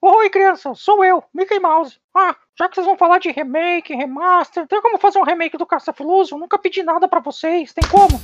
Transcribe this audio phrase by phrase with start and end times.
[0.00, 1.98] Oi, criança, sou eu, Mickey Mouse.
[2.14, 5.66] Ah, já que vocês vão falar de remake, remaster, tem como fazer um remake do
[5.66, 6.38] Caça-Fluso?
[6.38, 8.20] Nunca pedi nada para vocês, tem como?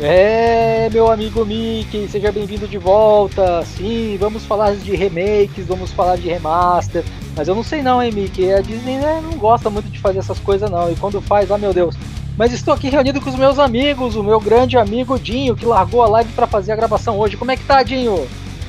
[0.00, 3.62] É, meu amigo Mickey, seja bem-vindo de volta.
[3.64, 7.04] Sim, vamos falar de remakes, vamos falar de remaster.
[7.36, 8.52] Mas eu não sei não, hein, Mickey?
[8.52, 10.90] A Disney né, não gosta muito de fazer essas coisas não.
[10.90, 11.96] E quando faz, ah, meu Deus.
[12.36, 16.02] Mas estou aqui reunido com os meus amigos, o meu grande amigo Dinho, que largou
[16.02, 17.36] a live para fazer a gravação hoje.
[17.36, 18.26] Como é que tá, Dinho?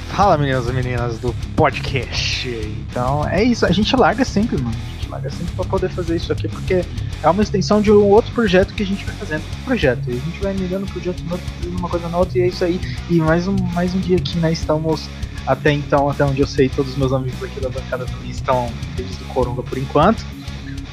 [0.09, 2.49] Fala, meninas e meninas do podcast.
[2.89, 3.65] Então, é isso.
[3.65, 4.75] A gente larga sempre, mano
[5.11, 6.83] larga sempre pra poder fazer isso aqui, porque
[7.21, 9.43] é uma extensão de um outro projeto que a gente vai fazendo.
[9.61, 10.01] Um projeto.
[10.07, 12.63] E a gente vai mirando um projeto novo, fazendo uma coisa outra, e é isso
[12.63, 12.79] aí.
[13.09, 14.51] E mais um, mais um dia aqui, né?
[14.51, 15.09] Estamos
[15.45, 18.71] até então, até onde eu sei, todos os meus amigos aqui da bancada também estão
[18.97, 20.25] livres do Coronga por enquanto.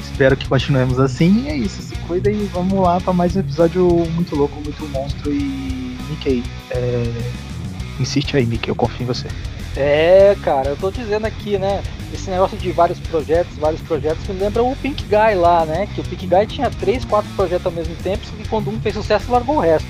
[0.01, 1.45] Espero que continuemos assim.
[1.45, 4.87] E é isso, se cuida e vamos lá para mais um episódio muito louco, muito
[4.89, 5.33] monstro.
[5.33, 7.13] E Mickey, é...
[8.01, 9.29] insiste aí, Mickey, eu confio em você.
[9.81, 11.85] É, cara, eu tô dizendo aqui, né?
[12.13, 15.87] Esse negócio de vários projetos, vários projetos, me lembra o Pink Guy lá, né?
[15.95, 18.97] Que o Pink Guy tinha três, quatro projetos ao mesmo tempo, e quando um fez
[18.97, 19.87] sucesso, largou o resto.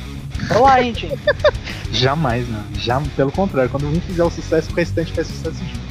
[0.50, 1.18] Olha lá, hein, gente?
[1.90, 2.62] Jamais, não.
[2.74, 5.88] Já, pelo contrário, quando um fizer o sucesso, o restante faz sucesso junto.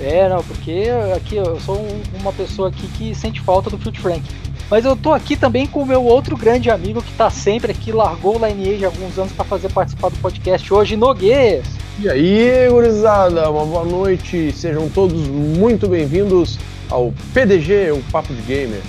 [0.00, 4.00] É, não, porque aqui eu sou um, uma pessoa aqui que sente falta do Fruit
[4.00, 4.22] Frank.
[4.70, 7.90] Mas eu tô aqui também com o meu outro grande amigo que tá sempre aqui,
[7.90, 11.64] largou o Lineage há alguns anos para fazer participar do podcast hoje, Noguês.
[11.98, 16.58] E aí, gurizada, uma boa noite, sejam todos muito bem-vindos
[16.90, 18.80] ao PDG, o Papo de Gamer.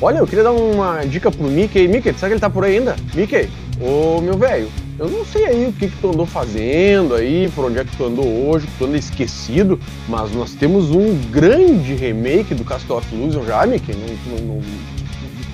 [0.00, 1.86] Olha, eu queria dar uma dica pro Mickey.
[1.86, 2.96] Mickey, será que ele tá por aí ainda?
[3.14, 7.50] Mickey, ô meu velho, eu não sei aí o que, que tu andou fazendo aí,
[7.54, 9.78] por onde é que tu andou hoje, tu andou esquecido,
[10.08, 13.92] mas nós temos um grande remake do Castle of Illusion já, Mickey.
[13.94, 14.95] Não, não, não...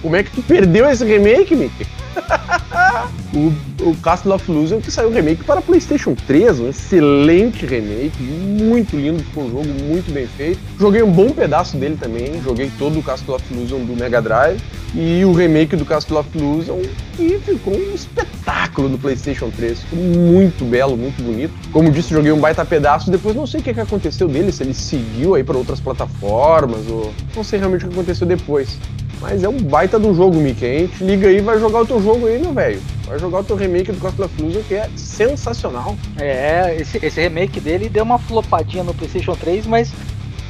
[0.02, 1.86] Como é que tu perdeu esse remake, Mickey?
[3.32, 8.96] o, o Castle of Illusion que saiu remake para PlayStation 3, um excelente remake, muito
[8.96, 10.58] lindo, ficou um jogo muito bem feito.
[10.78, 14.60] Joguei um bom pedaço dele também, joguei todo o Castle of Illusion do Mega Drive
[14.92, 16.80] e o remake do Castle of Illusion
[17.18, 21.52] e ficou um espetáculo no PlayStation 3, ficou muito belo, muito bonito.
[21.70, 24.64] Como disse, joguei um baita pedaço, depois não sei o que, que aconteceu dele, se
[24.64, 28.76] ele seguiu aí para outras plataformas ou não sei realmente o que aconteceu depois.
[29.22, 30.80] Mas é um baita do jogo, Mickey.
[30.80, 32.82] Gente liga aí vai jogar o teu jogo aí, meu velho.
[33.06, 35.96] Vai jogar o teu remake do Costa Illusion, que é sensacional.
[36.18, 39.92] É, esse, esse remake dele deu uma flopadinha no PlayStation 3, mas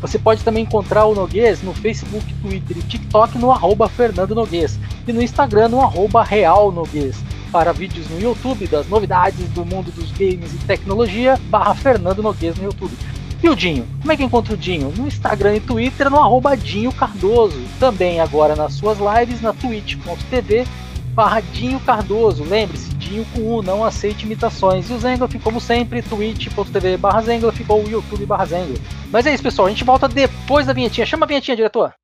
[0.00, 4.78] Você pode também encontrar o Noguês no Facebook, Twitter e TikTok no arroba Fernando Noguês
[5.08, 7.16] e no Instagram no arroba Real Noguês
[7.54, 12.56] para vídeos no YouTube das novidades do mundo dos games e tecnologia, barra Fernando Noguês
[12.56, 12.92] no YouTube.
[13.40, 13.86] E o Dinho?
[14.00, 14.92] Como é que encontra o Dinho?
[14.96, 17.62] No Instagram e Twitter, no arroba Dinho Cardoso.
[17.78, 20.66] Também agora nas suas lives na twitch.tv
[21.14, 22.42] barra Dinho Cardoso.
[22.42, 24.90] Lembre-se, Dinho com U, não aceite imitações.
[24.90, 28.82] E o Zengloff, como sempre, twitch.tv barra Zengloff ou YouTube barra Zengloff.
[29.12, 29.68] Mas é isso, pessoal.
[29.68, 31.06] A gente volta depois da vinhetinha.
[31.06, 31.94] Chama a vinhetinha, diretor.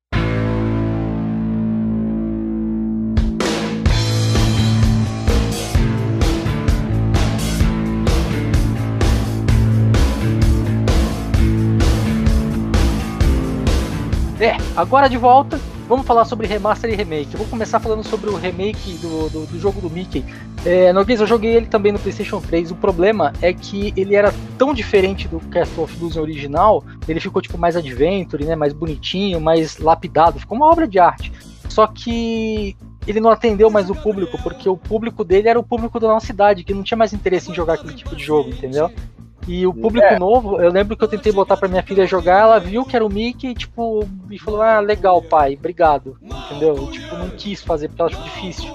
[14.41, 17.31] É, agora de volta, vamos falar sobre remaster e remake.
[17.31, 20.25] Eu vou começar falando sobre o remake do, do, do jogo do Mickey.
[20.65, 22.71] É, no eu joguei ele também no PlayStation 3.
[22.71, 27.39] O problema é que ele era tão diferente do Castle of Illusion original, ele ficou
[27.39, 31.31] tipo mais adventure, né, mais bonitinho, mais lapidado, ficou uma obra de arte.
[31.69, 32.75] Só que
[33.05, 36.25] ele não atendeu mais o público, porque o público dele era o público da nossa
[36.25, 38.91] cidade, que não tinha mais interesse em jogar aquele tipo de jogo, entendeu?
[39.47, 40.19] E o público é.
[40.19, 43.05] novo, eu lembro que eu tentei botar pra minha filha jogar, ela viu que era
[43.05, 46.15] o Mickey, tipo, e falou, ah, legal, pai, obrigado.
[46.21, 46.75] Entendeu?
[46.91, 48.69] Tipo, não quis fazer porque ela achou difícil.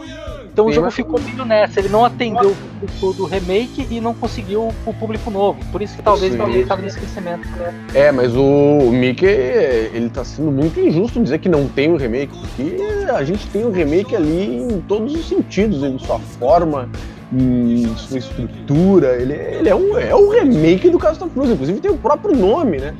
[0.53, 3.87] Então o Sim, jogo mas- ficou meio nessa, ele não atendeu o público do remake
[3.91, 5.59] e não conseguiu o público novo.
[5.71, 6.43] Por isso que talvez Sim.
[6.43, 7.47] ele estava nesse crescimento.
[7.59, 7.75] né?
[7.93, 12.33] É, mas o Mickey, ele tá sendo muito injusto dizer que não tem um remake,
[12.39, 12.79] porque
[13.15, 16.89] a gente tem um remake ali em todos os sentidos, em sua forma,
[17.33, 19.21] em sua estrutura.
[19.21, 22.79] Ele, ele é, um, é um remake do Castle Luz, inclusive tem o próprio nome,
[22.79, 22.95] né?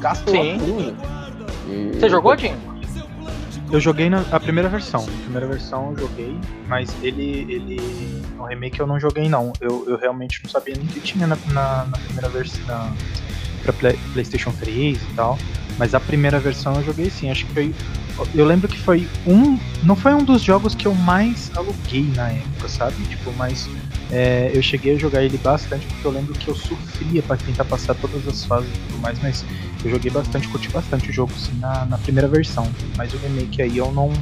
[0.00, 0.34] Castle.
[1.68, 2.52] E- Você jogou, Jim?
[3.70, 5.00] Eu joguei na, a primeira versão.
[5.02, 6.36] A primeira versão eu joguei,
[6.68, 7.46] mas ele.
[7.48, 9.52] ele no remake eu não joguei não.
[9.60, 12.60] Eu, eu realmente não sabia nem que tinha na, na, na primeira versão.
[12.66, 12.92] Na,
[13.62, 15.38] pra Play- Playstation 3 e tal.
[15.78, 17.30] Mas a primeira versão eu joguei sim.
[17.30, 17.74] Acho que foi.
[18.34, 19.58] Eu lembro que foi um.
[19.82, 22.94] Não foi um dos jogos que eu mais aluguei na época, sabe?
[23.04, 23.68] Tipo, mas
[24.10, 27.64] é, eu cheguei a jogar ele bastante porque eu lembro que eu sofria pra tentar
[27.64, 29.42] passar todas as fases e tudo mais, mas
[29.82, 32.68] eu joguei bastante, curti bastante o jogo sim na, na primeira versão.
[32.96, 34.12] Mas o remake aí eu não,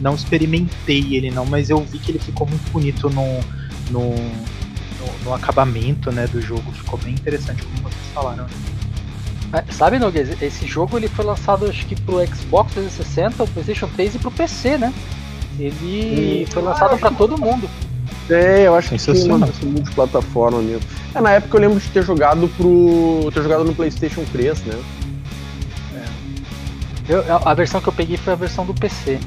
[0.00, 3.40] não experimentei ele não, mas eu vi que ele ficou muito bonito no,
[3.90, 6.70] no, no, no acabamento né, do jogo.
[6.72, 8.44] Ficou bem interessante como vocês falaram.
[8.44, 8.73] É,
[9.70, 14.14] Sabe, Noguês, esse jogo ele foi lançado acho que pro Xbox 360, o PlayStation 3
[14.14, 14.92] e pro PC, né?
[15.58, 17.68] Ele foi lançado pra todo mundo.
[18.28, 19.36] É, eu acho que tinha Sensacional.
[19.38, 20.82] uma versão multiplataforma mesmo.
[21.14, 23.30] É, na época eu lembro de ter jogado pro.
[23.32, 24.82] ter jogado no Playstation 3, né?
[27.08, 29.18] Eu- a a versão que eu peguei foi a versão do PC.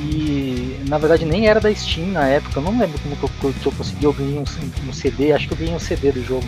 [0.00, 3.52] E na verdade nem era da Steam na época, eu não lembro como que eu,
[3.52, 4.44] que eu consegui, eu ganhei um,
[4.88, 6.44] um CD, acho que eu ganhei um CD do jogo.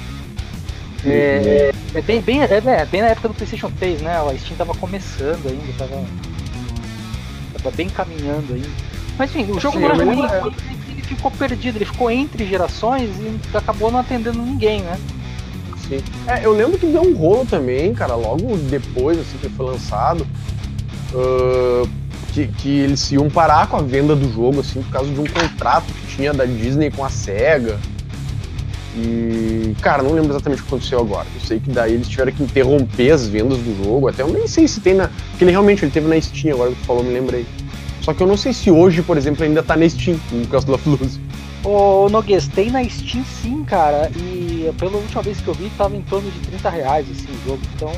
[1.06, 4.16] É, é bem, bem, é, é bem na época do PlayStation 3, né?
[4.16, 6.04] A Steam tava começando ainda, tava,
[7.54, 8.68] tava bem caminhando ainda.
[9.18, 10.22] Mas enfim, o jogo Sim, não era ruim,
[10.90, 14.98] ele, ficou perdido, ele ficou entre gerações e acabou não atendendo ninguém, né?
[15.88, 16.00] Sim.
[16.26, 20.26] É, eu lembro que deu um rolo também, cara, logo depois, assim, que foi lançado,
[21.14, 21.88] ah,
[22.32, 25.26] que, que eles iam parar com a venda do jogo, assim, por causa de um
[25.26, 27.78] contrato que tinha da Disney com a SEGA.
[28.96, 31.26] E, cara, não lembro exatamente o que aconteceu agora.
[31.34, 34.46] Eu sei que daí eles tiveram que interromper as vendas do jogo, até eu nem
[34.46, 35.08] sei se tem na...
[35.30, 37.44] Porque ele realmente, ele teve na Steam, agora que tu falou, me lembrei.
[38.00, 40.74] Só que eu não sei se hoje, por exemplo, ainda tá na Steam, o Castle
[40.74, 41.20] of Luz.
[41.62, 44.10] Ô, Noguês, tem na Steam sim, cara.
[44.16, 47.48] E pela última vez que eu vi, tava em torno de 30 reais assim, o
[47.48, 47.60] jogo.
[47.74, 47.92] Então,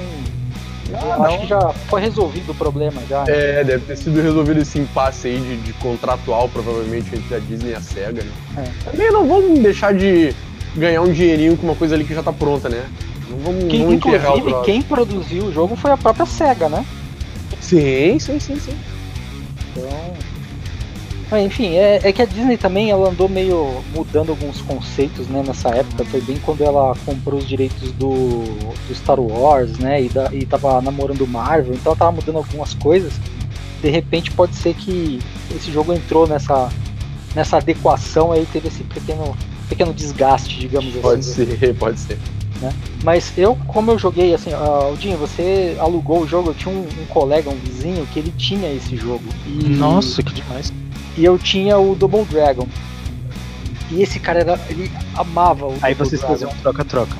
[0.91, 3.25] eu acho que já foi resolvido o problema já.
[3.29, 7.73] É, deve ter sido resolvido esse impasse aí de, de contratual, provavelmente, entre a Disney
[7.73, 8.65] e a SEGA, né?
[8.85, 10.35] Também não vamos deixar de
[10.79, 12.85] ganhar um dinheirinho com uma coisa ali que já tá pronta, né?
[13.29, 16.85] Não vamos, Quem, vamos inclusive, quem produziu o jogo foi a própria SEGA, né?
[17.61, 18.77] Sim, sim, sim, sim.
[19.73, 20.29] Então.
[21.31, 25.43] Mas, enfim, é, é que a Disney também ela andou meio mudando alguns conceitos né,
[25.47, 26.05] nessa época.
[26.07, 28.45] Foi bem quando ela comprou os direitos do,
[28.89, 30.03] do Star Wars, né?
[30.03, 33.13] E, da, e tava namorando o Marvel, então ela tava mudando algumas coisas.
[33.83, 35.19] De repente pode ser que
[35.55, 36.71] esse jogo entrou nessa,
[37.35, 39.37] nessa adequação aí, teve esse pequeno,
[39.69, 41.47] pequeno desgaste, digamos Pode assim.
[41.57, 42.19] ser, pode ser.
[43.05, 46.81] Mas eu, como eu joguei, assim, uh, Aldinho, você alugou o jogo, eu tinha um,
[46.81, 49.25] um colega, um vizinho, que ele tinha esse jogo.
[49.47, 50.73] E, Nossa, que demais.
[51.17, 52.67] E eu tinha o Double Dragon.
[53.91, 56.35] E esse cara, era, ele amava o Aí Double vocês Dragon.
[56.35, 57.17] faziam troca-troca.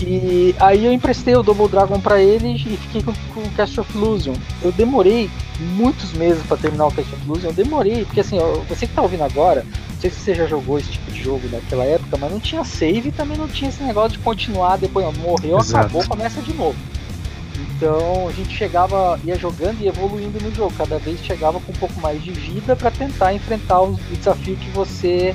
[0.00, 3.78] E aí eu emprestei o Double Dragon pra ele e fiquei com, com o Cast
[3.80, 4.34] of Illusion.
[4.62, 5.30] Eu demorei
[5.62, 7.48] muitos meses pra terminar o of Illusion.
[7.48, 8.38] Eu demorei, porque assim,
[8.68, 11.48] você que tá ouvindo agora, não sei se você já jogou esse tipo de jogo
[11.50, 15.06] naquela época, mas não tinha save e também não tinha esse negócio de continuar depois,
[15.18, 15.86] morreu, Exato.
[15.86, 16.76] acabou, começa de novo.
[17.76, 20.72] Então a gente chegava, ia jogando e evoluindo no jogo.
[20.76, 24.70] Cada vez chegava com um pouco mais de vida pra tentar enfrentar o desafio que
[24.70, 25.34] você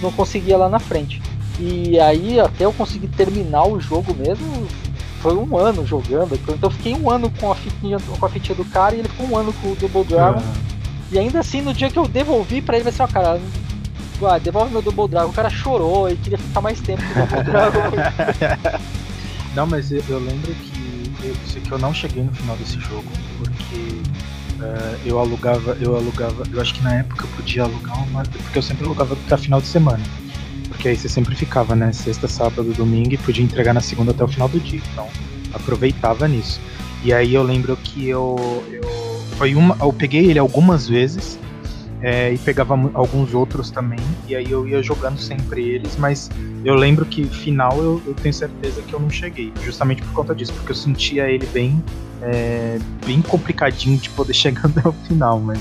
[0.00, 1.20] não conseguia lá na frente.
[1.58, 4.66] E aí, até eu conseguir terminar o jogo mesmo,
[5.22, 6.38] foi um ano jogando.
[6.48, 9.28] Então fiquei um ano com a fitinha, com a fitinha do cara e ele ficou
[9.28, 10.42] um ano com o Double Dragon.
[10.44, 10.58] Ah,
[11.12, 13.40] E ainda assim, no dia que eu devolvi pra ele, vai ser, ó, cara,
[14.24, 15.30] ah, devolve meu Double Dragon.
[15.30, 18.82] O cara chorou e queria ficar mais tempo com o Double Dragon.
[19.54, 20.82] Não, mas eu, eu lembro que
[21.22, 23.04] eu que eu não cheguei no final desse jogo,
[23.38, 24.00] porque
[24.60, 28.58] eh, eu alugava, eu alugava, eu acho que na época eu podia alugar uma, porque
[28.58, 30.02] eu sempre alugava pra final de semana.
[30.82, 34.24] Porque aí você sempre ficava, né, sexta, sábado, domingo e podia entregar na segunda até
[34.24, 34.80] o final do dia.
[34.92, 35.08] Então,
[35.54, 36.60] aproveitava nisso.
[37.04, 38.34] E aí eu lembro que eu,
[38.68, 38.82] eu
[39.38, 41.38] foi uma, eu peguei ele algumas vezes
[42.00, 46.28] é, e pegava alguns outros também, e aí eu ia jogando sempre eles, mas
[46.64, 50.34] eu lembro que final eu, eu tenho certeza que eu não cheguei, justamente por conta
[50.34, 51.80] disso, porque eu sentia ele bem,
[52.22, 55.60] é, bem complicadinho de poder chegar até o final, mas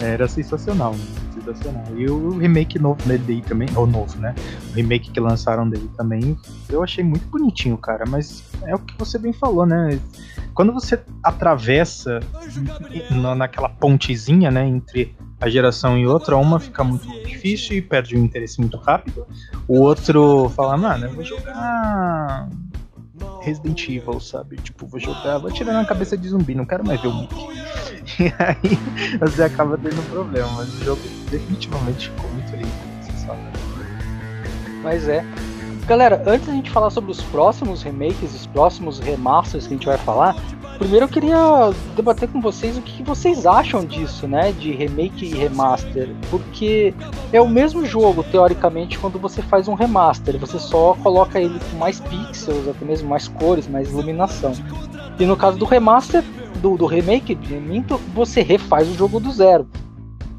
[0.00, 1.17] era sensacional, né?
[1.54, 1.84] Sensacional.
[1.96, 4.34] E o remake novo dele também, ou novo, né?
[4.70, 6.36] O remake que lançaram dele também,
[6.68, 9.98] eu achei muito bonitinho, cara, mas é o que você bem falou, né?
[10.54, 12.20] Quando você atravessa
[13.10, 18.16] na- naquela pontezinha, né, entre a geração e outra, uma fica muito difícil e perde
[18.16, 19.24] o interesse muito rápido.
[19.68, 22.48] O outro fala, mano, eu vou jogar
[23.48, 24.56] Resident Evil, sabe?
[24.56, 27.36] Tipo, vou jogar, vou tirar na cabeça de zumbi, não quero mais ver o Mickey.
[28.20, 32.70] E aí você acaba tendo um problema, mas o jogo definitivamente ficou muito lindo,
[34.82, 35.24] Mas é.
[35.86, 39.86] Galera, antes da gente falar sobre os próximos remakes, os próximos remasters que a gente
[39.86, 40.36] vai falar,
[40.78, 44.52] primeiro eu queria debater com vocês o que vocês acham disso, né?
[44.52, 46.08] De remake e remaster.
[46.30, 46.94] Porque
[47.32, 50.38] é o mesmo jogo, teoricamente, quando você faz um remaster.
[50.38, 54.52] Você só coloca ele com mais pixels, até mesmo mais cores, mais iluminação.
[55.18, 56.22] E no caso do remaster,
[56.62, 59.68] do, do remake Minto, você refaz o jogo do zero.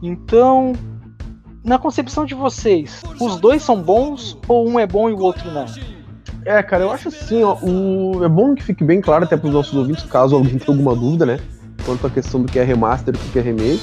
[0.02, 0.74] Então,
[1.64, 5.52] na concepção de vocês, os dois são bons ou um é bom e o outro
[5.52, 5.66] não?
[6.50, 8.24] É, cara, eu acho assim, ó, o...
[8.24, 10.96] é bom que fique bem claro até para os nossos ouvintes, caso alguém tenha alguma
[10.96, 11.40] dúvida, né,
[11.86, 13.80] quanto à questão do que é remaster e do que é remake.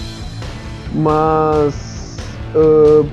[0.92, 2.16] Mas
[2.56, 3.08] uh,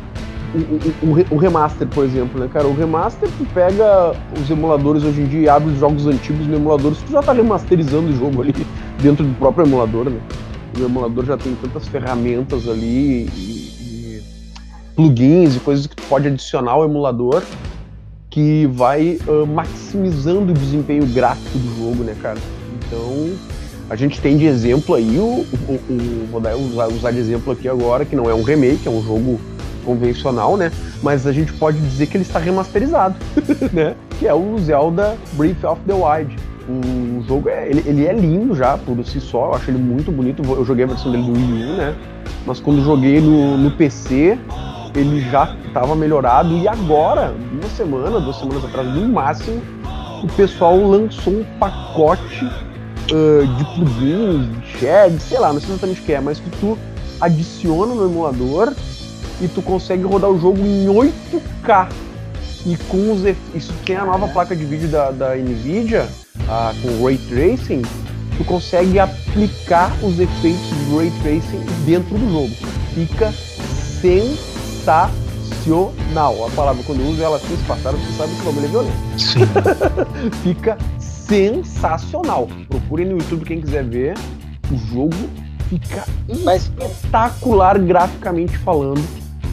[1.04, 5.22] o, o, o, remaster, por exemplo, né, cara, o remaster tu pega os emuladores hoje
[5.22, 8.42] em dia e abre os jogos antigos no emulador, tu já tá remasterizando o jogo
[8.42, 8.56] ali
[9.04, 10.20] dentro do próprio emulador, né?
[10.80, 14.24] O emulador já tem tantas ferramentas ali e,
[14.96, 17.44] plugins e coisas que tu pode adicionar ao emulador
[18.34, 22.40] que vai uh, maximizando o desempenho gráfico do jogo, né, cara?
[22.80, 23.32] Então,
[23.88, 27.54] a gente tem de exemplo aí, o, o, o vou dar, usar, usar de exemplo
[27.54, 29.40] aqui agora, que não é um remake, é um jogo
[29.86, 30.72] convencional, né?
[31.04, 33.16] Mas a gente pode dizer que ele está remasterizado,
[33.72, 33.96] né?
[34.18, 36.36] Que é o Zelda Breath of the Wild.
[36.68, 40.12] O jogo é, ele, ele, é lindo já por si só, eu acho ele muito
[40.12, 40.42] bonito.
[40.44, 41.96] Eu joguei a versão dele do Wii U, né?
[42.48, 44.40] Mas quando joguei no, no PC,
[44.96, 49.62] ele já estava melhorado e agora, uma semana, duas semanas atrás, no máximo,
[50.24, 56.02] o pessoal lançou um pacote uh, de plugins, de shed, sei lá, não sei exatamente
[56.02, 56.78] o que é, mas que tu
[57.20, 58.74] adiciona no emulador
[59.42, 61.90] e tu consegue rodar o jogo em 8K.
[62.66, 66.08] E com os isso tem a nova placa de vídeo da, da Nvidia,
[66.82, 67.82] com Ray Tracing,
[68.38, 72.56] tu consegue aplicar os efeitos de Ray Tracing dentro do jogo.
[72.94, 74.53] Fica sensacional
[74.84, 76.46] sensacional.
[76.46, 78.98] A palavra, quando eu uso ela assim espaçada, você sabe que o bagulho é violento.
[79.18, 79.40] Sim.
[80.44, 82.48] fica sensacional.
[82.70, 84.16] Procure no YouTube quem quiser ver.
[84.72, 85.16] O jogo
[85.70, 86.06] fica
[86.56, 89.04] espetacular graficamente falando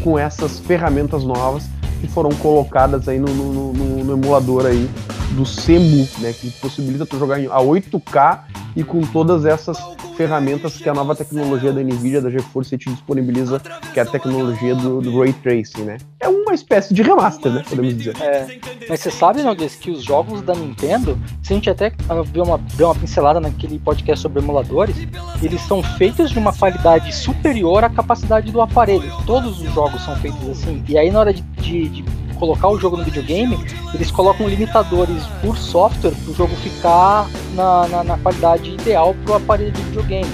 [0.02, 1.68] com essas ferramentas novas
[2.00, 4.88] que foram colocadas aí no, no, no, no emulador aí
[5.32, 8.40] do CEMU, né, que possibilita tu jogar a 8K
[8.74, 9.78] e com todas essas
[10.20, 13.58] ferramentas que a nova tecnologia da NVIDIA, da GeForce, te disponibiliza,
[13.94, 15.96] que é a tecnologia do, do Ray Tracing, né?
[16.20, 17.64] É uma espécie de remaster, né?
[17.66, 18.14] Podemos dizer.
[18.20, 21.90] É, mas você sabe, Noguês, que os jogos da Nintendo, se a gente até
[22.34, 24.94] deu uma, deu uma pincelada naquele podcast sobre emuladores,
[25.42, 29.10] eles são feitos de uma qualidade superior à capacidade do aparelho.
[29.24, 30.84] Todos os jogos são feitos assim.
[30.86, 32.04] E aí, na hora de, de, de
[32.40, 33.56] colocar o jogo no videogame,
[33.94, 39.34] eles colocam limitadores por software para o jogo ficar na, na, na qualidade ideal para
[39.34, 40.30] o aparelho de videogame.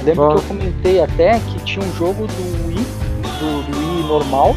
[0.00, 2.86] Eu lembro que eu comentei até que tinha um jogo do Wii,
[3.40, 4.54] do, do Wii normal,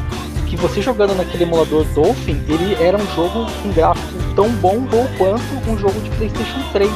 [0.47, 5.07] que você jogando naquele emulador Dolphin, ele era um jogo com gráfico tão bom ou
[5.17, 6.91] quanto um jogo de PlayStation 3.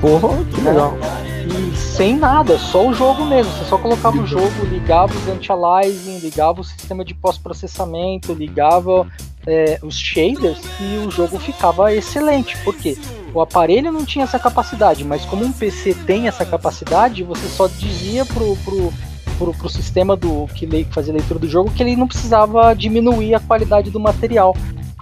[0.00, 0.96] Porra, que legal.
[1.24, 1.27] E
[1.98, 3.52] sem nada, só o jogo mesmo.
[3.52, 9.04] Você só colocava o jogo, ligava os anti-aliasing, ligava o sistema de pós-processamento, ligava
[9.44, 12.56] é, os shaders e o jogo ficava excelente.
[12.58, 12.96] Por quê?
[13.34, 17.66] O aparelho não tinha essa capacidade, mas como um PC tem essa capacidade, você só
[17.66, 18.92] dizia pro, pro,
[19.36, 23.40] pro, pro sistema do que fazia leitura do jogo que ele não precisava diminuir a
[23.40, 24.54] qualidade do material.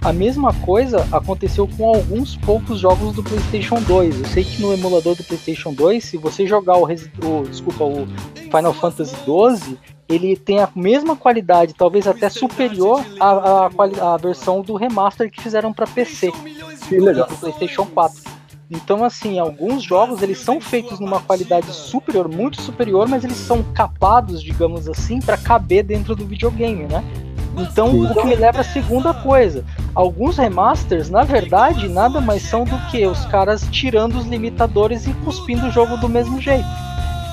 [0.03, 4.19] A mesma coisa aconteceu com alguns poucos jogos do PlayStation 2.
[4.19, 8.07] Eu sei que no emulador do PlayStation 2, se você jogar o, o desculpa, o
[8.35, 9.77] Final Fantasy 12,
[10.07, 15.41] ele tem a mesma qualidade, talvez até superior à, à, à versão do remaster que
[15.41, 16.31] fizeram para PC.
[16.87, 17.27] Que legal.
[17.27, 18.37] Do PlayStation 4.
[18.69, 23.63] Então, assim, alguns jogos eles são feitos numa qualidade superior, muito superior, mas eles são
[23.73, 27.03] capados, digamos assim, para caber dentro do videogame, né?
[27.57, 28.05] Então, Sim.
[28.05, 29.63] o que me leva à segunda coisa.
[29.95, 35.13] Alguns remasters, na verdade, nada mais são do que os caras tirando os limitadores e
[35.25, 36.67] cuspindo o jogo do mesmo jeito.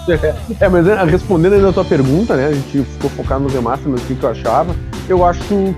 [0.61, 2.49] É, mas é, respondendo ainda a tua pergunta, né?
[2.49, 4.77] A gente ficou focado no remaster, mas o que, que eu achava.
[5.09, 5.75] Eu acho que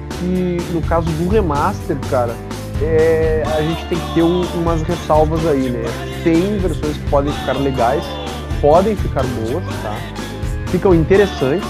[0.72, 2.34] no caso do remaster, cara,
[2.82, 5.84] é, a gente tem que ter um, umas ressalvas aí, né?
[6.24, 8.04] Tem versões que podem ficar legais,
[8.60, 9.94] podem ficar boas, tá?
[10.66, 11.68] Ficam interessantes,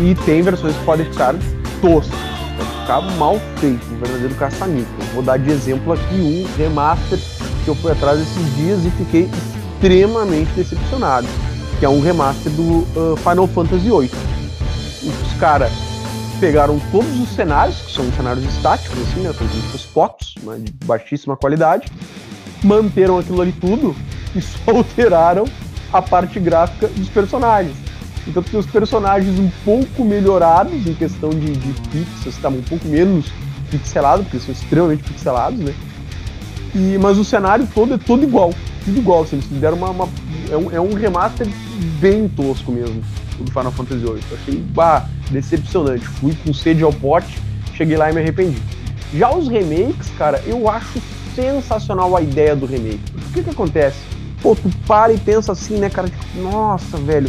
[0.00, 1.34] e tem versões que podem ficar
[1.80, 2.18] toscas,
[2.56, 5.06] pode ficar mal feito, um verdadeiro caça-níquel.
[5.14, 7.18] Vou dar de exemplo aqui um remaster
[7.64, 9.28] que eu fui atrás esses dias e fiquei
[9.74, 11.26] extremamente decepcionado,
[11.78, 14.10] que é um remaster do uh, Final Fantasy VIII.
[15.02, 15.72] Os caras
[16.40, 19.32] pegaram todos os cenários, que são cenários estáticos, assim, né?
[19.32, 21.90] São tipo fotos, né, de baixíssima qualidade,
[22.64, 23.94] manteram aquilo ali tudo
[24.34, 25.44] e só alteraram
[25.92, 27.89] a parte gráfica dos personagens.
[28.30, 32.86] Então tem os personagens um pouco melhorados em questão de, de pixels, estavam um pouco
[32.86, 33.26] menos
[33.68, 35.74] pixelados, porque são extremamente pixelados, né?
[36.72, 39.22] E, mas o cenário todo é todo igual, tudo igual.
[39.22, 40.08] Assim, eles deram uma, uma
[40.48, 41.48] é, um, é um remaster
[42.00, 43.02] bem tosco mesmo,
[43.40, 44.20] o do Final Fantasy VIII.
[44.30, 46.06] Eu achei bah, decepcionante.
[46.06, 47.36] Fui com sede ao pote,
[47.74, 48.62] cheguei lá e me arrependi.
[49.12, 51.02] Já os remakes, cara, eu acho
[51.34, 53.00] sensacional a ideia do remake.
[53.16, 53.98] O que que acontece?
[54.40, 56.08] Pô, tu para e pensa assim, né, cara?
[56.08, 57.28] Tipo, nossa, velho,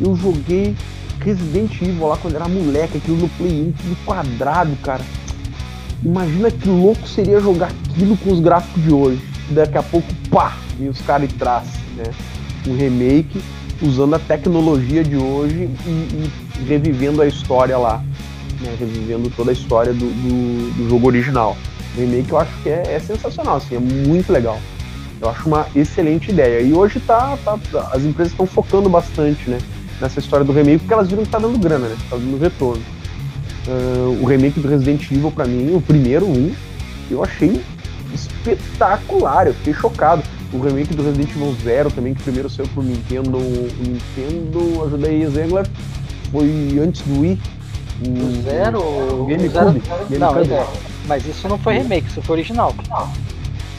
[0.00, 0.74] eu joguei
[1.20, 5.02] Resident Evil lá quando era moleque, aquilo no Play 1, tudo quadrado, cara.
[6.04, 9.20] Imagina que louco seria jogar aquilo com os gráficos de hoje.
[9.50, 12.04] Daqui a pouco, pá, e os caras traz, né?
[12.66, 13.42] Um remake
[13.82, 16.30] usando a tecnologia de hoje e, e
[16.66, 18.02] revivendo a história lá.
[18.60, 18.76] Né?
[18.78, 21.56] Revivendo toda a história do, do, do jogo original.
[21.96, 24.60] O remake eu acho que é, é sensacional, assim, é muito legal.
[25.20, 26.60] Eu acho uma excelente ideia.
[26.60, 27.58] E hoje tá, tá
[27.92, 29.58] as empresas estão focando bastante, né?
[30.00, 31.96] Nessa história do remake, porque elas viram que tá dando grana, né?
[32.08, 32.82] Tá dando retorno.
[33.66, 36.54] Uh, o remake do Resident Evil, para mim, o primeiro, um,
[37.10, 37.60] eu achei
[38.14, 40.22] espetacular, eu fiquei chocado.
[40.52, 43.36] O remake do Resident Evil Zero também, que primeiro saiu pro Nintendo.
[43.36, 45.66] O Nintendo, ajuda aí, Zegler,
[46.32, 47.38] foi antes do Wii.
[48.06, 48.78] O Zero?
[48.80, 49.82] O GameCube.
[50.08, 50.66] Zero, não, é,
[51.06, 52.74] mas isso não foi remake, isso foi original.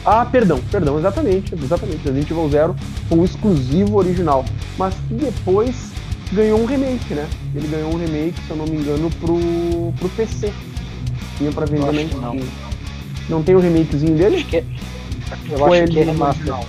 [0.04, 2.04] Ah, perdão, perdão, exatamente, exatamente.
[2.04, 2.76] Resident Evil Zero
[3.08, 4.44] foi um exclusivo original,
[4.78, 5.90] mas depois
[6.32, 7.28] ganhou um remake, né?
[7.54, 10.52] Ele ganhou um remake, se eu não me engano, pro, pro PC.
[11.38, 12.20] Tinha pra vender na Steam.
[12.20, 12.46] Não.
[13.28, 14.36] não tem um remakezinho dele?
[14.36, 14.64] Acho que é,
[15.50, 16.46] eu acho que é remaster.
[16.46, 16.64] Não.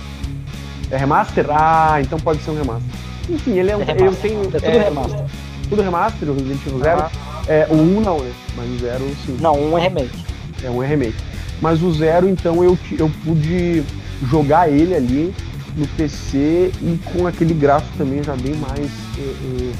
[0.90, 1.46] É remaster?
[1.50, 2.90] Ah, então pode ser um remaster.
[3.28, 3.82] Enfim, ele é um.
[3.82, 5.24] É eu tenho, é tudo é, remaster.
[5.68, 7.00] Tudo remaster, o Resident Evil Zero.
[7.00, 7.10] Ah.
[7.48, 8.32] É, o 1 não, né?
[8.56, 9.36] Mas o Zero sim.
[9.40, 10.24] Não, um é remake.
[10.62, 11.16] É um é remake.
[11.60, 13.82] Mas o Zero, então, eu, eu pude
[14.28, 15.34] jogar ele ali
[15.76, 19.72] no PC e com aquele gráfico também já bem mais, eh, eh,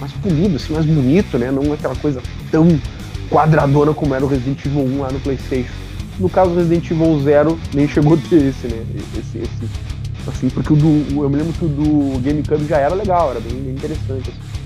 [0.00, 1.50] mais polido, assim, mais bonito, né?
[1.50, 2.80] Não aquela coisa tão
[3.30, 5.72] quadradona como era o Resident Evil 1 lá no Playstation.
[6.18, 8.84] No caso do Resident Evil 0, nem chegou a ter esse, né?
[9.16, 9.70] Esse, esse,
[10.26, 11.22] assim, porque o do.
[11.22, 14.30] Eu me lembro que o do GameCube já era legal, era bem, bem interessante.
[14.30, 14.58] Assim.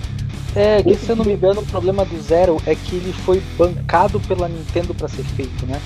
[0.55, 3.43] É, que se eu não me engano, o problema do Zero é que ele foi
[3.57, 5.81] bancado pela Nintendo para ser feito, né?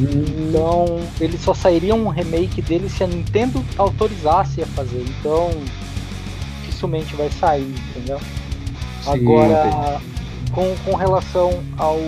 [0.00, 5.04] Então, ele só sairia um remake dele se a Nintendo autorizasse a fazer.
[5.18, 5.50] Então,
[6.60, 8.18] dificilmente vai sair, entendeu?
[9.02, 10.00] Sim, Agora,
[10.52, 11.98] com, com relação ao,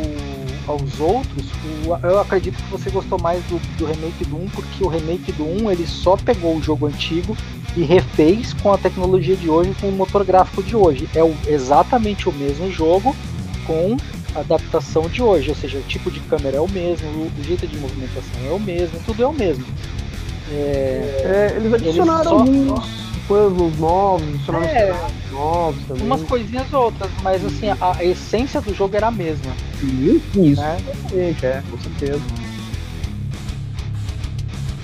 [0.66, 1.46] aos outros,
[1.86, 5.32] o, eu acredito que você gostou mais do, do remake do 1, porque o remake
[5.32, 7.36] do 1 ele só pegou o jogo antigo
[7.76, 11.08] e refez com a tecnologia de hoje, com o motor gráfico de hoje.
[11.14, 13.14] É o, exatamente o mesmo jogo
[13.66, 13.96] com
[14.34, 17.76] adaptação de hoje, ou seja, o tipo de câmera é o mesmo, o, jeito de
[17.78, 19.64] movimentação é o mesmo, tudo é o mesmo.
[20.50, 22.88] É, é, eles adicionaram eles só, alguns
[23.26, 24.94] puzzles novos, adicionaram é,
[25.30, 26.06] novos também.
[26.06, 29.52] Umas coisinhas outras, mas assim, a, a essência do jogo era a mesma.
[30.34, 30.78] Isso, né?
[31.14, 32.22] é, com certeza.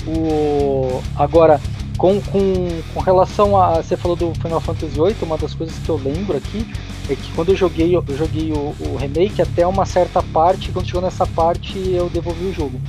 [0.06, 1.60] O, agora,
[1.98, 3.82] com, com, com relação a.
[3.82, 6.66] Você falou do Final Fantasy VIII, uma das coisas que eu lembro aqui
[7.08, 10.86] é que quando eu joguei, eu joguei o, o remake até uma certa parte, quando
[10.86, 12.80] chegou nessa parte eu devolvi o jogo.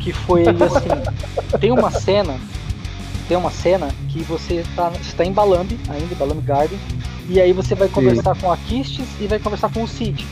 [0.00, 2.38] Que foi assim, tem uma cena,
[3.26, 6.78] tem uma cena que você está tá em Balambi, ainda, Balambi Garden,
[7.28, 8.40] e aí você vai conversar Sim.
[8.40, 10.26] com a Kistis e vai conversar com o Cid.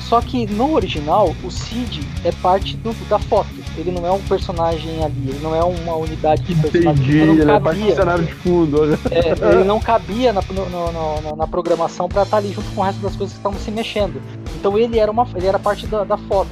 [0.00, 3.59] Só que no original, o Cid é parte do, da foto.
[3.76, 7.04] Ele não é um personagem ali, ele não é uma unidade de personagem.
[7.04, 8.98] Entendi, ele, ele é parte do cenário de fundo.
[9.10, 12.70] É, ele não cabia na, no, no, no, na programação para estar tá ali junto
[12.72, 14.20] com o resto das coisas que estavam se mexendo.
[14.56, 16.50] Então ele era, uma, ele era parte da, da foto.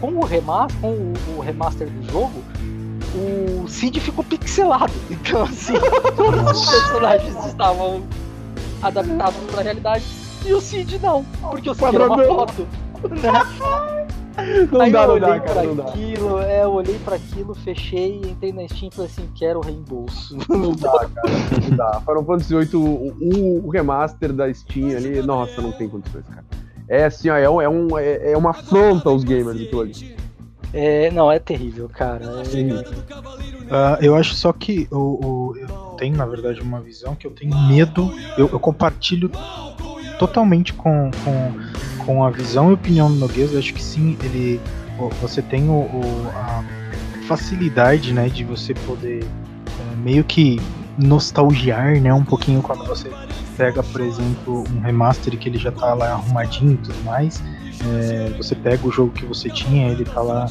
[0.00, 2.42] Com o remaster, com o, o remaster do jogo,
[3.14, 4.92] o Cid ficou pixelado.
[5.10, 5.74] Então, assim,
[6.16, 8.02] todos os personagens estavam
[8.82, 10.04] adaptados para a realidade
[10.44, 12.66] e o Cid não, porque o Cid era uma foto.
[14.70, 17.54] Não Aí dá, eu não olhei dá, cara, pra aquilo, é, eu olhei para aquilo,
[17.54, 20.36] fechei, entrei na Steam e falei assim, quero reembolso.
[20.48, 21.30] Não dá, cara,
[21.62, 22.00] não dá.
[22.00, 26.44] Final Fantasy VIII, o, o, remaster da Steam ali, nossa, não tem condições, cara.
[26.88, 30.16] É assim, ó, é, um, é, um, é, é uma afronta aos gamers aquilo ali.
[30.72, 32.24] É, não, é terrível, cara.
[32.24, 33.16] É...
[33.66, 37.30] Uh, eu acho só que o, o, eu tenho, na verdade, uma visão que eu
[37.30, 39.30] tenho medo, eu, eu compartilho
[40.18, 43.52] totalmente com, com, com a visão e opinião do Noguês.
[43.52, 44.60] Eu acho que sim, ele,
[45.20, 46.64] você tem o, o a
[47.26, 50.60] facilidade né, de você poder é, meio que
[50.98, 53.10] nostalgiar né, um pouquinho quando você
[53.56, 57.42] pega, por exemplo, um remaster que ele já tá lá arrumadinho e tudo mais,
[57.84, 60.46] é, você pega o jogo que você tinha, ele tá lá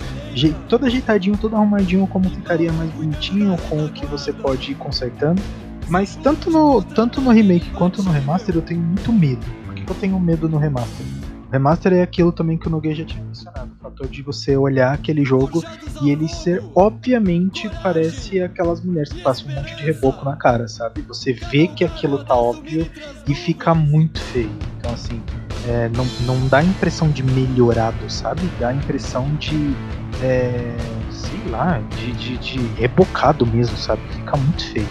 [0.68, 5.42] todo ajeitadinho, todo arrumadinho, como ficaria mais bonitinho, com o que você pode ir consertando.
[5.88, 9.46] Mas tanto no, tanto no remake quanto no remaster eu tenho muito medo.
[9.66, 11.06] Por que eu tenho medo no remaster?
[11.48, 13.72] O remaster é aquilo também que o Nogueira já tinha mencionado.
[13.80, 15.64] O fator de você olhar aquele jogo
[16.02, 20.68] e ele ser, obviamente, parece aquelas mulheres que passam um monte de reboco na cara,
[20.68, 21.02] sabe?
[21.04, 22.90] Você vê que aquilo tá óbvio
[23.28, 24.52] e fica muito feio.
[24.80, 25.22] Então, assim,
[25.68, 28.42] é, não, não dá a impressão de melhorado, sabe?
[28.60, 29.76] Dá a impressão de.
[30.24, 30.76] É,
[31.10, 34.02] sei lá, de, de, de rebocado mesmo, sabe?
[34.12, 34.88] Fica muito feio.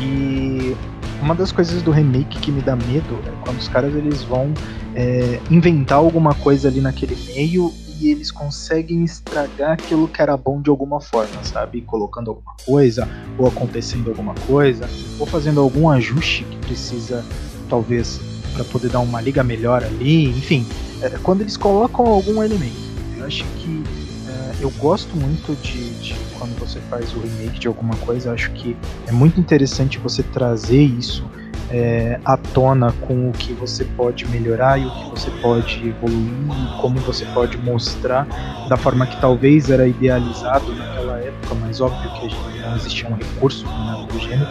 [0.00, 0.76] E
[1.20, 4.52] uma das coisas do remake que me dá medo é quando os caras eles vão
[4.94, 10.60] é, inventar alguma coisa ali naquele meio e eles conseguem estragar aquilo que era bom
[10.60, 11.80] de alguma forma, sabe?
[11.82, 17.24] Colocando alguma coisa, ou acontecendo alguma coisa, ou fazendo algum ajuste que precisa,
[17.68, 18.20] talvez,
[18.52, 20.66] para poder dar uma liga melhor ali, enfim.
[21.00, 22.76] É, quando eles colocam algum elemento,
[23.16, 23.82] eu acho que
[24.28, 28.50] é, eu gosto muito de, de quando você faz o remake de alguma coisa, acho
[28.50, 28.76] que
[29.06, 31.24] é muito interessante você trazer isso
[31.70, 36.28] é, à tona com o que você pode melhorar e o que você pode evoluir
[36.50, 38.26] e como você pode mostrar
[38.68, 43.64] da forma que talvez era idealizado naquela época, mas óbvio que não existia um recurso
[43.64, 44.50] nada do gênero,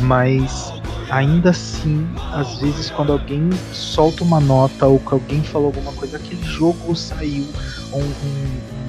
[0.00, 0.74] mas
[1.08, 6.18] ainda assim, às vezes quando alguém solta uma nota ou que alguém falou alguma coisa,
[6.18, 7.46] aquele jogo saiu
[7.94, 8.79] um, um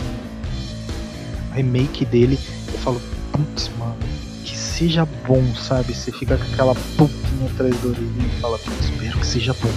[1.51, 2.39] remake dele,
[2.71, 3.95] eu falo, putz, mano,
[4.43, 5.93] que seja bom, sabe?
[5.93, 9.69] Você fica com aquela pulpinha atrás do orelhinho e fala, espero que seja bom.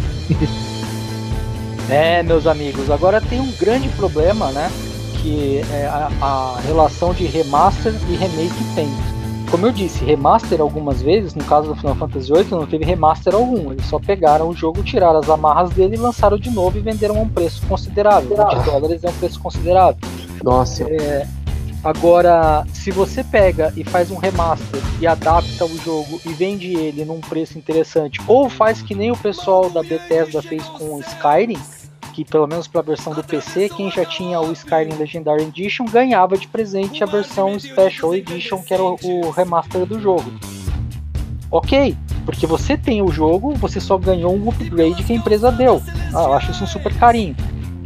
[1.90, 4.70] é, meus amigos, agora tem um grande problema, né?
[5.22, 8.88] Que é a, a relação de remaster e remake tem
[9.54, 13.36] como eu disse, remaster algumas vezes, no caso do Final Fantasy VIII não teve remaster
[13.36, 17.16] algum, eles só pegaram o jogo, tiraram as amarras dele, lançaram de novo e venderam
[17.18, 18.30] a um preço considerável.
[18.30, 19.96] 20 dólares é um preço considerável.
[20.42, 20.82] Nossa.
[20.82, 21.24] É,
[21.84, 27.04] agora, se você pega e faz um remaster e adapta o jogo e vende ele
[27.04, 31.60] num preço interessante, ou faz que nem o pessoal da Bethesda fez com o Skyrim,
[32.14, 35.84] que pelo menos para a versão do PC, quem já tinha o Skyrim Legendary Edition
[35.84, 40.32] ganhava de presente a versão Special Edition, que era o, remaster do jogo.
[41.50, 45.82] Ok, porque você tem o jogo, você só ganhou um upgrade que a empresa deu.
[46.14, 47.36] Ah, eu acho isso um super carinho.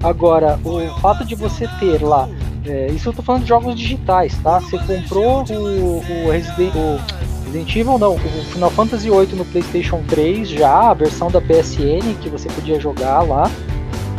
[0.02, 2.28] Agora, o fato de você ter lá,
[2.68, 4.60] é, isso eu tô falando de jogos digitais, tá?
[4.60, 7.00] Você comprou o, o, Resident, o
[7.44, 12.14] Resident Evil, não, o Final Fantasy VIII no PlayStation 3 já, a versão da PSN
[12.20, 13.50] que você podia jogar lá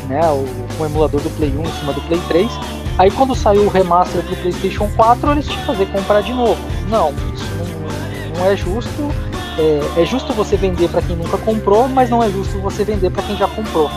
[0.10, 2.50] né, o, o emulador do Play 1 em cima do Play 3.
[2.98, 6.60] Aí quando saiu o remaster pro PlayStation 4, eles que fazer comprar de novo.
[6.90, 9.12] Não, isso não, não é justo.
[9.58, 13.10] É, é, justo você vender para quem nunca comprou, mas não é justo você vender
[13.10, 13.90] para quem já comprou.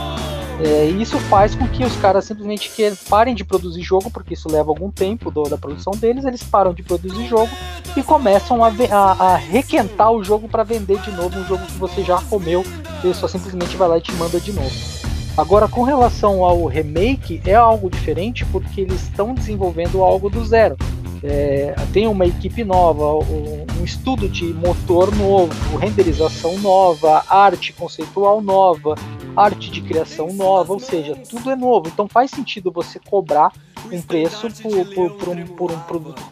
[0.64, 4.34] É, e isso faz com que os caras simplesmente que parem de produzir jogo, porque
[4.34, 7.50] isso leva algum tempo do, da produção deles, eles param de produzir jogo
[7.96, 11.78] e começam a, a, a requentar o jogo para vender de novo um jogo que
[11.78, 12.64] você já comeu,
[13.02, 14.70] ele só simplesmente vai lá e te manda de novo.
[15.36, 20.76] Agora, com relação ao remake, é algo diferente porque eles estão desenvolvendo algo do zero.
[21.24, 28.96] É, tem uma equipe nova, um, estudo de motor novo, renderização nova, arte conceitual nova,
[29.36, 31.88] arte de criação nova, ou seja, tudo é novo.
[31.88, 33.52] Então faz sentido você cobrar
[33.90, 36.22] um preço por, por, por, um, por um produto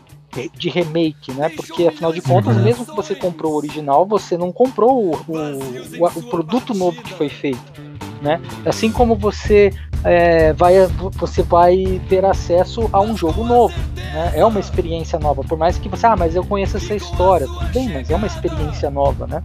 [0.57, 1.49] de remake, né?
[1.51, 2.63] Porque afinal de contas, uhum.
[2.63, 7.13] mesmo que você comprou o original, você não comprou o, o, o, produto novo que
[7.15, 8.41] foi feito né?
[8.65, 9.73] Assim como você
[10.05, 10.75] é, vai,
[11.15, 14.33] você vai ter acesso a um jogo novo, né?
[14.35, 17.67] É uma experiência nova, por mais que você, ah, mas eu conheço essa história, tudo
[17.73, 19.43] bem, mas é uma experiência nova, né?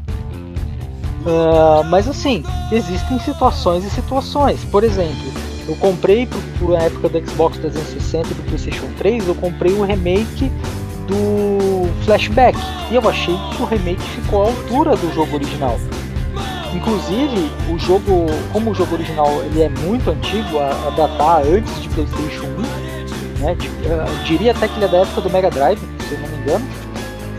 [1.26, 4.64] Uh, mas assim, existem situações e situações.
[4.66, 5.34] Por exemplo,
[5.68, 6.28] eu comprei
[6.60, 10.52] por, época do Xbox 360 e do PlayStation 3, eu comprei o remake
[11.08, 12.58] do Flashback
[12.92, 15.78] e eu achei que o remake ficou à altura do jogo original.
[16.76, 21.82] Inclusive, o jogo, como o jogo original ele é muito antigo, a, a datar antes
[21.82, 22.46] de PlayStation
[23.40, 26.14] 1, né, de, uh, diria até que ele é da época do Mega Drive, se
[26.14, 26.66] eu não me engano.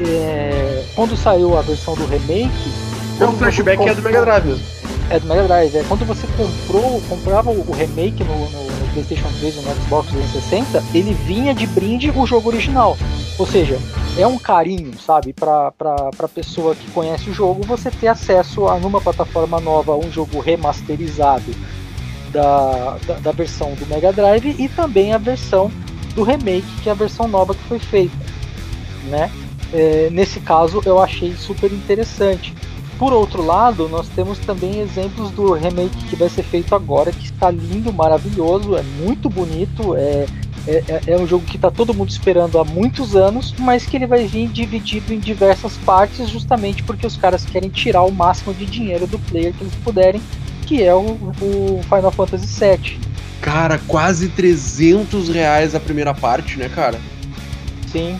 [0.00, 2.72] É, quando saiu a versão do remake.
[3.14, 4.64] Então, o flashback comprou, é do Mega Drive mesmo.
[5.10, 5.76] É do Mega Drive.
[5.76, 10.10] É, quando você comprou, comprava o remake no, no, no PlayStation 3 e no Xbox
[10.10, 12.96] 360, ele vinha de brinde o jogo original.
[13.38, 13.78] Ou seja,
[14.16, 15.72] é um carinho, sabe, para
[16.18, 20.40] a pessoa que conhece o jogo você ter acesso a numa plataforma nova um jogo
[20.40, 21.44] remasterizado
[22.32, 25.70] da, da, da, versão do Mega Drive e também a versão
[26.14, 28.16] do remake, que é a versão nova que foi feita,
[29.04, 29.30] né?
[29.72, 32.54] É, nesse caso eu achei super interessante.
[32.98, 37.26] por outro lado, nós temos também exemplos do remake que vai ser feito agora, que
[37.26, 40.26] está lindo, maravilhoso, é muito bonito, é,
[40.66, 43.96] é, é, é um jogo que está todo mundo esperando há muitos anos, mas que
[43.96, 48.52] ele vai vir dividido em diversas partes, justamente porque os caras querem tirar o máximo
[48.52, 50.20] de dinheiro do player que eles puderem,
[50.66, 52.98] que é o, o Final Fantasy VII.
[53.40, 56.98] Cara, quase 300 reais a primeira parte, né, cara?
[57.90, 58.18] Sim.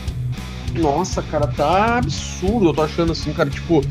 [0.74, 2.68] Nossa, cara, tá absurdo.
[2.68, 3.82] Eu tô achando assim, cara, tipo,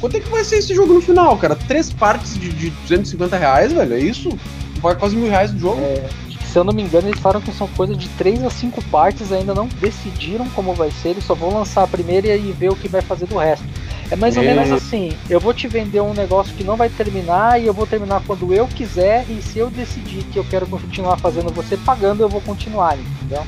[0.00, 1.56] quanto é que vai ser esse jogo no final, cara?
[1.56, 3.94] Três partes de, de 250 reais, velho?
[3.94, 4.38] É isso?
[4.80, 5.80] Vai quase mil reais no jogo?
[5.80, 6.08] É,
[6.54, 9.32] se eu não me engano, eles falaram que são coisas de 3 a 5 partes,
[9.32, 12.76] ainda não decidiram como vai ser, eles só vão lançar a primeira e ver o
[12.76, 13.64] que vai fazer do resto.
[14.08, 14.54] É mais ou É.
[14.54, 17.88] menos assim, eu vou te vender um negócio que não vai terminar e eu vou
[17.88, 22.22] terminar quando eu quiser e se eu decidir que eu quero continuar fazendo você pagando,
[22.22, 23.44] eu vou continuar, entendeu?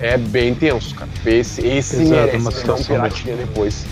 [0.00, 1.08] É bem tenso, cara.
[1.24, 3.86] Esse, esse Exato, merece uma dar um situação piratinha depois.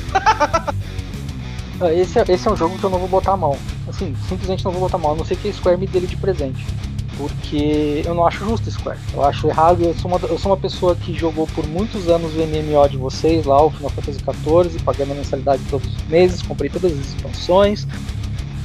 [1.80, 3.56] Ah, Esse é, esse é um jogo que eu não vou botar a mão.
[3.88, 5.98] Assim, simplesmente não vou botar a mão, a não ser que a Square me dê
[5.98, 6.66] ele de presente.
[7.16, 8.98] Porque eu não acho justo Square.
[9.12, 9.82] Eu acho errado.
[9.82, 12.96] Eu sou, uma, eu sou uma pessoa que jogou por muitos anos o MMO de
[12.96, 17.86] vocês lá, o Final Fantasy XIV, pagando mensalidade todos os meses, comprei todas as expansões.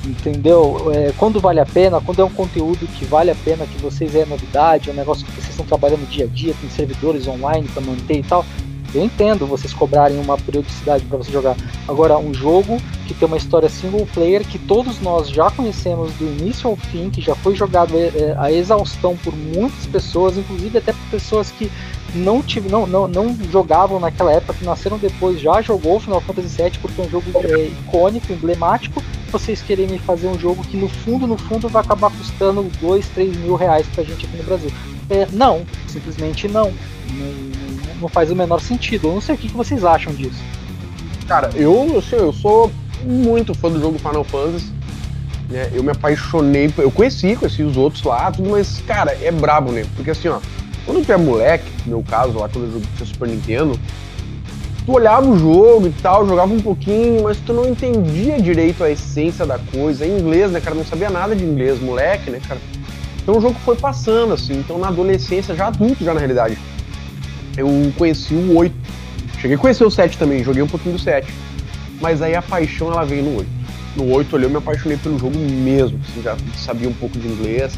[0.05, 0.91] Entendeu?
[0.93, 4.15] É, quando vale a pena, quando é um conteúdo que vale a pena, que vocês
[4.15, 7.67] é novidade, é um negócio que vocês estão trabalhando dia a dia, tem servidores online
[7.67, 8.45] para manter e tal.
[8.93, 11.55] Eu entendo vocês cobrarem uma periodicidade para você jogar.
[11.87, 16.25] Agora, um jogo que tem uma história single player que todos nós já conhecemos do
[16.25, 20.93] início ao fim, que já foi jogado é, a exaustão por muitas pessoas, inclusive até
[20.93, 21.71] por pessoas que
[22.15, 26.61] não, tive, não, não, não jogavam naquela época, que nasceram depois, já jogou Final Fantasy
[26.61, 29.03] VII porque é um jogo é, icônico, emblemático.
[29.31, 33.07] Vocês querem me fazer um jogo que no fundo, no fundo, vai acabar custando 2,
[33.09, 34.71] 3 mil reais pra gente aqui no Brasil.
[35.09, 36.73] É, não, simplesmente não.
[37.11, 37.66] Não,
[38.01, 39.07] não faz o menor sentido.
[39.07, 40.41] Eu não sei o que, que vocês acham disso.
[41.27, 42.71] Cara, eu, assim, eu sou
[43.03, 44.71] muito fã do jogo Final Fantasy.
[45.49, 45.69] Né?
[45.73, 46.71] Eu me apaixonei.
[46.77, 49.85] Eu conheci, conheci os outros lá, tudo, mas, cara, é brabo, né?
[49.95, 50.39] Porque assim, ó,
[50.85, 53.79] quando tu é moleque, no meu caso, lá quando eu joguei Super Nintendo,
[54.85, 58.89] tu olhava o jogo e tal, jogava um pouquinho, mas tu não entendia direito a
[58.89, 60.05] essência da coisa.
[60.05, 60.75] Em inglês, né, cara?
[60.75, 62.59] Não sabia nada de inglês, moleque, né, cara?
[63.21, 64.53] Então o jogo foi passando, assim.
[64.53, 66.57] Então na adolescência, já adulto, já na realidade,
[67.57, 67.67] eu
[67.97, 68.73] conheci o 8.
[69.39, 71.27] Cheguei a conhecer o 7 também, joguei um pouquinho do 7.
[71.99, 73.49] Mas aí a paixão ela veio no 8.
[73.95, 77.27] No 8 ali eu me apaixonei pelo jogo mesmo, assim, já sabia um pouco de
[77.27, 77.77] inglês,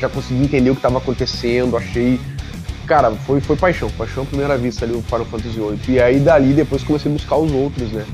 [0.00, 2.20] já consegui entender o que estava acontecendo, achei.
[2.86, 5.78] Cara, foi, foi paixão, paixão à primeira vista ali o Final Fantasy VIII.
[5.88, 8.04] E aí dali depois comecei a buscar os outros, né?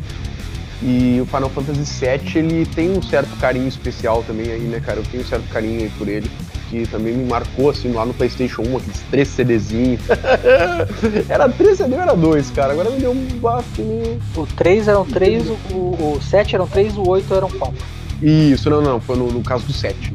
[0.82, 4.98] E o Final Fantasy VII, ele tem um certo carinho especial também aí, né, cara?
[5.00, 6.30] Eu tenho um certo carinho aí por ele,
[6.68, 10.00] que também me marcou, assim, lá no PlayStation 1, aqueles três CDzinhos.
[11.28, 12.72] era três CD ou era dois, cara?
[12.72, 14.20] Agora me deu um bafo meio...
[14.36, 17.76] O 3 eram 3, o, o 7 eram 3, o 8 eram 4.
[18.22, 20.12] Isso, não, não, foi no, no caso do 7.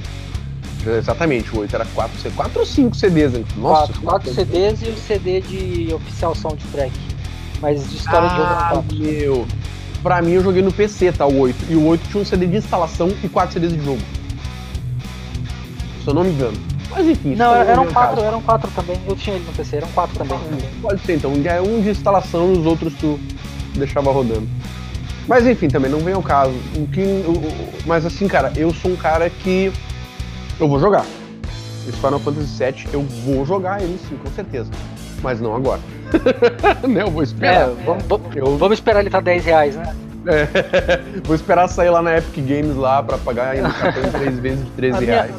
[0.85, 3.43] Exatamente, o 8 era 4, 4 ou 5 CDs, né?
[3.55, 6.91] Nossa, 4, 4 CDs e o CD de oficial soundtrack.
[7.61, 8.97] Mas de história de jogo Ah, 4.
[8.97, 9.47] meu.
[10.01, 11.25] Pra mim eu joguei no PC, tá?
[11.25, 11.55] O 8.
[11.69, 14.01] E o 8 tinha um CD de instalação e 4 CDs de jogo.
[16.03, 16.57] Se eu não me engano.
[16.89, 17.35] Mas enfim.
[17.35, 18.27] Não, eram é um 4, caso.
[18.27, 18.97] eram 4 também.
[19.07, 20.39] Eu tinha ele no PC, eram 4 também.
[20.81, 21.31] Pode ser então.
[21.31, 23.19] Um de instalação e os outros tu
[23.75, 24.47] deixava rodando.
[25.27, 26.53] Mas enfim, também não vem ao caso.
[26.75, 27.23] O que,
[27.85, 29.71] mas assim, cara, eu sou um cara que.
[30.59, 31.05] Eu vou jogar.
[31.87, 34.69] Esse Final Fantasy VII eu vou jogar ele sim, com certeza.
[35.21, 35.79] Mas não agora.
[36.87, 37.69] né, eu vou esperar.
[37.69, 39.95] É, vamos, Eu vamos esperar ele tá 10 reais, né?
[40.25, 44.63] É, vou esperar sair lá na Epic Games lá pra pagar ainda cartão três vezes
[44.65, 45.35] de 13 A minha- reais.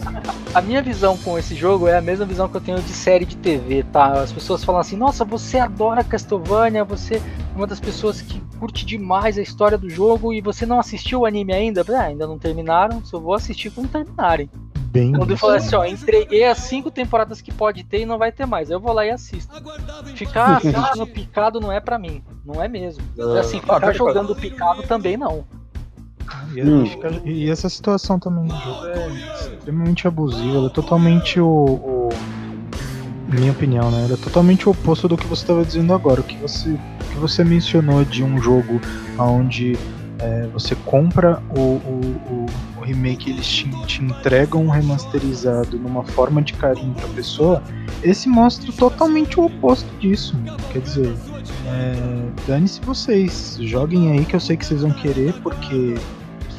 [0.54, 3.24] A minha visão com esse jogo é a mesma visão que eu tenho de série
[3.24, 4.12] de TV, tá?
[4.20, 7.22] As pessoas falam assim: nossa, você adora Castlevania, você é
[7.56, 11.26] uma das pessoas que curte demais a história do jogo e você não assistiu o
[11.26, 11.84] anime ainda?
[11.96, 14.48] Ah, ainda não terminaram, só vou assistir quando terminarem.
[14.94, 15.10] Bem.
[15.12, 18.30] Quando eu falei assim: ó, entreguei as cinco temporadas que pode ter e não vai
[18.30, 18.70] ter mais.
[18.70, 19.52] Aí eu vou lá e assisto.
[20.14, 23.02] Ficar assistindo picado não é pra mim, não é mesmo.
[23.18, 25.44] E assim, Ah, ficar tá jogando picado também não.
[26.54, 26.84] E, Hum.
[27.24, 29.08] e essa situação também do jogo é
[29.56, 30.58] extremamente abusiva.
[30.58, 32.08] Ela é totalmente o, o-
[33.28, 34.04] Minha opinião, né?
[34.04, 36.20] Ela é totalmente o oposto do que você estava dizendo agora.
[36.20, 36.78] O que você, o
[37.10, 38.80] que você mencionou de um jogo
[39.18, 39.76] onde
[40.20, 42.46] é, você compra o, o, o,
[42.78, 47.62] o remake eles te, te entregam um remasterizado numa forma de carinho pra pessoa.
[48.02, 50.36] Esse mostra totalmente o oposto disso.
[50.72, 51.14] Quer dizer,
[51.66, 51.96] é,
[52.46, 53.56] dane-se vocês.
[53.60, 55.94] Joguem aí que eu sei que vocês vão querer, porque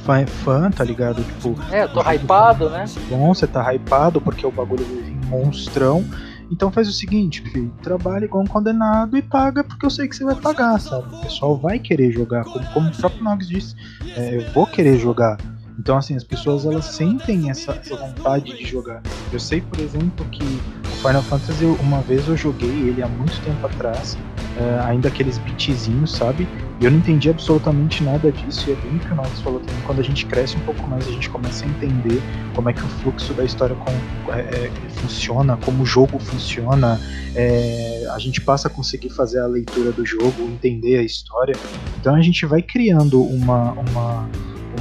[0.03, 1.23] fã, é fã, tá ligado?
[1.23, 2.85] Tipo, É, eu tô hypado, né?
[3.09, 6.05] bom, você tá hypado porque o bagulho vai vir monstrão.
[6.51, 10.15] Então faz o seguinte, filho, trabalha igual um condenado e paga porque eu sei que
[10.15, 11.13] você vai pagar, sabe?
[11.15, 13.75] O pessoal vai querer jogar, como, como o próprio Nogs disse,
[14.15, 15.37] é, eu vou querer jogar.
[15.77, 19.01] Então, assim, as pessoas elas sentem essa, essa, vontade de jogar.
[19.31, 23.39] Eu sei, por exemplo, que o Final Fantasy, uma vez eu joguei ele há muito
[23.43, 24.17] tempo atrás,
[24.57, 26.47] é, ainda aqueles beatzinhos, sabe?
[26.79, 29.81] E eu não entendi absolutamente nada disso, e é bem que o Nox falou também.
[29.85, 32.21] Quando a gente cresce um pouco mais, a gente começa a entender
[32.53, 33.91] como é que o fluxo da história com,
[34.33, 34.69] é,
[35.01, 36.99] funciona, como o jogo funciona.
[37.35, 41.55] É, a gente passa a conseguir fazer a leitura do jogo, entender a história.
[41.99, 44.29] Então a gente vai criando uma, uma,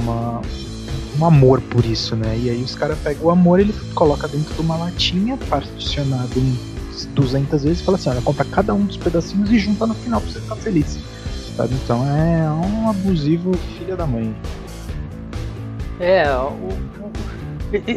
[0.01, 0.41] uma
[1.17, 2.37] um amor por isso, né?
[2.37, 6.74] E aí os caras pegam o amor, ele coloca dentro de uma latinha, particionado em
[7.07, 10.21] 200 vezes, e fala assim: olha, compra cada um dos pedacinhos e junta no final
[10.21, 10.99] pra você ficar feliz.
[11.55, 11.73] Sabe?
[11.83, 14.35] Então é um abusivo filha da mãe.
[15.99, 16.69] É, o,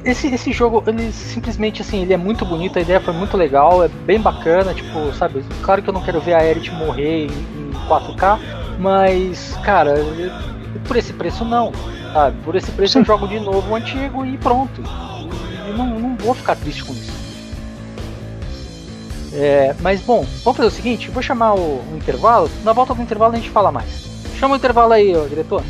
[0.04, 3.84] esse, esse jogo, ele simplesmente assim, ele é muito bonito, a ideia foi muito legal,
[3.84, 7.26] é bem bacana, tipo, sabe, claro que eu não quero ver a Aerith morrer em,
[7.26, 8.38] em 4K,
[8.78, 9.94] mas, cara,
[10.86, 11.72] por esse preço não.
[12.12, 12.36] Sabe?
[12.42, 12.98] Por esse preço Sim.
[13.00, 14.82] eu jogo de novo o antigo e pronto.
[15.68, 17.17] E não, não vou ficar triste com isso.
[19.32, 23.02] É, mas bom, vamos fazer o seguinte, vou chamar o, o, intervalo, na volta do
[23.02, 24.08] intervalo a gente fala mais.
[24.38, 25.62] Chama o intervalo aí, ó, diretor.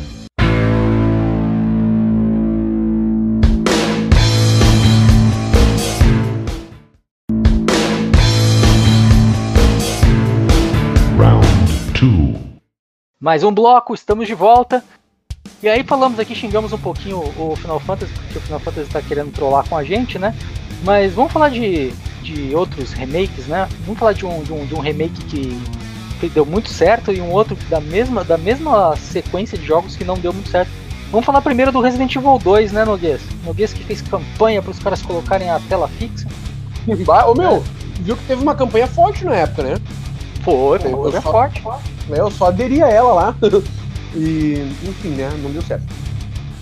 [11.17, 11.47] Round
[13.19, 14.83] Mais um bloco, estamos de volta.
[15.61, 19.01] E aí falamos aqui, xingamos um pouquinho o Final Fantasy, porque o Final Fantasy está
[19.01, 20.33] querendo trollar com a gente, né?
[20.83, 23.67] Mas vamos falar de, de outros remakes, né?
[23.85, 25.61] Vamos falar de um, de um, de um remake que,
[26.19, 30.03] que deu muito certo e um outro da mesma, da mesma sequência de jogos que
[30.05, 30.71] não deu muito certo.
[31.11, 33.21] Vamos falar primeiro do Resident Evil 2, né, Noguês?
[33.43, 36.27] Noguês que fez campanha para os caras colocarem a tela fixa.
[37.27, 37.63] Ô meu,
[38.01, 39.75] viu que teve uma campanha forte na época, né?
[40.43, 41.63] Foi, foi uma campanha forte.
[42.09, 43.35] Eu só aderi a ela lá.
[44.15, 45.29] E, enfim, né?
[45.43, 45.85] Não deu certo.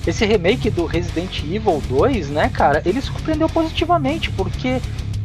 [0.08, 4.80] Esse remake do Resident Evil 2, né, cara, ele surpreendeu positivamente, porque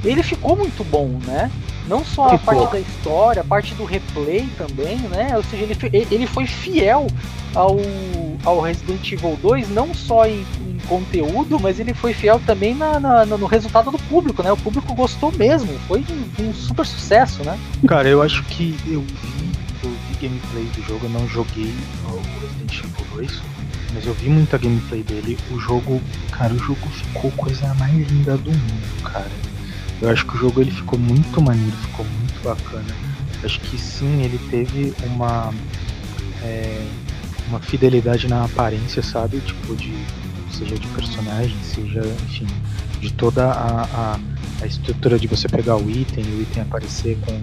[0.05, 1.51] ele ficou muito bom, né?
[1.87, 5.37] Não só a parte da história, a parte do replay também, né?
[5.37, 7.07] Ou seja, ele, ele foi fiel
[7.55, 7.77] ao,
[8.45, 12.99] ao Resident Evil 2, não só em, em conteúdo, mas ele foi fiel também na,
[12.99, 14.51] na, no resultado do público, né?
[14.51, 17.57] O público gostou mesmo, foi um, um super sucesso, né?
[17.87, 19.53] Cara, eu acho que eu vi
[19.85, 23.43] eu vi gameplay do jogo, eu não joguei o Resident Evil 2,
[23.93, 25.39] mas eu vi muita gameplay dele.
[25.51, 26.01] O jogo,
[26.31, 29.31] cara, o jogo ficou coisa mais linda do mundo, cara.
[30.01, 32.95] Eu acho que o jogo ele ficou muito maneiro, ficou muito bacana.
[33.45, 35.53] Acho que sim, ele teve uma
[36.43, 36.87] é,
[37.49, 39.41] uma fidelidade na aparência, sabe?
[39.41, 39.93] Tipo de
[40.51, 42.47] seja de personagem, seja, enfim,
[43.01, 44.21] de toda a, a,
[44.61, 47.41] a estrutura de você pegar o item, o item aparecer com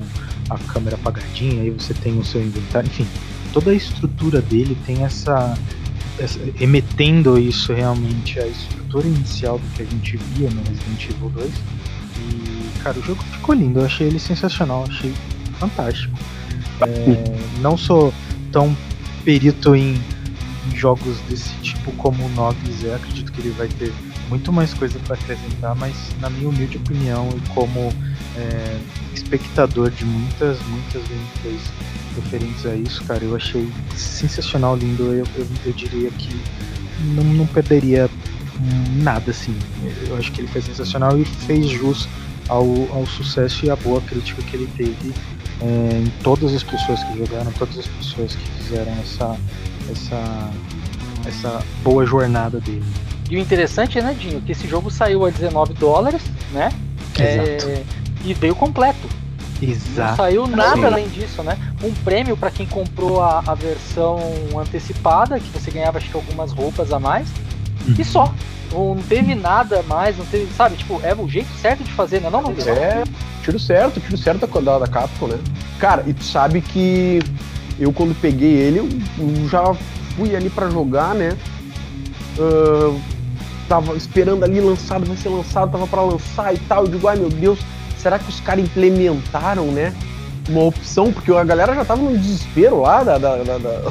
[0.54, 3.08] a câmera apagadinha, aí você tem o seu inventário, enfim,
[3.52, 5.58] toda a estrutura dele tem essa
[6.60, 11.52] emetendo isso realmente a estrutura inicial do que a gente via no Resident Evil 2.
[12.18, 15.14] E cara, o jogo ficou lindo, eu achei ele sensacional, achei
[15.60, 16.18] fantástico.
[16.82, 18.14] É, não sou
[18.52, 18.76] tão
[19.24, 20.02] perito em
[20.76, 23.92] jogos desse tipo como o Noggs é, acredito que ele vai ter
[24.30, 27.92] muito mais coisa para acrescentar, mas na minha humilde opinião e como
[28.38, 28.80] é,
[29.14, 31.62] espectador de muitas, muitas gameplays
[32.20, 35.04] referentes a isso, cara, eu achei sensacional, lindo.
[35.04, 36.30] Eu, eu, eu diria que
[37.16, 38.10] não, não perderia
[39.04, 39.56] nada assim.
[40.08, 42.08] Eu acho que ele foi sensacional e fez jus
[42.48, 45.14] ao, ao sucesso e à boa crítica que ele teve
[45.62, 49.38] é, em todas as pessoas que jogaram, todas as pessoas que fizeram essa,
[49.92, 50.52] essa,
[51.26, 52.84] essa boa jornada dele.
[53.30, 56.70] E o interessante, né, Dinho, que esse jogo saiu a 19 dólares, né?
[57.18, 57.70] Exato.
[57.70, 57.84] É,
[58.26, 59.08] e veio completo.
[59.62, 60.10] Exato.
[60.10, 61.58] Não saiu nada além disso, né?
[61.84, 64.20] Um prêmio para quem comprou a, a, versão
[64.58, 67.28] antecipada, que você ganhava acho que algumas roupas a mais.
[67.88, 67.96] Uhum.
[67.98, 68.34] E só.
[68.72, 70.76] Não teve nada mais, não teve, sabe?
[70.76, 72.30] Tipo, é o jeito certo de fazer, né?
[72.30, 72.68] Não, não, não.
[72.68, 73.04] É,
[73.44, 75.40] tiro certo, tiro certo da, da Capcom, né?
[75.80, 77.20] Cara, e tu sabe que
[77.80, 79.74] eu quando peguei ele, eu, eu já
[80.16, 81.36] fui ali para jogar, né?
[82.38, 83.02] Uh,
[83.68, 86.86] tava esperando ali lançado, vai ser lançado, tava para lançar e tal.
[86.86, 87.60] Eu digo, ai meu Deus,
[88.00, 89.94] será que os caras implementaram, né?
[90.48, 93.82] Uma opção, porque a galera já tava no desespero lá, da, da, da,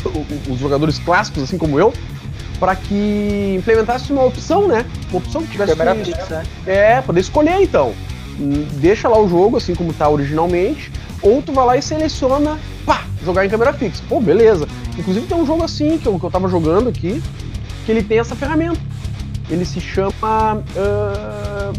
[0.48, 1.92] os jogadores clássicos, assim como eu,
[2.58, 4.84] para que implementasse uma opção, né?
[5.10, 5.76] Uma opção que tivesse.
[5.76, 6.42] Câmera fixa.
[6.66, 7.94] É, poder escolher então.
[8.80, 10.90] Deixa lá o jogo, assim como tá originalmente,
[11.22, 14.02] ou tu vai lá e seleciona, pá, jogar em câmera fixa.
[14.08, 14.66] Pô, beleza.
[14.98, 17.22] Inclusive tem um jogo assim que eu, que eu tava jogando aqui,
[17.86, 18.80] que ele tem essa ferramenta.
[19.48, 21.72] Ele se chama uh,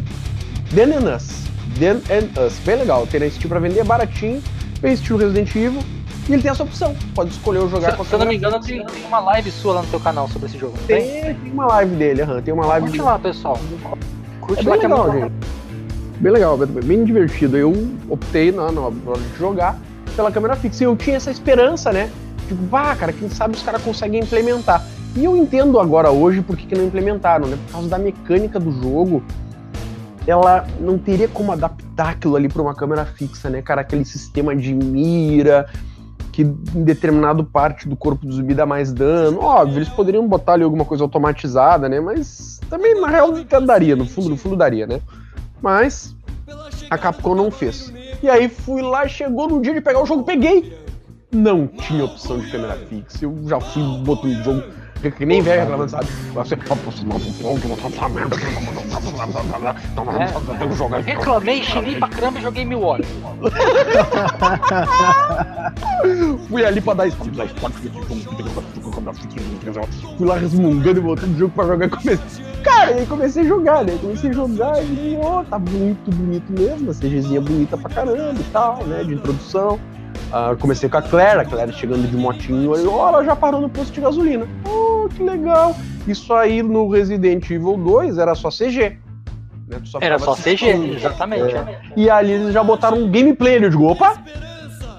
[1.80, 2.60] Them and Us.
[2.66, 4.42] Bem legal, tem na Steam pra vender, baratinho,
[4.82, 5.82] bem estilo Resident Evil.
[6.28, 8.60] E ele tem essa opção, pode escolher ou jogar Se, se eu não me engano,
[8.60, 10.78] tem, tem uma live sua lá no teu canal sobre esse jogo.
[10.86, 11.10] Tem?
[11.10, 13.60] Tem, tem uma live dele, aham, tem uma live Curte de- lá, pessoal.
[14.42, 15.34] Curte É lá bem que é legal, muito gente.
[16.20, 17.58] Bem legal, bem, bem divertido.
[17.58, 17.72] Eu
[18.10, 18.92] optei na, na hora
[19.32, 19.80] de jogar
[20.16, 20.84] pela câmera fixa.
[20.84, 22.12] E eu tinha essa esperança, né?
[22.48, 24.86] Tipo, vá, cara, quem sabe os caras conseguem implementar.
[25.16, 27.58] E eu entendo agora hoje por que, que não implementaram, né?
[27.68, 29.24] Por causa da mecânica do jogo.
[30.30, 33.82] Ela não teria como adaptar aquilo ali para uma câmera fixa, né, cara?
[33.82, 35.68] Aquele sistema de mira,
[36.32, 39.42] que em determinado parte do corpo do zumbi dá mais dano.
[39.42, 42.00] Óbvio, eles poderiam botar ali alguma coisa automatizada, né?
[42.00, 43.34] Mas também, na real,
[43.66, 45.02] daria, no fundo, no fundo daria, né?
[45.62, 46.16] Mas
[46.90, 47.92] a Capcom não fez.
[48.22, 50.78] E aí fui lá, chegou no dia de pegar o jogo, peguei.
[51.32, 53.26] Não tinha opção de câmera fixa.
[53.26, 54.64] Eu já fui, botei o jogo.
[55.02, 56.08] Que nem velho reclamando, sabe?
[56.34, 56.58] Você
[60.20, 60.76] É.
[60.76, 63.08] jogar Reclamei, xinguei pra caramba e joguei mil horas.
[66.50, 67.32] Fui ali pra dar start.
[70.18, 72.46] Fui lá resmungando e voltando o jogo pra jogar e comecei.
[72.64, 73.98] Cara, aí comecei a jogar, né?
[74.02, 76.92] Comecei a jogar e, ó, tá muito bonito mesmo.
[76.92, 79.04] A CGzinha bonita pra caramba e tal, né?
[79.04, 79.80] De introdução.
[80.32, 83.62] Ah, comecei com a Claire, a Claire chegando de motinho, aí, ó, ela já parou
[83.62, 84.48] no posto de gasolina.
[84.68, 85.76] Oh, que legal.
[86.08, 88.98] Isso aí no Resident Evil 2 era só CG.
[89.68, 89.78] né?
[89.84, 90.66] Só Era só CG,
[90.96, 91.56] exatamente.
[91.56, 91.58] É.
[91.58, 91.82] é.
[91.96, 93.58] E ali eles já botaram um gameplay.
[93.58, 94.22] Eu digo, opa!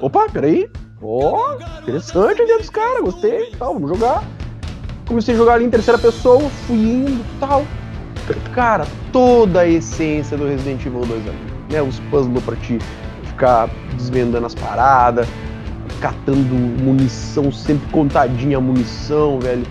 [0.01, 0.69] Opa, peraí.
[1.03, 4.23] Ó, interessante a ideia dos caras, gostei tal, vamos jogar.
[5.07, 7.65] Comecei a jogar ali em terceira pessoa, fui indo tal.
[8.55, 11.39] Cara, toda a essência do Resident Evil 2 ali.
[11.71, 11.83] Né?
[11.83, 12.79] Os puzzles pra ti
[13.41, 15.27] ficar desvendando as paradas,
[16.01, 19.67] catando munição, sempre contadinha a munição, velho.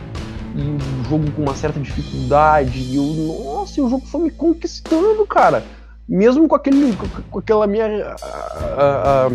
[0.55, 2.79] E o jogo com uma certa dificuldade.
[2.79, 5.63] E eu, nossa, e o jogo foi me conquistando, cara
[6.09, 6.97] mesmo com aquele
[7.29, 9.31] com, aquela minha ah, ah,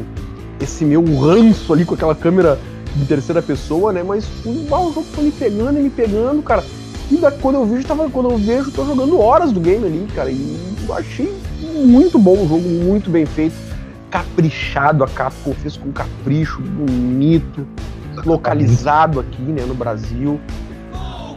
[0.61, 2.59] esse meu ranço ali com aquela câmera
[2.97, 4.03] de terceira pessoa, né?
[4.03, 6.65] Mas o jogo foi me pegando e me pegando, cara.
[7.11, 10.09] E da, quando eu vejo, tava, quando eu vejo, tô jogando horas do game ali,
[10.17, 10.31] cara.
[10.31, 10.59] E
[10.91, 11.33] achei
[11.85, 13.55] muito bom o jogo, muito bem feito,
[14.15, 17.67] caprichado, a Capcom fez com capricho, bonito,
[18.25, 20.41] localizado aqui, né, no Brasil.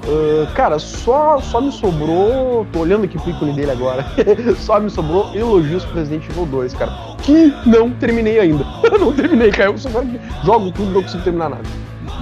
[0.06, 2.68] Uh, cara, só, só me sobrou.
[2.72, 4.06] Tô olhando aqui pro ícone dele agora.
[4.60, 6.92] só me sobrou elogios pro Resident Evil 2, cara.
[7.24, 8.64] Que não terminei ainda.
[9.00, 9.72] não terminei, cara.
[9.72, 11.64] Eu só agora que jogo tudo, não consigo terminar nada.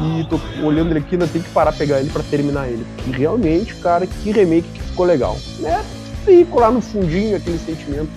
[0.01, 2.85] E tô olhando ele aqui, ainda tenho que parar pegar ele pra terminar ele.
[3.07, 5.37] E realmente, cara, que remake que ficou legal.
[5.59, 5.83] Né?
[6.23, 8.09] Fico lá no fundinho aquele sentimento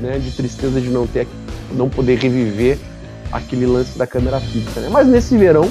[0.00, 1.26] né, de tristeza de não ter,
[1.72, 2.78] não poder reviver
[3.32, 4.88] aquele lance da câmera fixa, né?
[4.90, 5.70] Mas nesse verão,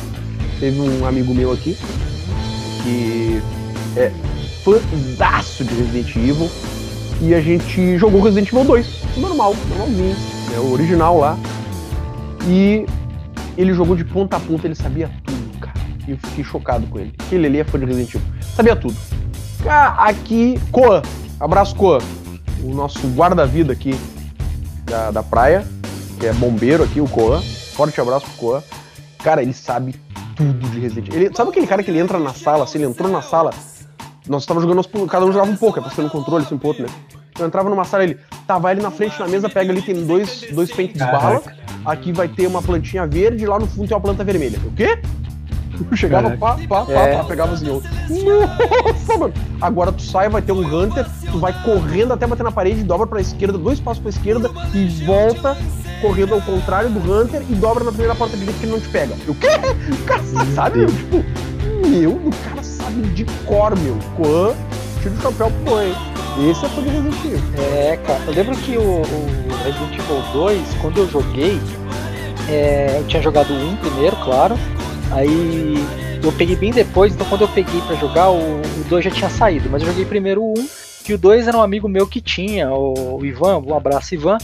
[0.59, 1.77] teve um amigo meu aqui
[2.83, 3.41] que
[3.95, 4.11] é
[4.63, 6.49] fãzaço de Resident Evil
[7.21, 8.87] e a gente jogou Resident Evil 2,
[9.17, 10.15] normal, normalzinho,
[10.49, 11.37] né, o original lá.
[12.47, 12.85] E
[13.57, 15.79] ele jogou de ponta a ponta, ele sabia tudo, cara.
[16.07, 17.13] E eu fiquei chocado com ele.
[17.31, 18.27] Ele ali é fã de Resident Evil.
[18.55, 18.95] Sabia tudo.
[19.97, 21.01] Aqui, Koa,
[21.39, 21.99] abraço Koa,
[22.63, 23.95] o nosso guarda-vida aqui
[24.85, 25.65] da, da praia,
[26.19, 27.41] que é bombeiro aqui, o Koa.
[27.73, 28.63] Forte abraço pro Koa.
[29.23, 29.95] Cara, ele sabe
[30.35, 31.21] tudo de Resident Evil.
[31.27, 33.51] Ele, sabe aquele cara que ele entra na sala, assim, ele entrou na sala,
[34.27, 36.55] nós estávamos jogando, nós- cada um jogava um pouco, é pra ser no controle, assim,
[36.55, 36.87] um pouco, né?
[37.39, 40.05] Eu entrava numa sala, ele, tá, vai ali na frente na mesa, pega ali, tem
[40.05, 41.41] dois, dois pentes de bala,
[41.85, 44.59] aqui vai ter uma plantinha verde, lá no fundo tem uma planta vermelha.
[44.65, 44.99] O quê?
[45.95, 47.17] Chegava, pá, pá, pá, É.
[47.17, 49.33] pá, pegava assim, eu, nossa, mano.
[49.61, 53.05] Agora tu sai, vai ter um Hunter, tu vai correndo até bater na parede, dobra
[53.07, 55.55] pra esquerda, dois passos pra esquerda e volta
[56.01, 58.87] correndo ao contrário do Hunter e dobra na primeira porta direita que ele não te
[58.89, 59.13] pega.
[59.27, 59.47] O quê?
[59.91, 61.25] O cara sabe, meu, tipo,
[61.87, 63.97] meu, o cara sabe de cor, meu.
[64.15, 64.53] Quan,
[65.01, 65.95] tira o chapéu pro Quan, hein?
[66.51, 67.41] Esse é de Resident Evil.
[67.57, 71.59] É, cara, eu lembro que o, o Resident Evil 2, quando eu joguei,
[72.47, 74.55] é, eu tinha jogado 1 primeiro, claro.
[75.11, 75.75] Aí
[76.23, 79.29] eu peguei bem depois, então quando eu peguei pra jogar, o, o 2 já tinha
[79.29, 79.69] saído.
[79.69, 80.67] Mas eu joguei primeiro o 1,
[81.03, 84.37] que o 2 era um amigo meu que tinha, o, Ivan, um abraço Ivan.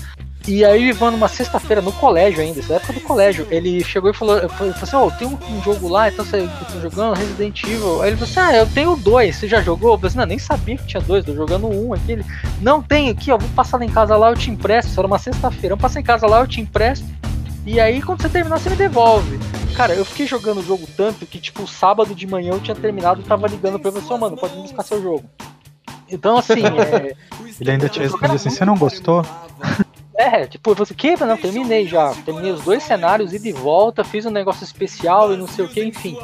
[0.45, 4.09] E aí o Ivan, numa sexta-feira, no colégio ainda, essa época do colégio, ele chegou
[4.09, 7.63] e falou, falou assim, ó, tem um, um jogo lá, então você tá jogando Resident
[7.63, 8.01] Evil.
[8.01, 9.93] Aí ele falou assim, ah, eu tenho dois, você já jogou?
[9.93, 12.11] Eu falei assim, não, nem sabia que tinha dois, tô jogando um aqui.
[12.11, 12.25] Ele,
[12.61, 14.91] não, tem aqui, ó, vou passar lá em casa lá, eu te empresto.
[14.91, 17.05] Isso era uma sexta-feira, eu passei em casa lá, eu te empresto.
[17.65, 19.39] E aí, quando você terminar, você me devolve.
[19.75, 23.21] Cara, eu fiquei jogando o jogo tanto que, tipo, sábado de manhã eu tinha terminado
[23.21, 25.23] e tava ligando pra ele, assim, "Ô, mano, pode me buscar seu jogo.
[26.09, 27.15] Então, assim, é,
[27.59, 29.25] Ele ainda te responde assim, você não gostou?
[30.15, 31.25] é, tipo, eu falei assim, que?
[31.25, 32.13] Não, terminei já.
[32.25, 35.69] Terminei os dois cenários, ida e volta, fiz um negócio especial e não sei o
[35.69, 36.17] que, enfim.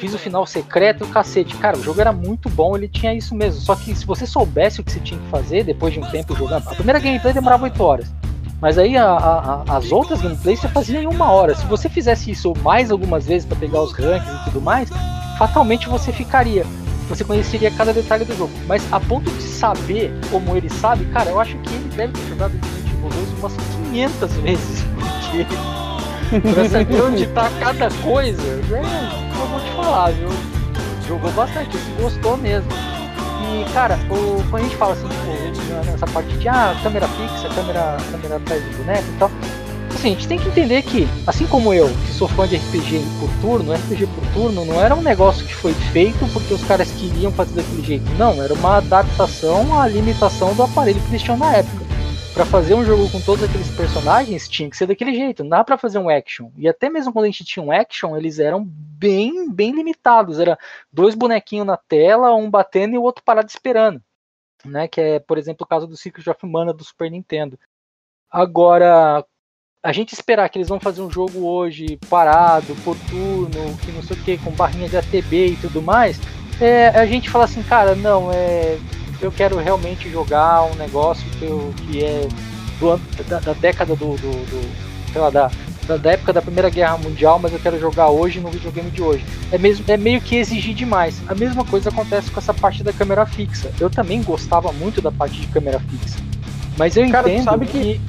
[0.00, 1.56] Fiz o final secreto e o cacete.
[1.56, 3.60] Cara, o jogo era muito bom, ele tinha isso mesmo.
[3.60, 6.34] Só que se você soubesse o que você tinha que fazer depois de um tempo
[6.34, 6.68] jogando.
[6.68, 8.10] A primeira gameplay demorava 8 horas.
[8.60, 11.54] Mas aí a, a, as outras gameplays você fazia em uma hora.
[11.54, 14.88] Se você fizesse isso mais algumas vezes para pegar os rankings e tudo mais,
[15.38, 16.66] fatalmente você ficaria.
[17.08, 18.52] Você conheceria cada detalhe do jogo.
[18.66, 22.28] Mas a ponto de saber como ele sabe, cara, eu acho que ele deve ter
[22.28, 23.52] jogado Resident Evil 2 umas
[23.90, 24.84] 500 vezes.
[26.28, 30.28] Porque pra saber onde tá cada coisa, é, eu vou te falar, viu?
[31.06, 32.68] Jogou bastante, gostou mesmo.
[33.48, 37.48] E, cara, o, quando a gente fala assim, tipo, nessa parte de ah, câmera fixa,
[37.54, 39.30] câmera, câmera atrás do boneco e tal,
[39.94, 43.02] assim, a gente tem que entender que, assim como eu, que sou fã de RPG
[43.18, 46.90] por turno, RPG por turno não era um negócio que foi feito porque os caras
[46.92, 48.10] queriam fazer daquele jeito.
[48.18, 51.87] Não, era uma adaptação à limitação do aparelho que eles tinham na época
[52.34, 55.64] para fazer um jogo com todos aqueles personagens tinha que ser daquele jeito, não dá
[55.64, 56.50] para fazer um action.
[56.56, 60.58] E até mesmo quando a gente tinha um action, eles eram bem bem limitados, era
[60.92, 64.02] dois bonequinhos na tela, um batendo e o outro parado esperando,
[64.64, 64.86] né?
[64.86, 67.58] Que é, por exemplo, o caso do Secret of Mana do Super Nintendo.
[68.30, 69.24] Agora,
[69.82, 74.02] a gente esperar que eles vão fazer um jogo hoje parado, por turno, que não
[74.02, 76.20] sei o que, com barrinha de ATB e tudo mais,
[76.60, 78.78] é, a gente fala assim, cara, não, é,
[79.20, 82.28] eu quero realmente jogar um negócio que, eu, que é
[82.78, 82.96] do,
[83.28, 85.50] da, da, década do, do, do sei lá, da,
[85.98, 89.24] da, época da Primeira Guerra Mundial, mas eu quero jogar hoje no videogame de hoje.
[89.50, 91.20] É, mesmo, é meio que exigir demais.
[91.28, 93.70] A mesma coisa acontece com essa parte da câmera fixa.
[93.80, 96.18] Eu também gostava muito da parte de câmera fixa.
[96.76, 97.80] Mas eu Cara, entendo sabe que...
[97.80, 98.00] que...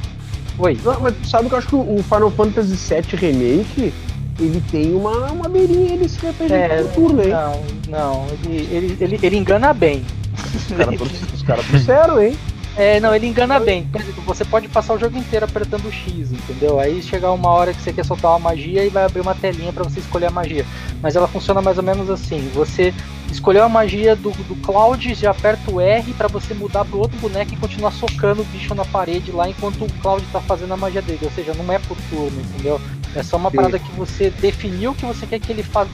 [0.59, 0.77] Oi.
[0.83, 3.93] Não, mas tu sabe que eu acho que o Final Fantasy VII Remake
[4.39, 7.29] ele tem uma, uma beirinha desse RPG é, turno, hein?
[7.29, 10.03] Não, não, ele, ele, ele, ele engana bem.
[11.33, 12.37] Os caras trouxeram, hein?
[12.79, 13.83] É, não, ele engana bem.
[13.83, 16.79] Por exemplo, você pode passar o jogo inteiro apertando o X, entendeu?
[16.79, 19.73] Aí chegar uma hora que você quer soltar uma magia e vai abrir uma telinha
[19.73, 20.65] para você escolher a magia.
[21.01, 22.93] Mas ela funciona mais ou menos assim: você
[23.29, 27.17] escolheu a magia do, do Cloud, já aperta o R para você mudar pro outro
[27.19, 30.77] boneco e continuar socando o bicho na parede lá enquanto o Cloud tá fazendo a
[30.77, 31.19] magia dele.
[31.23, 32.79] Ou seja, não é por turno, entendeu?
[33.13, 33.57] É só uma Sim.
[33.57, 35.89] parada que você definiu o que você quer que ele faça.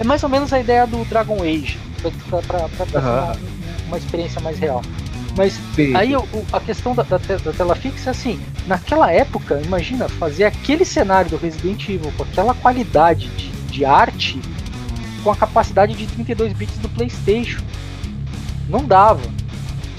[0.00, 3.63] É mais ou menos a ideia do Dragon Age, pra, pra, pra, pra uhum
[3.94, 4.82] uma experiência mais real.
[5.36, 5.96] Mas Sim.
[5.96, 10.44] aí o, a questão da, da, da, tela fixa é assim, naquela época, imagina fazer
[10.44, 14.40] aquele cenário do Resident Evil com aquela qualidade de, de arte
[15.24, 17.62] com a capacidade de 32 bits do PlayStation.
[18.68, 19.22] Não dava,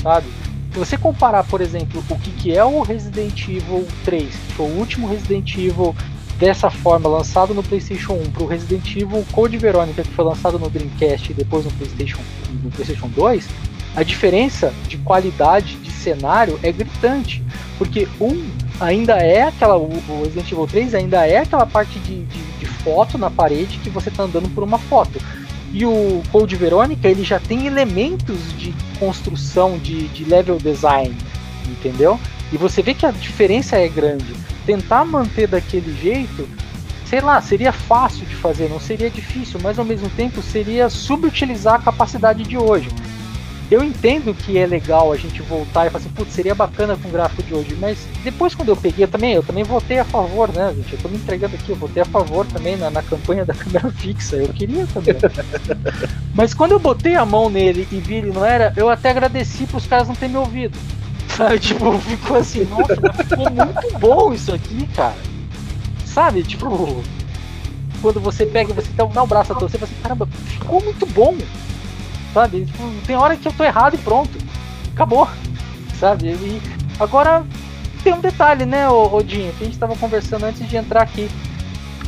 [0.01, 0.27] sabe?
[0.71, 4.65] Se você comparar, por exemplo, o que, que é o Resident Evil 3, que foi
[4.67, 5.95] o último Resident Evil
[6.37, 10.59] dessa forma, lançado no PlayStation 1, para o Resident Evil Code Veronica, que foi lançado
[10.59, 12.19] no Dreamcast e depois no PlayStation,
[12.63, 13.47] no PlayStation 2,
[13.95, 17.41] a diferença de qualidade de cenário é gritante,
[17.77, 18.45] porque um
[18.79, 19.89] ainda é aquela, o
[20.23, 24.09] Resident Evil 3 ainda é aquela parte de, de, de foto na parede que você
[24.09, 25.19] está andando por uma foto.
[25.71, 31.15] E o Code Verônica ele já tem elementos de construção de, de level design,
[31.67, 32.19] entendeu?
[32.51, 34.33] E você vê que a diferença é grande.
[34.65, 36.47] Tentar manter daquele jeito,
[37.05, 41.75] sei lá, seria fácil de fazer, não seria difícil, mas ao mesmo tempo seria subutilizar
[41.75, 42.89] a capacidade de hoje.
[43.69, 47.09] Eu entendo que é legal a gente voltar e falar assim, putz, seria bacana com
[47.09, 50.05] o gráfico de hoje, mas depois quando eu peguei eu também, eu também votei a
[50.05, 50.93] favor, né, gente?
[50.93, 53.89] Eu tô me entregando aqui, eu votei a favor também na, na campanha da câmera
[53.97, 55.15] fixa, eu queria também.
[56.35, 59.65] mas quando eu botei a mão nele e vi ele não era, eu até agradeci
[59.65, 60.77] pros caras não terem me ouvido.
[61.35, 65.15] Sabe, tipo, ficou assim, nossa, ficou muito bom isso aqui, cara.
[66.05, 67.03] Sabe, tipo,
[68.01, 70.81] quando você pega e você dá o braço a torcer, você fala assim, caramba, ficou
[70.83, 71.35] muito bom
[72.35, 72.65] sabe?
[72.65, 74.37] Tipo, tem hora que eu tô errado e pronto.
[74.93, 75.27] Acabou.
[75.97, 76.27] Sabe?
[76.27, 76.61] E
[76.99, 77.45] agora
[78.03, 81.29] tem um detalhe, né, Odinho, que a gente tava conversando antes de entrar aqui.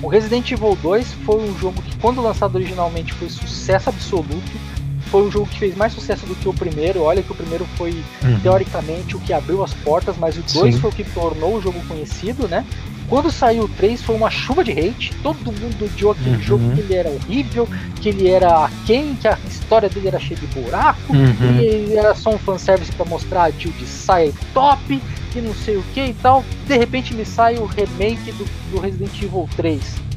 [0.02, 4.68] O Resident Evil 2 foi um jogo que, quando lançado originalmente, foi sucesso absoluto.
[5.10, 7.02] Foi um jogo que fez mais sucesso do que o primeiro.
[7.02, 8.40] Olha que o primeiro foi, uhum.
[8.42, 11.80] teoricamente, o que abriu as portas, mas o 2 foi o que tornou o jogo
[11.88, 12.66] conhecido, né?
[13.10, 16.41] Quando saiu o 3 foi uma chuva de hate, todo mundo odiou aquele uhum.
[16.41, 17.70] jogo que ele era horrível,
[18.01, 21.60] que ele era aquém, que a história dele era cheia de buraco, uhum.
[21.62, 25.01] e era só um fanservice para mostrar a Jill de saia top,
[25.32, 26.43] que não sei o que e tal.
[26.68, 30.08] De repente me sai o remake do, do Resident Evil 3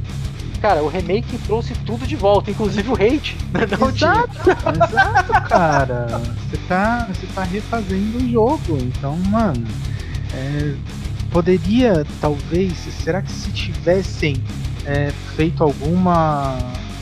[0.60, 3.36] cara, o remake trouxe tudo de volta, inclusive o hate.
[3.50, 3.66] Né?
[3.78, 6.06] Não exato, exato, cara.
[6.50, 9.66] Você tá, você tá refazendo o jogo, então, mano,
[10.32, 10.74] é,
[11.30, 12.72] poderia, talvez,
[13.02, 14.36] será que se tivessem
[14.84, 16.56] é, feito alguma.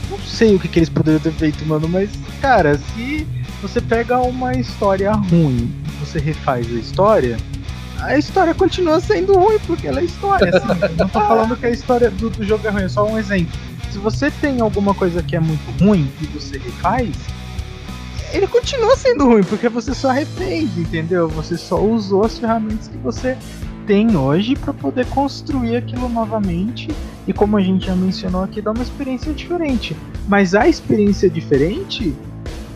[0.09, 2.09] Não sei o que, que eles poderiam ter feito, mano, mas,
[2.41, 3.27] cara, se
[3.61, 7.37] você pega uma história ruim você refaz a história,
[7.99, 10.95] a história continua sendo ruim, porque ela é história, assim.
[10.97, 13.59] não tô falando que a história do, do jogo é ruim, é só um exemplo.
[13.91, 17.15] Se você tem alguma coisa que é muito ruim e você refaz,
[18.31, 21.27] ele continua sendo ruim, porque você só refez, entendeu?
[21.29, 23.37] Você só usou as ferramentas que você
[23.89, 26.89] tem hoje para poder construir aquilo novamente
[27.27, 29.97] e como a gente já mencionou aqui, dar uma experiência diferente.
[30.27, 32.15] Mas a experiência diferente,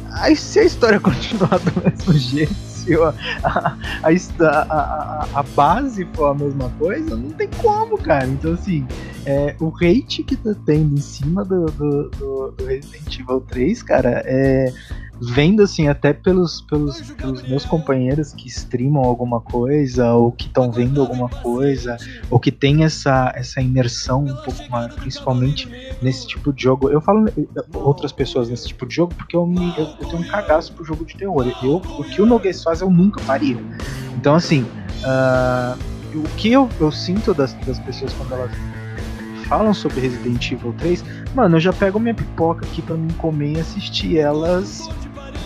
[0.09, 4.09] aí se a história continuar do mesmo jeito, se a, a,
[4.39, 8.25] a, a, base for a mesma coisa, não tem como, cara.
[8.25, 8.83] Então, assim,
[9.23, 13.83] é, o hate que tá tendo em cima do, do, do, do Resident Evil 3,
[13.83, 14.73] cara, é
[15.31, 20.71] vendo assim até pelos, pelos, pelos meus companheiros que streamam alguma coisa ou que estão
[20.71, 21.97] vendo alguma coisa
[22.29, 25.69] ou que tem essa, essa imersão um pouco maior, principalmente
[26.01, 26.89] nesse tipo de jogo.
[26.89, 27.25] Eu falo
[27.73, 30.83] outras pessoas nesse tipo de jogo porque eu, me, eu, eu tenho um cagaço pro
[30.83, 31.45] jogo de terror.
[31.63, 33.57] Eu, o que o Noguês faz eu nunca faria.
[34.15, 34.63] Então assim,
[35.03, 35.77] uh,
[36.15, 38.51] o que eu, eu sinto das, das pessoas quando elas
[39.43, 41.03] falam sobre Resident Evil 3,
[41.35, 44.89] mano, eu já pego minha pipoca aqui para mim comer e assistir elas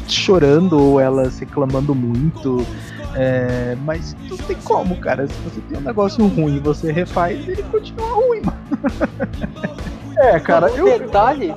[0.08, 2.66] chorando ou elas reclamando muito.
[3.16, 5.28] É, mas não tem como, cara.
[5.28, 8.58] Se você tem um negócio ruim e você refaz, ele continua ruim, mano.
[10.18, 10.72] é, cara.
[10.72, 11.00] o eu...
[11.00, 11.54] detalhe.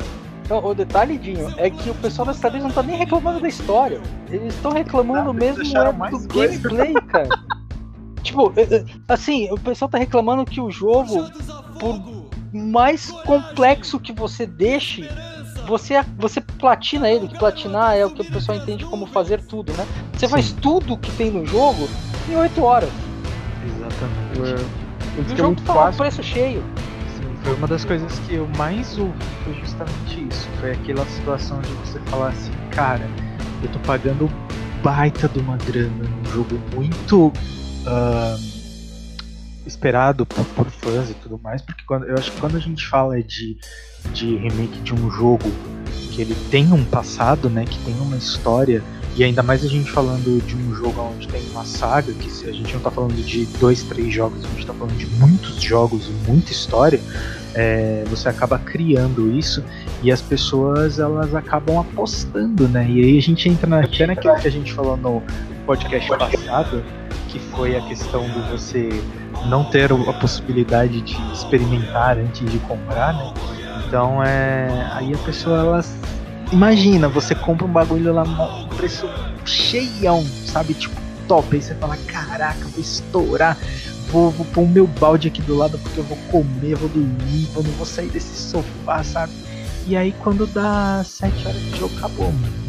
[0.51, 3.47] Então, o detalhe, Dinho, é que o pessoal dessa vez não tá nem reclamando da
[3.47, 4.01] história.
[4.28, 7.28] Eles estão reclamando mesmo é, do gameplay, cara.
[8.20, 11.30] tipo, é, é, assim, o pessoal tá reclamando que o jogo,
[11.78, 12.03] por
[12.53, 15.09] mais complexo que você deixe,
[15.66, 19.72] você, você platina ele, que platinar é o que o pessoal entende como fazer tudo,
[19.72, 19.86] né?
[20.12, 20.32] Você Sim.
[20.32, 21.88] faz tudo que tem no jogo
[22.28, 22.90] em 8 horas.
[23.64, 24.62] Exatamente.
[24.62, 24.90] É.
[25.18, 25.98] E o jogo tá fácil.
[25.98, 26.62] preço cheio.
[27.16, 29.12] Sim, foi uma das coisas que eu mais ouvi,
[29.44, 30.48] foi justamente isso.
[30.61, 33.08] Foi aquela situação de você falar assim, cara,
[33.62, 34.30] eu tô pagando
[34.82, 37.28] baita de uma grana num jogo muito.
[37.80, 38.61] Uh,
[39.66, 42.86] esperado por, por, fãs e tudo mais, porque quando, eu acho que quando a gente
[42.86, 43.56] fala de
[44.12, 45.51] de remake de um jogo
[46.11, 48.82] que ele tem um passado, né, que tem uma história,
[49.16, 52.53] e ainda mais a gente falando de um jogo onde tem uma saga, que a
[52.53, 56.07] gente não está falando de dois, três jogos, a gente está falando de muitos jogos
[56.09, 57.01] e muita história,
[57.55, 59.64] é, você acaba criando isso
[60.03, 62.86] e as pessoas elas acabam apostando, né?
[62.88, 65.22] E aí a gente entra na, até naquilo que a gente falou no
[65.66, 66.82] podcast passado,
[67.28, 68.88] que foi a questão de você
[69.46, 73.32] não ter a possibilidade de experimentar antes de comprar, né?
[73.87, 74.89] Então é.
[74.93, 75.85] Aí a pessoa ela.
[76.53, 79.09] Imagina, você compra um bagulho lá um preço
[79.45, 80.74] cheião, sabe?
[80.74, 81.55] Tipo, top.
[81.55, 83.57] Aí você fala, caraca, vou estourar.
[84.11, 87.49] Vou, vou pôr o meu balde aqui do lado porque eu vou comer, vou dormir,
[87.55, 89.33] vou, não vou sair desse sofá, sabe?
[89.87, 92.61] E aí quando dá 7 horas de jogo, acabou, mano.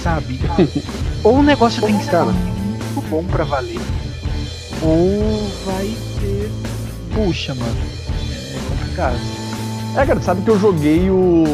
[0.00, 0.40] Sabe?
[1.24, 3.80] ou o negócio tem que estar muito bom pra valer,
[4.80, 6.50] ou vai ser.
[7.12, 7.76] Puxa, mano.
[8.54, 9.47] É complicado.
[9.96, 11.44] É, cara, sabe que eu joguei o,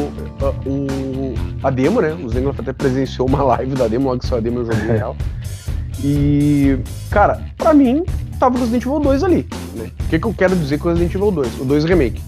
[0.65, 1.33] o
[1.63, 2.13] a demo, né?
[2.13, 4.97] O Zengoff até presenciou uma live da demo, logo que só a demo eu joguei
[4.97, 5.15] real.
[6.03, 6.77] E,
[7.09, 8.03] cara, pra mim,
[8.39, 9.47] tava o Resident Evil 2 ali.
[9.73, 9.89] Né?
[10.01, 11.61] O que, que eu quero dizer com o Resident Evil 2?
[11.61, 12.21] O 2 Remake.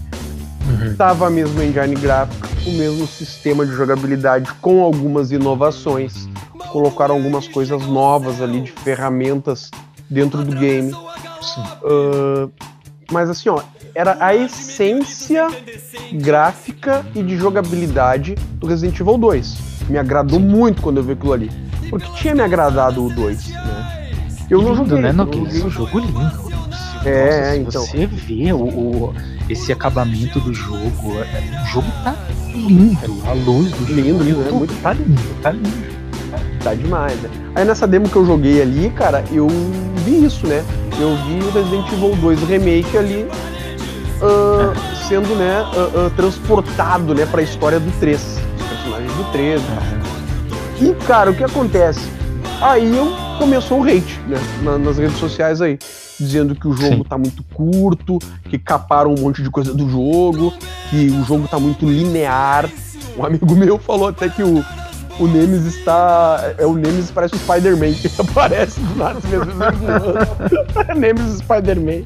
[0.68, 0.96] Uhum.
[0.96, 6.28] Tava a mesma engine gráfica, o mesmo sistema de jogabilidade com algumas inovações.
[6.72, 9.70] Colocaram algumas coisas novas ali de ferramentas
[10.10, 10.92] dentro do game.
[10.92, 12.50] Uh,
[13.10, 13.62] mas assim, ó,
[13.94, 15.48] era a essência
[16.12, 19.56] gráfica e de jogabilidade do Resident Evil 2.
[19.88, 21.50] Me agradou muito quando eu vi aquilo ali.
[21.90, 23.98] Porque tinha me agradado o 2, né?
[24.50, 25.02] Eu lindo, não joguei.
[25.02, 25.62] Né, joguei.
[25.64, 26.48] Um jogo lindo.
[27.04, 27.86] É, Nossa, então.
[27.86, 29.14] Você vê o, o,
[29.48, 31.18] esse acabamento do jogo.
[31.20, 32.14] É, o jogo tá
[32.54, 33.22] lindo.
[33.26, 34.24] A luz do lindo, jogo.
[34.24, 34.82] Lindo, é muito...
[34.82, 35.98] Tá lindo, tá lindo.
[36.62, 37.30] Tá demais, né?
[37.54, 39.46] Aí nessa demo que eu joguei ali, cara, eu
[40.04, 40.64] vi isso, né?
[40.98, 43.26] Eu vi o Resident Evil 2 Remake ali
[44.22, 49.24] uh, sendo né, uh, uh, transportado né, para a história do 3, os personagens do
[49.32, 49.62] 3.
[49.62, 50.02] Né?
[50.80, 52.08] E, cara, o que acontece?
[52.60, 55.78] Aí eu começou o hate né, na, nas redes sociais aí,
[56.18, 57.04] dizendo que o jogo Sim.
[57.04, 60.52] tá muito curto, que caparam um monte de coisa do jogo,
[60.90, 62.68] que o jogo tá muito linear.
[63.16, 64.64] Um amigo meu falou até que o,
[65.18, 66.54] o Nemesis está.
[66.58, 69.52] É o Nemesis parece o Spider-Man que aparece do nada mesmo.
[70.96, 72.04] Nemesis Spider-Man.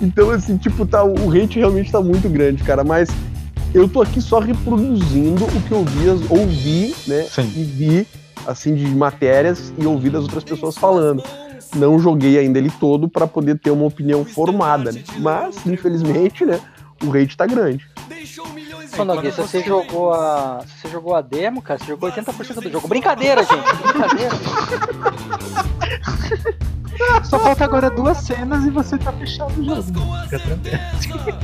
[0.00, 2.84] Então, assim, tipo, tá, o hate realmente tá muito grande, cara.
[2.84, 3.10] Mas
[3.74, 7.22] eu tô aqui só reproduzindo o que eu vi, ouvi, né?
[7.24, 7.52] Sim.
[7.56, 8.06] E vi,
[8.46, 11.22] assim, de matérias e ouvi das outras pessoas falando.
[11.76, 15.02] Não joguei ainda ele todo para poder ter uma opinião formada, né?
[15.18, 16.60] Mas, infelizmente, né?
[17.04, 17.86] O hate tá grande.
[18.98, 20.62] Ô, Nogui, se você jogou a.
[20.66, 22.88] Você jogou a demo, cara, você jogou 80% do jogo.
[22.88, 23.76] Brincadeira, gente!
[23.82, 24.34] Brincadeira!
[27.24, 29.82] Só falta agora duas cenas e você tá fechado o jogo.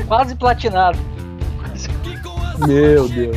[0.07, 0.99] Quase platinado.
[2.67, 3.37] Meu Deus.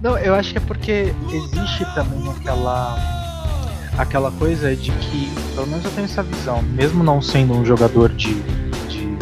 [0.00, 2.96] Não, eu acho que é porque existe também aquela
[3.98, 8.10] aquela coisa de que, pelo menos eu tenho essa visão, mesmo não sendo um jogador
[8.10, 8.32] de,
[8.88, 9.18] de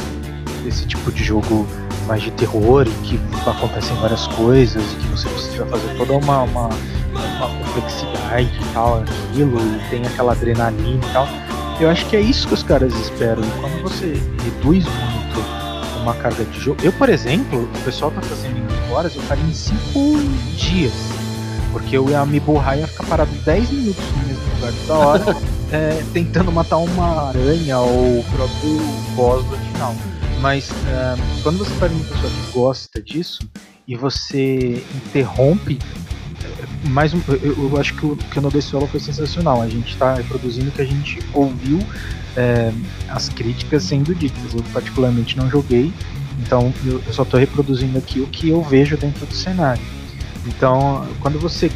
[0.62, 1.66] desse tipo de jogo
[2.06, 6.42] mais de terror e que acontecem várias coisas e que você precisa fazer toda uma,
[6.42, 11.28] uma, uma complexidade e tal, aquilo, e tem aquela adrenalina e tal.
[11.78, 13.42] Eu acho que é isso que os caras esperam.
[13.42, 15.66] E quando você reduz muito
[16.06, 16.80] uma carga de jogo.
[16.82, 19.76] Eu, por exemplo, o pessoal tá fazendo em horas, eu faria em 5
[20.56, 20.92] dias.
[21.72, 24.94] Porque eu ia me borrar e ia ficar parado 10 minutos no mesmo lugar da
[24.94, 25.36] hora,
[25.72, 28.78] é, tentando matar uma aranha ou o próprio
[29.14, 29.94] boss do final.
[30.40, 33.40] Mas uh, quando você pega uma pessoa que gosta disso
[33.86, 35.78] e você interrompe,
[36.88, 39.62] mais um, eu, eu acho que o que o Nobel Solo foi sensacional.
[39.62, 41.78] A gente está reproduzindo o que a gente ouviu
[42.36, 42.72] é,
[43.08, 44.54] as críticas sendo ditas.
[44.54, 45.92] Eu particularmente não joguei,
[46.40, 49.82] então eu, eu só estou reproduzindo aqui o que eu vejo dentro do cenário.
[50.46, 51.70] Então, quando você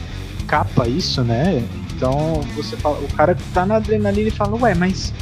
[0.47, 1.65] capa isso, né?
[1.95, 5.13] Então você fala, o cara tá na adrenalina e fala, ué, mas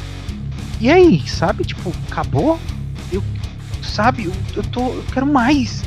[0.79, 1.65] e aí, sabe?
[1.65, 2.59] Tipo, acabou?
[3.83, 4.25] Sabe?
[4.25, 5.83] Eu, eu tô, eu quero mais.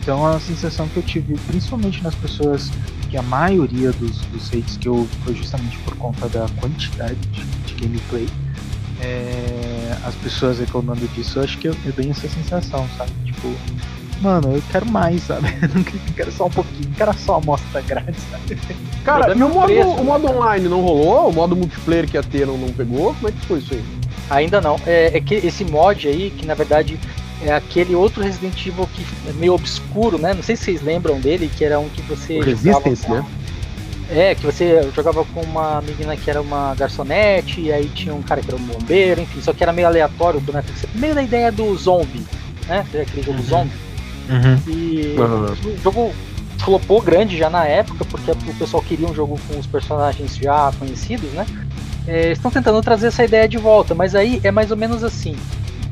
[0.00, 2.70] Então a sensação que eu tive, principalmente nas pessoas
[3.10, 7.42] que a maioria dos, dos hates que eu foi justamente por conta da quantidade de,
[7.42, 8.28] de gameplay.
[9.00, 13.12] É, as pessoas reclamando disso, eu acho que eu, eu tenho essa sensação, sabe?
[13.24, 13.54] Tipo,
[14.20, 15.46] mano, eu quero mais, sabe?
[15.62, 18.58] Eu não quero só um pouquinho, quero só a amostra grátis, sabe?
[19.04, 21.30] Cara, e o modo, preço, o modo online não rolou?
[21.30, 23.14] O modo multiplayer que ia ter não, não pegou?
[23.14, 23.84] Como é que foi isso aí?
[24.30, 24.80] Ainda não.
[24.84, 26.98] É, é que esse mod aí, que na verdade
[27.42, 30.34] é aquele outro Resident Evil que é meio obscuro, né?
[30.34, 32.38] Não sei se vocês lembram dele, que era um que você.
[32.38, 33.24] O Resistance, né?
[34.10, 38.22] É, que você jogava com uma menina que era uma garçonete, e aí tinha um
[38.22, 40.64] cara que era um bombeiro, enfim, só que era meio aleatório, né?
[40.94, 42.24] Meio da ideia do zombie,
[42.66, 42.86] né?
[42.88, 43.44] Aquele jogo uhum.
[43.44, 43.76] zombie.
[44.30, 44.72] Uhum.
[44.72, 45.74] E uhum.
[45.74, 46.12] o jogo
[46.58, 50.72] flopou grande já na época, porque o pessoal queria um jogo com os personagens já
[50.78, 51.46] conhecidos, né?
[52.06, 55.36] É, estão tentando trazer essa ideia de volta, mas aí é mais ou menos assim.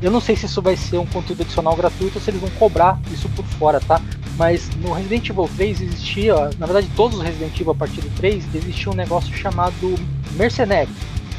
[0.01, 2.49] Eu não sei se isso vai ser um conteúdo adicional gratuito ou se eles vão
[2.51, 3.99] cobrar isso por fora, tá?
[4.37, 8.09] Mas no Resident Evil 3 existia, na verdade todos os Resident Evil a partir do
[8.15, 9.95] 3, existia um negócio chamado
[10.33, 10.93] Mercenário,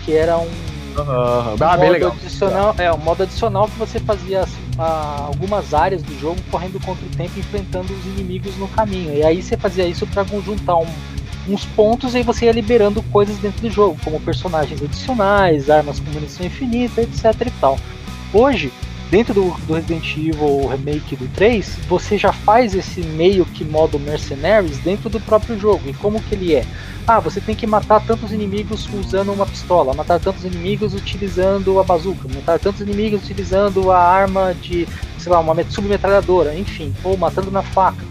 [0.04, 2.10] que era um, um ah, modo legal.
[2.10, 7.06] adicional, é um modo adicional que você fazia uh, algumas áreas do jogo correndo contra
[7.06, 9.14] o tempo, enfrentando os inimigos no caminho.
[9.14, 10.86] E aí você fazia isso para juntar um,
[11.48, 16.10] uns pontos e você ia liberando coisas dentro do jogo, como personagens adicionais, armas com
[16.10, 17.78] munição infinita, etc e tal.
[18.32, 18.70] Hoje,
[19.10, 23.98] dentro do, do, Resident Evil Remake do 3, você já faz esse meio que modo
[23.98, 25.88] Mercenaries dentro do próprio jogo.
[25.88, 26.64] E como que ele é?
[27.06, 31.82] Ah, você tem que matar tantos inimigos usando uma pistola, matar tantos inimigos utilizando a
[31.82, 34.86] bazuca, matar tantos inimigos utilizando a arma de,
[35.18, 38.04] sei lá, uma submetralhadora, enfim, ou matando na faca.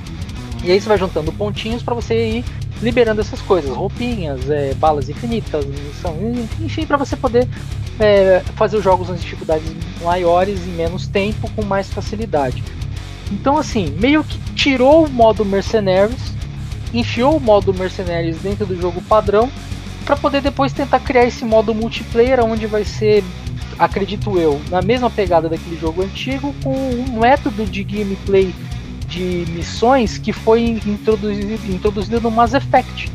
[0.64, 2.46] E aí você vai juntando pontinhos para você ir
[2.82, 6.16] liberando essas coisas, roupinhas, é, balas infinitas, munição,
[6.60, 7.48] enfim, para você poder
[8.00, 9.68] é, fazer os jogos nas dificuldades
[10.02, 12.64] maiores em menos tempo, com mais facilidade.
[13.32, 16.34] Então, assim, meio que tirou o modo Mercenaries,
[16.94, 19.50] enfiou o modo Mercenaries dentro do jogo padrão,
[20.06, 23.24] para poder depois tentar criar esse modo multiplayer, onde vai ser,
[23.78, 28.56] acredito eu, na mesma pegada daquele jogo antigo, com um método de gameplay
[29.08, 33.12] de missões que foi introduzido, introduzido no Mass Effect.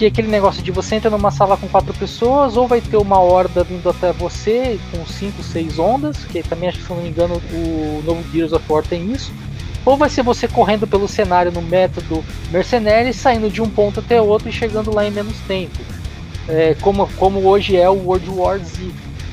[0.00, 2.96] Que é aquele negócio de você entra numa sala com quatro pessoas, ou vai ter
[2.96, 7.02] uma horda vindo até você com cinco, seis ondas, que também acho que se não
[7.02, 9.30] me engano o novo Gears of War tem isso.
[9.84, 14.22] Ou vai ser você correndo pelo cenário no método Mercenário, saindo de um ponto até
[14.22, 15.76] outro e chegando lá em menos tempo.
[16.48, 18.80] É, como, como hoje é o World War Z.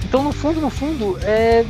[0.04, 1.64] Então no fundo, no fundo, é.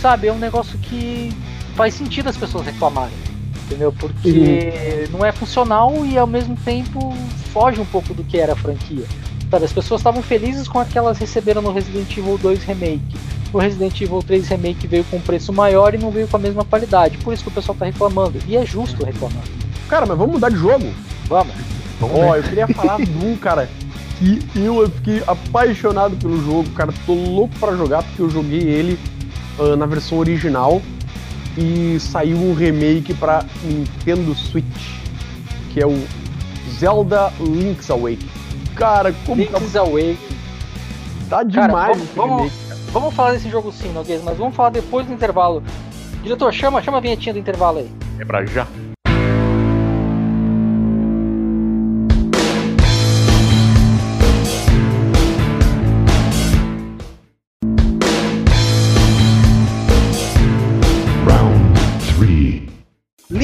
[0.00, 1.32] Sabe, é um negócio que
[1.74, 3.26] faz sentido as pessoas reclamarem
[3.66, 3.92] entendeu?
[3.92, 5.18] Porque uhum.
[5.18, 7.12] não é funcional e ao mesmo tempo
[7.56, 9.06] foge um pouco do que era a franquia.
[9.50, 13.16] Sabe, as pessoas estavam felizes com aquelas receberam no Resident Evil 2 Remake.
[13.50, 16.40] O Resident Evil 3 Remake veio com um preço maior e não veio com a
[16.40, 17.16] mesma qualidade.
[17.16, 18.38] Por isso que o pessoal tá reclamando.
[18.46, 19.42] E é justo reclamar.
[19.88, 20.84] Cara, mas vamos mudar de jogo?
[21.28, 21.54] Vamos.
[22.02, 23.70] Ó, oh, eu queria falar de um, cara,
[24.18, 26.92] que eu, eu fiquei apaixonado pelo jogo, cara.
[27.06, 28.98] Tô louco para jogar porque eu joguei ele
[29.58, 30.82] uh, na versão original
[31.56, 35.00] e saiu um remake para Nintendo Switch,
[35.72, 36.04] que é o
[36.78, 38.30] Zelda Link's Awakening.
[38.74, 39.80] Cara, como Link's tá...
[39.80, 40.18] Awakening.
[41.28, 44.70] Tá demais cara, vamos, vamos, remake, vamos, falar desse jogo sim, Noguês, mas vamos falar
[44.70, 45.62] depois do intervalo.
[46.22, 47.90] Diretor, chama, chama a vinhetinha do intervalo aí.
[48.18, 48.66] É pra já.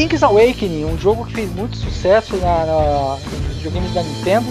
[0.02, 4.46] Link's Awakening, um jogo que fez muito sucesso na, na, nos videogames da Nintendo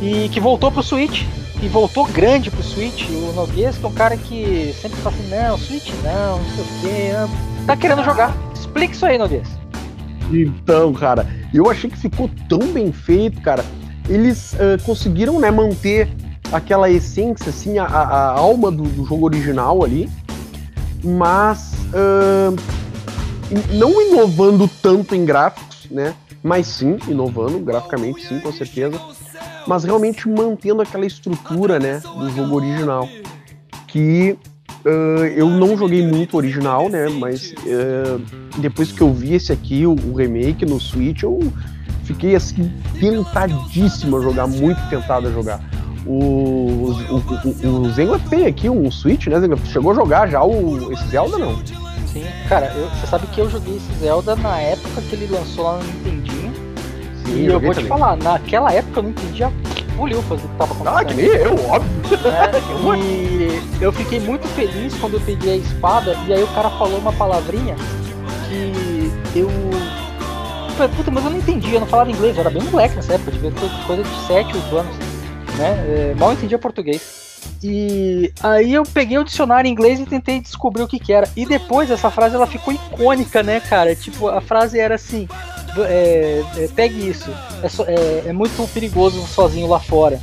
[0.00, 1.24] e que voltou pro Switch.
[1.62, 3.06] e voltou grande pro Switch.
[3.10, 6.64] O Noguês, que é um cara que sempre fala assim, não, Switch não, não sei
[6.64, 7.10] o quê.
[7.66, 8.34] Tá querendo jogar.
[8.54, 9.46] Explica isso aí, Noguês.
[10.32, 13.62] Então, cara, eu achei que ficou tão bem feito, cara.
[14.08, 16.08] Eles uh, conseguiram, né, manter
[16.50, 20.08] aquela essência, assim, a, a alma do, do, jogo original ali,
[21.04, 22.56] mas uh,
[23.72, 26.14] não inovando tanto em gráficos, né?
[26.42, 29.00] Mas sim, inovando graficamente, sim, com certeza.
[29.66, 33.08] Mas realmente mantendo aquela estrutura, né, do jogo original.
[33.88, 34.38] Que
[34.84, 37.08] uh, eu não joguei muito original, né?
[37.08, 38.20] Mas uh,
[38.58, 41.40] depois que eu vi esse aqui, o, o, remake no Switch, eu
[42.04, 45.60] fiquei assim, tentadíssimo a jogar, muito tentado a jogar.
[46.06, 49.58] O, o, o, o Zengler tem aqui um Switch, né, Zengler?
[49.66, 51.60] Chegou a jogar já o, esse Zelda, não?
[52.16, 55.64] Sim, cara, eu, você sabe que eu joguei esse Zelda na época que ele lançou
[55.64, 56.54] lá no Nintendinho.
[57.24, 57.84] Sim, e eu vou também.
[57.84, 59.52] te falar, naquela época eu não entendia
[59.96, 60.98] bolhufas do que tava acontecendo.
[60.98, 61.96] Ah, que nem eu, óbvio.
[62.26, 66.70] É, e eu fiquei muito feliz quando eu peguei a espada e aí o cara
[66.70, 67.74] falou uma palavrinha
[68.48, 69.50] que eu.
[70.76, 73.14] Falei, puta, mas eu não entendi, eu não falava inglês, eu era bem moleque nessa
[73.14, 75.06] época, devia ter coisa de 7, 8 anos
[75.56, 76.12] né?
[76.12, 77.25] É, mal entendia português.
[77.62, 81.28] E aí eu peguei o dicionário em inglês e tentei descobrir o que, que era.
[81.34, 83.94] E depois essa frase ela ficou icônica, né, cara?
[83.94, 85.26] Tipo, a frase era assim:
[85.84, 87.30] é, é, pegue isso,
[87.62, 90.20] é, é, é, muito perigoso sozinho lá fora,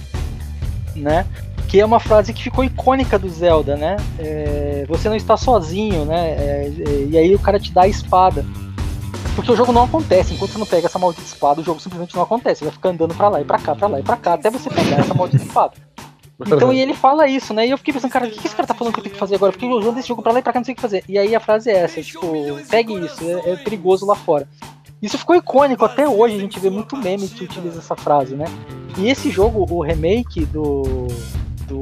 [0.95, 1.26] né?
[1.67, 3.97] Que é uma frase que ficou icônica do Zelda, né?
[4.19, 6.30] É, você não está sozinho, né?
[6.30, 6.71] É,
[7.09, 8.45] e aí o cara te dá a espada.
[9.36, 10.34] Porque o jogo não acontece.
[10.34, 12.59] Enquanto você não pega essa maldita espada, o jogo simplesmente não acontece.
[12.59, 14.51] Você vai ficar andando pra lá e pra cá, pra lá e pra cá, até
[14.51, 15.74] você pegar essa maldita espada.
[16.48, 17.68] Então, e ele fala isso, né?
[17.68, 19.20] E eu fiquei pensando, cara, o que esse cara tá falando que eu tenho que
[19.20, 19.52] fazer agora?
[19.52, 21.04] Porque eu jogando esse jogo pra lá e pra cá, não sei o que fazer.
[21.08, 22.28] E aí a frase é essa, tipo,
[22.70, 24.48] pegue isso, é, é perigoso lá fora.
[25.02, 28.46] Isso ficou icônico, até hoje a gente vê muito meme que utiliza essa frase, né?
[28.98, 31.08] E esse jogo, o remake do,
[31.68, 31.82] do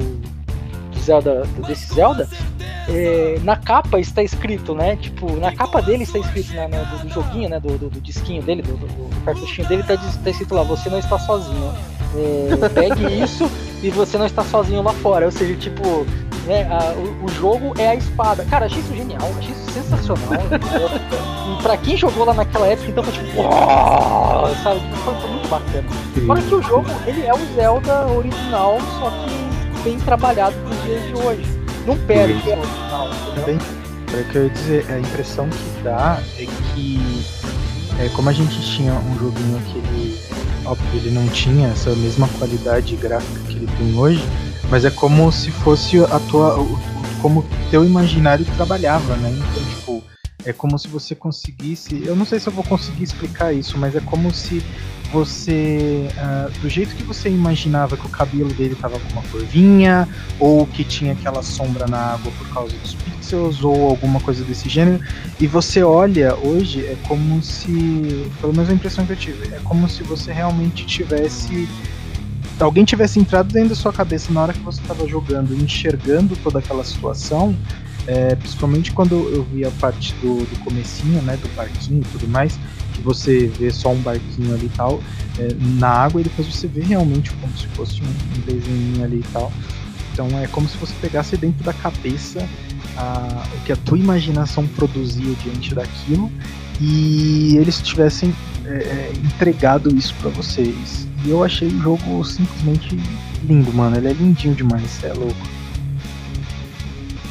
[1.02, 2.28] Zelda, desse Zelda,
[2.88, 4.96] é, na capa está escrito, né?
[4.96, 7.60] Tipo, na capa dele está escrito, né, do, do, joguinho, né?
[7.60, 11.00] Do, do, do disquinho dele, do, do, cartuchinho dele, está tá escrito lá, você não
[11.00, 11.74] está sozinho.
[12.16, 13.50] É, pegue isso
[13.82, 15.26] e você não está sozinho lá fora.
[15.26, 16.06] Ou seja, tipo,
[16.46, 18.44] né, a, o, o, jogo é a espada.
[18.46, 20.42] Cara, achei isso genial, achei isso sensacional.
[21.60, 23.44] e pra quem jogou lá naquela época, então foi tipo,
[24.64, 24.80] sabe?
[25.04, 25.88] Foi, foi muito bacana.
[26.26, 29.51] Fora que o jogo, ele é o Zelda original, só que
[29.84, 31.46] bem trabalhado nos dias de hoje.
[31.86, 33.10] Não perde o original.
[33.46, 33.58] Bem,
[34.14, 37.26] é o que eu ia dizer, a impressão que dá é que
[38.00, 40.20] é, como a gente tinha um joguinho que ele,
[40.66, 44.24] óbvio, ele não tinha essa mesma qualidade gráfica que ele tem hoje,
[44.70, 46.56] mas é como se fosse a tua,
[47.22, 49.30] como teu imaginário trabalhava, né?
[49.30, 50.04] Então, tipo,
[50.46, 53.96] é como se você conseguisse, eu não sei se eu vou conseguir explicar isso, mas
[53.96, 54.64] é como se
[55.12, 60.08] você, uh, do jeito que você imaginava que o cabelo dele tava com uma curvinha,
[60.40, 64.70] ou que tinha aquela sombra na água por causa dos pixels, ou alguma coisa desse
[64.70, 65.04] gênero,
[65.40, 69.60] e você olha hoje, é como se, pelo menos a impressão que eu tive, é
[69.64, 71.68] como se você realmente tivesse
[72.60, 76.60] alguém tivesse entrado dentro da sua cabeça na hora que você estava jogando, enxergando toda
[76.60, 77.56] aquela situação,
[78.08, 82.28] é, principalmente quando eu vi a parte do, do comecinho, né, do parquinho e tudo
[82.28, 82.60] mais,
[83.02, 85.02] que você vê só um barquinho ali e tal,
[85.40, 85.50] é,
[85.80, 89.52] na água, e depois você vê realmente como se fosse um, desenho ali e tal.
[90.14, 92.48] Então é como se você pegasse dentro da cabeça
[92.98, 96.32] a, o que a tua imaginação produzia diante daquilo
[96.80, 98.34] e eles tivessem
[98.66, 101.08] é, é entregado isso para vocês.
[101.24, 102.98] E eu achei o jogo simplesmente
[103.48, 103.98] lindo, mano.
[103.98, 105.61] Ele é lindinho demais, é louco.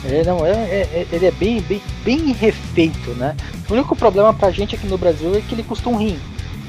[0.05, 3.37] Ele, não, é, é, é, ele é bem, bem, bem refeito, né?
[3.69, 6.19] O único problema pra gente aqui no Brasil é que ele custa um rim.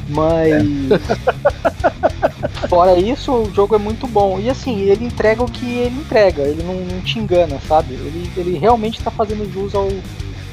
[0.09, 0.51] Mas.
[0.51, 2.67] É.
[2.67, 4.39] Fora isso, o jogo é muito bom.
[4.39, 7.93] E assim, ele entrega o que ele entrega, ele não, não te engana, sabe?
[7.93, 9.88] Ele, ele realmente tá fazendo jus ao,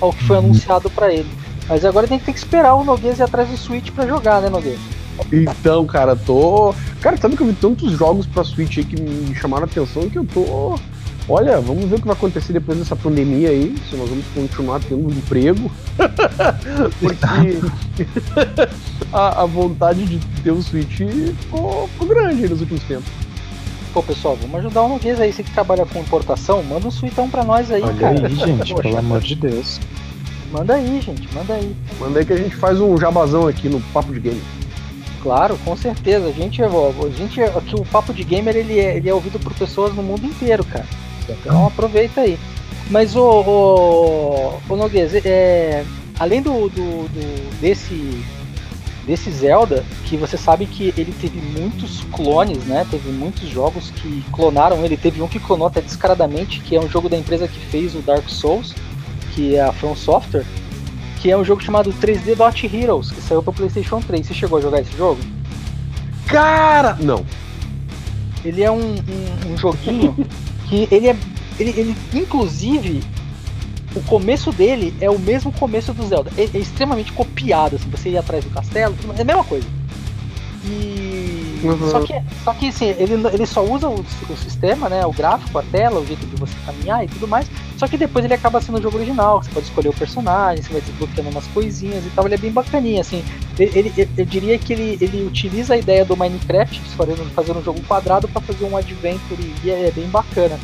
[0.00, 0.44] ao que foi uhum.
[0.44, 1.28] anunciado para ele.
[1.68, 4.40] Mas agora tem que ter que esperar o Noguês ir atrás do Switch para jogar,
[4.40, 4.78] né, Noguês?
[5.32, 6.72] Então, cara, tô.
[7.00, 10.08] Cara, sabe que eu vi tantos jogos pra Switch aí que me chamaram a atenção
[10.08, 10.78] que eu tô
[11.30, 14.80] Olha, vamos ver o que vai acontecer depois dessa pandemia aí, se nós vamos continuar
[14.80, 15.70] tendo emprego.
[16.98, 17.58] Porque
[19.12, 21.00] a, a, vontade de ter o Switch
[21.40, 23.12] ficou, ficou grande nos últimos tempos.
[23.92, 27.28] Pô, pessoal, vamos ajudar o Noguês aí, você que trabalha com importação, manda um suitão
[27.28, 28.26] pra nós aí, Olha cara.
[28.26, 29.80] aí, gente, Poxa, pelo amor de Deus.
[30.50, 31.76] Manda aí, gente, manda aí.
[32.00, 34.42] Manda aí que a gente faz um jabazão aqui no Papo de Game.
[35.22, 36.28] Claro, com certeza.
[36.28, 36.68] A gente, a
[37.14, 40.24] gente aqui o Papo de Gamer ele é, ele é ouvido por pessoas no mundo
[40.24, 40.86] inteiro, cara.
[41.32, 42.38] Então aproveita aí.
[42.90, 45.84] Mas o, o, o Noguês, é,
[46.18, 48.24] além do, do, do, desse
[49.08, 52.86] desse Zelda, que você sabe que ele teve muitos clones, né?
[52.90, 54.98] Teve muitos jogos que clonaram ele.
[54.98, 58.00] Teve um que clonou até descaradamente, que é um jogo da empresa que fez o
[58.00, 58.74] Dark Souls,
[59.34, 60.44] que é a From Software,
[61.22, 64.26] que é um jogo chamado 3D Dot Heroes, que saiu para PlayStation 3.
[64.26, 65.20] Você chegou a jogar esse jogo?
[66.26, 67.24] Cara, não.
[68.44, 70.14] Ele é um, um, um joguinho
[70.68, 71.16] que ele é.
[71.58, 73.02] Ele, ele, inclusive,
[73.94, 76.30] o começo dele é o mesmo começo do Zelda.
[76.36, 79.66] É, é extremamente copiado, assim, você ir atrás do castelo, é a mesma coisa.
[80.64, 81.07] E.
[81.62, 81.90] Uhum.
[81.90, 85.04] Só que, só que assim, ele, ele só usa o, o, sistema, né?
[85.04, 87.50] O gráfico, a tela, o jeito de você caminhar e tudo mais.
[87.76, 90.72] Só que depois ele acaba sendo o jogo original, você pode escolher o personagem, você
[90.72, 92.26] vai desbloqueando umas coisinhas e tal.
[92.26, 93.24] Ele é bem bacaninha, assim.
[93.58, 97.62] Ele, ele eu diria que ele, ele utiliza a ideia do Minecraft, fazendo, fazendo um
[97.62, 100.58] jogo quadrado para fazer um adventure e é, é bem bacana.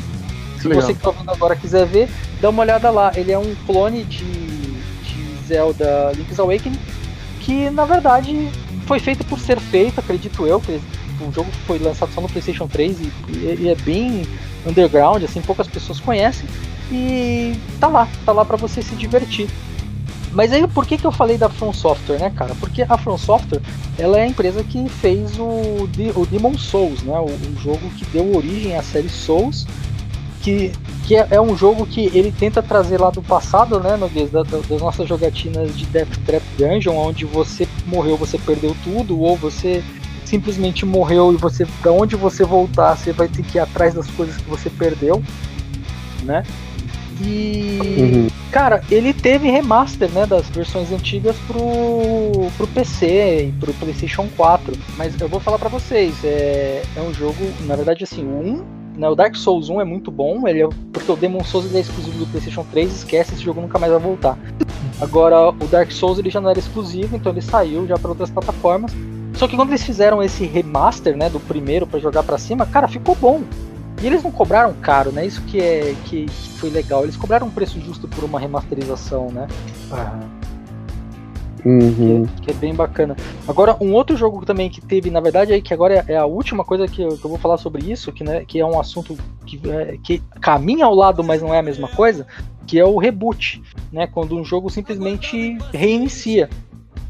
[0.59, 0.81] Se Legal.
[0.81, 2.09] você que tá ouvindo agora quiser ver,
[2.41, 3.11] dá uma olhada lá.
[3.15, 6.79] Ele é um clone de, de Zelda Link's Awakening,
[7.41, 8.49] que na verdade
[8.85, 10.61] foi feito por ser feito, acredito eu,
[11.21, 13.11] o jogo foi lançado só no PlayStation 3 e,
[13.61, 14.25] e é bem
[14.65, 16.47] underground, assim, poucas pessoas conhecem.
[16.91, 19.49] E tá lá, tá lá para você se divertir.
[20.31, 22.53] Mas aí por que, que eu falei da From Software, né, cara?
[22.55, 23.61] Porque a From Software
[23.97, 27.17] ela é a empresa que fez o, o Demon Souls, né?
[27.17, 29.65] O, o jogo que deu origem à série Souls
[30.45, 30.71] que,
[31.07, 34.43] que é, é, um jogo que ele tenta trazer lá do passado, né, no da,
[34.43, 39.83] das nossas jogatinas de Death Trap Dungeon, onde você morreu, você perdeu tudo, ou você
[40.23, 44.07] simplesmente morreu e você, para onde você voltar, você vai ter que ir atrás das
[44.11, 45.23] coisas que você perdeu,
[46.21, 46.43] né?
[47.19, 48.27] E uhum.
[48.51, 54.77] cara, ele teve remaster, né, das versões antigas pro, pro PC e pro PlayStation 4.
[54.95, 59.09] Mas eu vou falar para vocês, é, é um jogo, na verdade, assim, um né,
[59.09, 62.19] o Dark Souls 1 é muito bom, ele é, porque o Demon Souls é exclusivo
[62.19, 64.37] do PlayStation 3, esquece, esse jogo nunca mais vai voltar.
[64.99, 68.29] Agora, o Dark Souls ele já não era exclusivo, então ele saiu já para outras
[68.29, 68.91] plataformas.
[69.33, 72.87] Só que quando eles fizeram esse remaster, né, do primeiro para jogar para cima, cara,
[72.87, 73.41] ficou bom.
[74.01, 75.25] E eles não cobraram caro, né?
[75.25, 77.03] Isso que é que, que foi legal.
[77.03, 79.47] Eles cobraram um preço justo por uma remasterização, né?
[81.65, 82.27] Uhum.
[82.27, 83.15] Que, que, é bem bacana.
[83.47, 86.63] Agora, um outro jogo também que teve, na verdade, aí que agora é, a última
[86.63, 89.17] coisa que eu, que eu, vou falar sobre isso, que, né, que é um assunto
[89.47, 92.27] que, é, que caminha ao lado, mas não é a mesma coisa,
[92.67, 94.05] que é o reboot, né?
[94.05, 96.49] Quando um jogo simplesmente reinicia.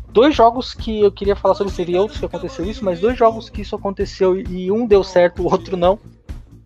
[0.10, 3.50] Dois jogos que eu queria falar sobre, seria outros que aconteceu isso, mas dois jogos
[3.50, 6.00] que isso aconteceu e um deu certo, o outro não.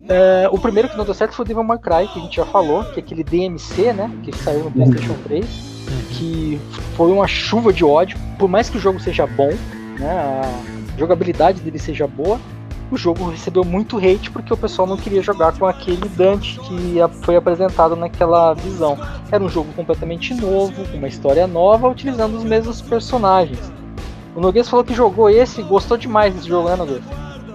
[0.08, 2.36] É, o primeiro que não deu certo foi o Devil May Cry, que a gente
[2.36, 4.10] já falou, que é aquele DMC, né?
[4.22, 5.70] Que saiu no PlayStation 3
[6.20, 6.60] que
[6.96, 8.18] foi uma chuva de ódio.
[8.38, 9.50] Por mais que o jogo seja bom,
[9.98, 12.38] né, a jogabilidade dele seja boa,
[12.90, 16.96] o jogo recebeu muito hate porque o pessoal não queria jogar com aquele Dante que
[17.22, 18.98] foi apresentado naquela visão.
[19.32, 23.72] Era um jogo completamente novo, com uma história nova, utilizando os mesmos personagens.
[24.36, 27.02] O Noguês falou que jogou esse e gostou demais desse jogo, né, Noguês?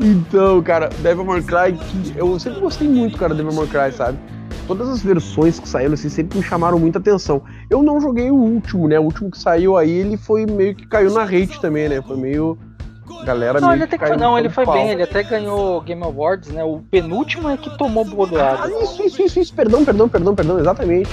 [0.01, 1.77] Então, cara, Devil May Cry,
[2.15, 4.17] eu sempre gostei muito, cara, Devil May Cry, sabe?
[4.67, 7.41] Todas as versões que saíram assim, sempre me chamaram muita atenção.
[7.69, 8.99] Eu não joguei o último, né?
[8.99, 12.01] O último que saiu aí, ele foi meio que caiu na hate também, né?
[12.01, 12.57] Foi meio.
[13.23, 14.73] Galera não, ele até que, não, ele foi pau.
[14.73, 16.63] bem, ele até ganhou Game Awards, né?
[16.63, 18.65] O penúltimo é que tomou bordoada.
[18.65, 21.09] Ah, isso, isso, isso, isso, perdão, perdão, perdão, perdão, exatamente.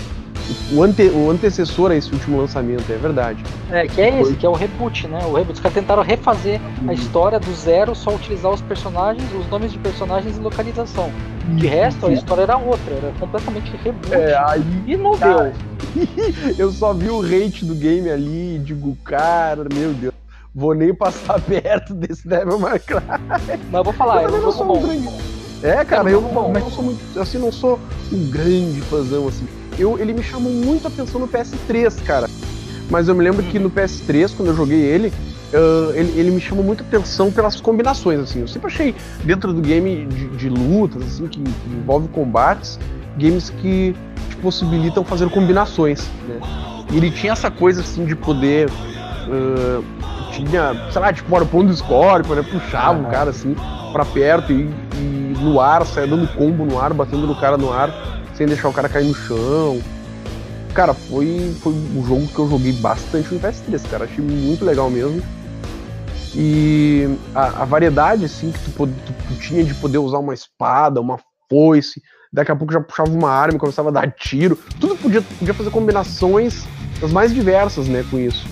[0.72, 3.42] O, ante, o antecessor a esse último lançamento, é verdade.
[3.70, 5.18] É, que é esse, que é o reboot, né?
[5.24, 5.54] O reboot.
[5.54, 6.92] Os caras tentaram refazer a uhum.
[6.92, 11.10] história do zero, só utilizar os personagens, os nomes de personagens e localização.
[11.56, 14.14] De resto, a história era outra, era completamente reboot.
[14.14, 15.52] É, aí, e não cara,
[15.94, 16.54] deu.
[16.58, 20.14] eu só vi o rate do game ali digo, cara, meu Deus.
[20.54, 23.00] Vou nem passar perto desse Devil May Cry.
[23.28, 25.08] Mas eu vou falar, eu, eu sou um grande.
[25.62, 27.78] É, cara, eu, bom, eu sou muito, assim, não sou
[28.12, 29.46] um grande fãzão assim.
[29.78, 32.28] Eu, ele me chamou muito a atenção no PS3, cara.
[32.90, 35.12] Mas eu me lembro que no PS3, quando eu joguei ele,
[35.52, 38.40] Uh, ele, ele, me chamou muita atenção pelas combinações, assim.
[38.40, 42.80] Eu sempre achei, dentro do game de, de lutas, assim, que, que, envolve combates,
[43.18, 43.94] games que
[44.30, 46.40] te possibilitam fazer combinações, né?
[46.90, 48.70] E ele tinha essa coisa, assim, de poder...
[49.28, 49.84] Uh,
[50.32, 52.42] tinha, sei lá, tipo, o arpão do Scorpion, né?
[52.42, 53.06] Puxava uhum.
[53.06, 53.54] o cara, assim,
[53.92, 57.70] pra perto e, e no ar, saia dando combo no ar, batendo no cara no
[57.70, 57.90] ar,
[58.42, 59.80] sem deixar o cara cair no chão.
[60.74, 64.04] Cara, foi, foi um jogo que eu joguei bastante no PS3, cara.
[64.04, 65.22] Achei muito legal mesmo.
[66.34, 71.00] E a, a variedade, assim, que tu, tu, tu, tinha de poder usar uma espada,
[71.00, 71.18] uma
[71.48, 74.58] foice, daqui a pouco já puxava uma arma e começava a dar tiro.
[74.80, 76.64] Tudo podia, podia fazer combinações
[77.00, 78.46] das mais diversas, né, com isso.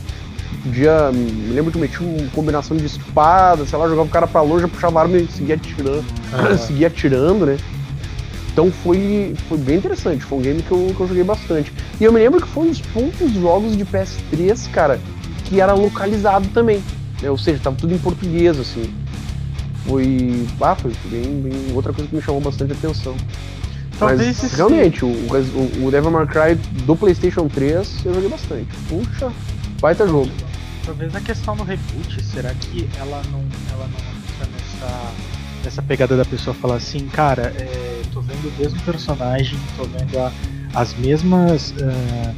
[0.62, 1.11] Podia.
[1.11, 4.43] Me lembro que eu meti uma combinação de espada, sei lá, jogava o cara pra
[4.43, 6.59] longe, puxava a arma e seguia atirando, uhum.
[6.59, 7.57] seguia atirando, né?
[8.61, 11.73] Então foi, foi bem interessante, foi um game que eu, que eu joguei bastante.
[11.99, 15.01] E eu me lembro que foi um dos poucos jogos de PS3, cara,
[15.47, 16.83] que era localizado também.
[17.23, 17.31] Né?
[17.31, 18.93] Ou seja, tava tudo em português, assim.
[19.87, 20.47] Foi.
[20.61, 23.17] Ah, foi bem, bem outra coisa que me chamou bastante atenção.
[23.99, 26.55] Talvez Mas realmente, o, o, o Devil May Cry
[26.85, 28.69] do PlayStation 3 eu joguei bastante.
[28.91, 29.33] Puxa,
[29.81, 30.31] baita jogo.
[30.85, 33.43] Talvez a questão do reboot, será que ela não,
[33.73, 35.13] ela não entra nessa,
[35.65, 40.19] nessa pegada da pessoa falar assim, cara, é, tô vendo o mesmo personagem, tô vendo
[40.19, 40.33] a,
[40.75, 41.71] as mesmas.
[41.73, 42.35] Uh,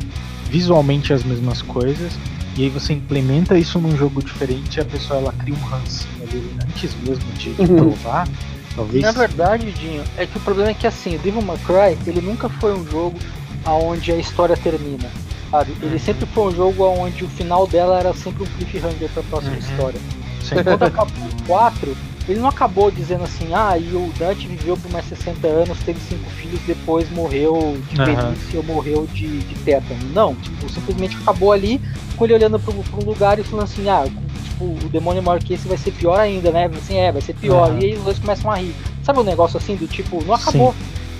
[0.51, 2.12] visualmente as mesmas coisas,
[2.59, 6.11] e aí você implementa isso num jogo diferente e a pessoa ela cria um rancinho
[6.25, 7.77] ali antes mesmo de, de Uhum.
[7.79, 8.29] provar.
[8.77, 9.03] Talvez.
[9.03, 12.20] Na verdade, Dinho, é que o problema é que assim, o Devil May Cry, ele
[12.20, 13.18] nunca foi um jogo
[13.64, 15.09] aonde a história termina.
[15.51, 15.75] Sabe?
[15.81, 19.53] Ele sempre foi um jogo onde o final dela era sempre um cliffhanger pra próxima
[19.55, 19.59] Uhum.
[19.59, 20.01] história.
[20.43, 20.62] Sim.
[20.64, 21.97] Quando acabou o 4,
[22.29, 25.99] ele não acabou dizendo assim, ah, e o Dante viveu por mais 60 anos, teve
[26.01, 28.14] cinco filhos, depois morreu de Aham.
[28.14, 30.01] velhice ou morreu de, de tétano.
[30.14, 31.81] Não, tipo, simplesmente acabou ali
[32.16, 34.05] com ele olhando pro, pro lugar e falando assim, ah,
[34.45, 36.70] tipo, o demônio maior que esse vai ser pior ainda, né?
[36.77, 37.70] Assim, é, vai ser pior.
[37.70, 37.81] Aham.
[37.81, 38.75] E aí os dois começam a rir.
[39.03, 40.75] Sabe um negócio assim do tipo, não acabou.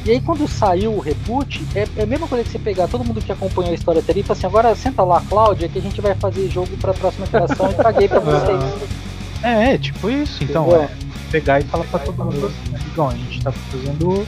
[0.05, 3.05] E aí quando saiu o reboot, é, é a mesma coisa que você pegar todo
[3.05, 5.79] mundo que acompanhou a história até ali e falar assim, agora senta lá, Cláudia, que
[5.79, 9.02] a gente vai fazer jogo pra próxima geração e paguei pra vocês.
[9.43, 10.43] É, é, tipo isso.
[10.45, 10.83] Então, Entendeu?
[10.83, 10.89] é
[11.31, 14.27] pegar e falar pra todo mundo assim, amigão, a gente tá fazendo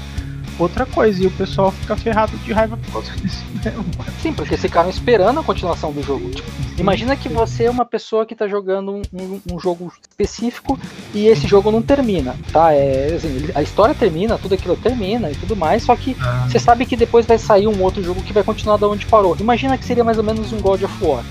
[0.58, 3.84] outra coisa e o pessoal fica ferrado de raiva por causa disso mesmo.
[4.22, 6.30] Sim, porque ficaram esperando a continuação do jogo.
[6.30, 10.78] Tipo, imagina que você é uma pessoa que tá jogando um, um- um jogo específico
[11.12, 12.72] e esse jogo não termina, tá?
[12.72, 16.58] É, assim, a história termina, tudo aquilo termina e tudo mais, só que Ah, você
[16.58, 19.36] sabe que depois vai sair um outro jogo que vai continuar da onde parou.
[19.38, 21.22] Imagina que seria mais ou menos um God of War.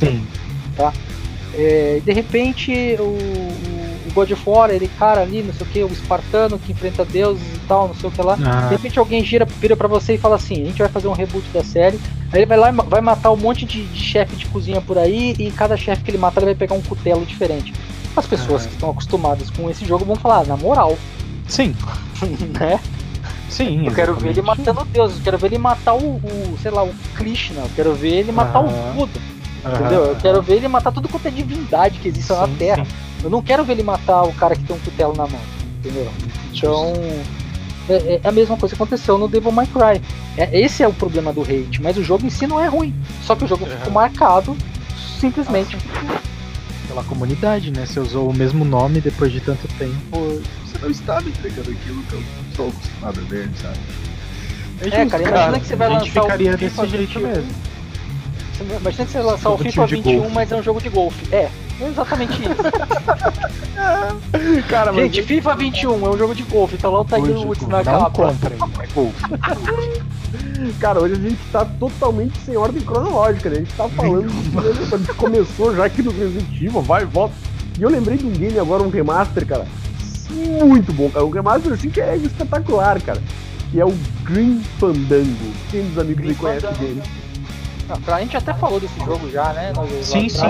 [0.00, 0.26] sim.
[1.62, 5.84] É, de repente, o, o- God of War, ele cara ali, não sei o que,
[5.84, 8.36] o espartano que enfrenta deuses e tal, não sei o que lá.
[8.44, 11.06] Ah, De repente alguém gira, vira pra você e fala assim, a gente vai fazer
[11.06, 12.00] um reboot da série.
[12.32, 14.98] Aí ele vai lá e vai matar um monte de, de chefe de cozinha por
[14.98, 17.72] aí, e cada chefe que ele matar ele vai pegar um cutelo diferente.
[18.16, 18.68] As pessoas Ah.
[18.68, 20.98] que estão acostumadas com esse jogo vão falar, "Ah, na moral,
[21.46, 21.76] sim,
[22.58, 22.80] né?
[23.48, 23.86] sim.
[23.86, 24.66] Eu quero ver ele exatamente.
[24.66, 27.94] matando deuses, eu quero ver ele matar o, o, sei lá, o Krishna, eu quero
[27.94, 28.90] ver ele matar Aham.
[28.90, 29.20] o Buda,
[29.64, 30.04] Entendeu?
[30.06, 32.84] Eu quero ver ele matar tudo quanto é divindade que existe na Sim, Terra.
[32.84, 32.90] sim.
[33.22, 35.40] Eu não quero ver ele matar o cara que tem um cutelo na mão,
[35.78, 36.10] entendeu?
[36.52, 36.92] Então,
[37.88, 40.00] é, é a mesma coisa que aconteceu no Devil May Cry.
[40.38, 42.94] É, esse é o problema do hate, mas o jogo em si não é ruim.
[43.22, 43.76] Só que o jogo É.
[43.76, 44.56] ficou marcado
[45.20, 45.76] simplesmente
[46.88, 47.84] Pela comunidade, né?
[47.86, 50.40] Você usou o mesmo nome depois de tanto tempo.
[50.66, 52.22] Você não estava entregando aquilo que eu
[52.56, 53.78] sou acostumado a ver, sabe?
[54.80, 57.28] É, cara, imagina que você vai a gente lançar o ficaria FIFA desse jeito 21.
[57.28, 57.50] mesmo.
[58.60, 60.34] Imagina que você lançar o FIFA de 21, golfe.
[60.34, 61.34] mas é um jogo de golfe.
[61.34, 61.48] É,
[61.80, 62.56] é exatamente isso.
[64.68, 67.66] Cara, mas Gente, FIFA 21 é um jogo de golfe, tá lá o Tiger Woods
[67.66, 68.10] na capa.
[68.10, 69.24] comprem, é golfe.
[70.78, 73.56] Cara, hoje a gente tá totalmente sem ordem cronológica, né?
[73.56, 77.34] A gente tá falando de gente começou já aqui no Resident Evil, vai e volta.
[77.78, 79.66] E eu lembrei de um game agora, um remaster, cara.
[80.30, 81.24] Muito bom, cara.
[81.24, 83.20] Um remaster assim que é espetacular, cara.
[83.70, 83.94] Que é o
[84.24, 85.52] Green Fandango.
[85.70, 86.84] Quem dos amigos Green aí conhece Fandango.
[86.84, 87.02] game?
[87.90, 89.72] Ah, a gente até falou desse jogo já, né?
[89.74, 90.46] Nós- Sim, sim.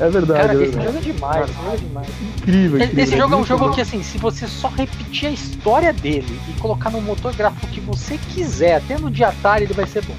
[0.00, 0.86] É verdade, Cara, é esse verdade.
[0.86, 2.08] jogo é demais, esse jogo é demais.
[2.22, 3.04] Incrível, incrível.
[3.04, 3.74] Esse jogo é um jogo bom.
[3.74, 7.80] que, assim, se você só repetir a história dele e colocar no motor gráfico que
[7.80, 10.14] você quiser, até no de Atari, ele vai ser bom.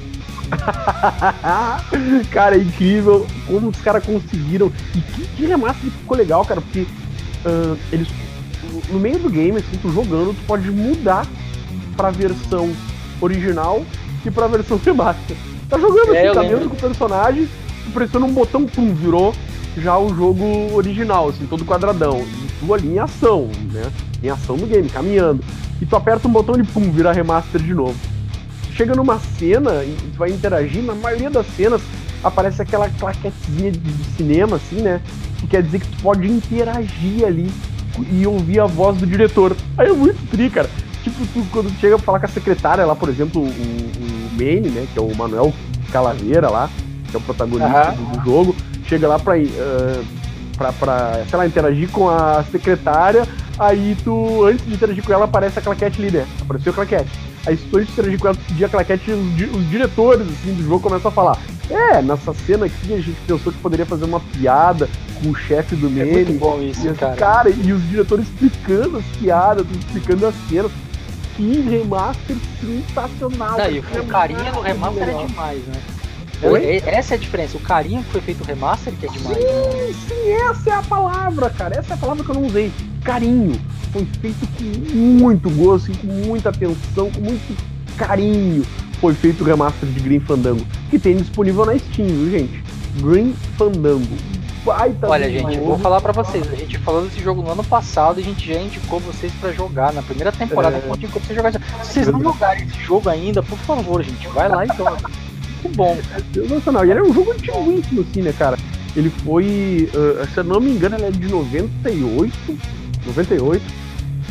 [2.32, 4.72] cara, é incrível como os caras conseguiram.
[4.96, 6.86] E que, que remaster ficou legal, cara, porque
[7.46, 8.08] ah, eles.
[8.90, 11.26] No meio do game, assim, tu jogando, tu pode mudar
[11.96, 12.70] pra versão
[13.22, 13.86] original
[14.26, 15.38] e pra versão remaster.
[15.70, 16.58] Tá jogando É, assim, tá lembro.
[16.60, 17.48] vendo com o personagem,
[17.86, 19.34] tu pressiona um botão, pum, virou
[19.78, 20.44] já o jogo
[20.74, 22.22] original, assim, todo quadradão.
[22.22, 23.92] E tu ali em ação, né?
[24.24, 25.44] Em ação no game, caminhando.
[25.82, 27.96] E tu aperta um botão e pum, vira remaster de novo
[28.80, 31.82] chega numa cena e tu vai interagir, na maioria das cenas
[32.24, 35.02] aparece aquela claquetezinha de, de cinema, assim, né?
[35.38, 37.52] Que quer dizer que tu pode interagir ali
[38.10, 39.54] e ouvir a voz do diretor.
[39.78, 40.70] Aí é muito tri, cara.
[41.04, 44.19] Tipo, tu, quando tu chega pra falar com a secretária lá, por exemplo, o, o
[44.40, 44.88] Maine, né?
[44.94, 45.54] Que é o Manuel
[45.92, 46.70] Calaveira lá,
[47.10, 47.92] que é o protagonista Aham.
[47.94, 48.56] do, jogo,
[48.88, 50.02] chega lá pra, eh,
[50.58, 55.26] pra, pra, sei lá, interagir com a secretária, aí tu, antes de interagir com ela,
[55.26, 56.26] aparece a claquete ali, né?
[56.42, 57.10] Apareceu a claquete.
[57.46, 59.70] Aí se tu antes de interagir com ela, tu pedir a claquete, os, di- os
[59.70, 61.38] diretores assim, do jogo começam a falar
[61.70, 64.90] é, nessa cena aqui a gente pensou que poderia fazer uma piada
[65.22, 66.12] com o chefe do É Manny.
[66.26, 67.16] muito bom E, isso, assim, cara.
[67.16, 70.72] cara, e os diretores explicando as piadas, explicando as cenas.
[71.40, 73.58] Que remaster sensacional.
[73.58, 74.02] Não, e cara.
[74.02, 75.82] o carinha do remaster é demais, né?
[76.44, 76.82] Oi?
[76.86, 77.56] Essa é a diferença.
[77.56, 79.38] O carinha que foi feito o remaster que é demais.
[79.38, 81.80] Sim, sim, essa é a palavra, cara.
[81.80, 82.70] Essa é a palavra que eu não usei.
[83.06, 83.58] Carinho.
[83.94, 87.58] Foi feito com muito gosto, com muita atenção, com muito
[87.96, 88.66] carinho.
[89.00, 92.62] Foi feito o remaster de Green Fandango, que tem disponível na Steam, viu, gente?
[93.02, 94.18] Green Fandango.
[94.66, 95.66] Baita Olha, gente, jogo.
[95.68, 96.48] vou falar pra vocês.
[96.52, 99.52] A gente falou desse jogo no ano passado e a gente já indicou vocês pra
[99.52, 99.94] jogar.
[99.94, 100.80] Na primeira temporada, É.
[100.80, 101.62] a gente indicou pra vocês jogarem.
[101.84, 104.98] Se vocês não jogarem esse jogo ainda, por favor, gente, vai lá e joga.
[105.64, 105.98] Muito bom.
[106.34, 106.86] Sensacional.
[106.86, 108.58] E ele é um jogo antiguíssimo, assim, né, cara?
[108.96, 109.90] Ele foi,
[110.22, 112.58] ah, se eu não me engano, ele é de 98,
[113.06, 113.62] 98.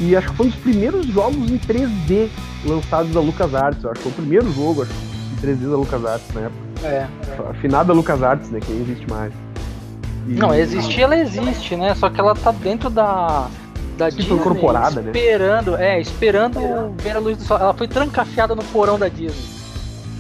[0.01, 2.29] E acho que foi um dos primeiros jogos em 3D
[2.65, 3.83] lançados da LucasArts.
[3.83, 6.59] Eu acho que foi o primeiro jogo, acho, em 3D da LucasArts na época.
[6.85, 7.07] É.
[7.47, 9.33] A Afinada LucasArts, né, que nem existe mais.
[10.37, 11.95] Não, existir ela existe, né?
[11.95, 13.49] Só que ela tá dentro da.
[13.97, 15.11] Da Sim, foi incorporada, né?
[15.11, 16.61] esperando, é, esperando
[17.03, 17.57] ver a luz do sol.
[17.59, 19.59] Ela foi trancafiada no porão da Disney.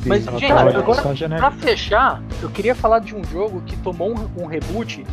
[0.04, 1.02] Mas, Ela gente, tá agora.
[1.36, 5.04] Pra fechar, eu queria falar de um jogo que tomou um, um reboot.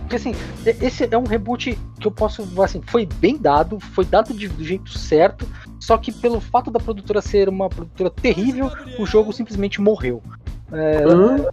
[0.00, 0.34] Porque assim,
[0.66, 2.46] esse é um reboot que eu posso.
[2.62, 5.48] Assim, foi bem dado, foi dado de- do jeito certo.
[5.80, 10.22] Só que pelo fato da produtora ser uma produtora terrível, o jogo simplesmente morreu.
[10.70, 11.46] É, Hã?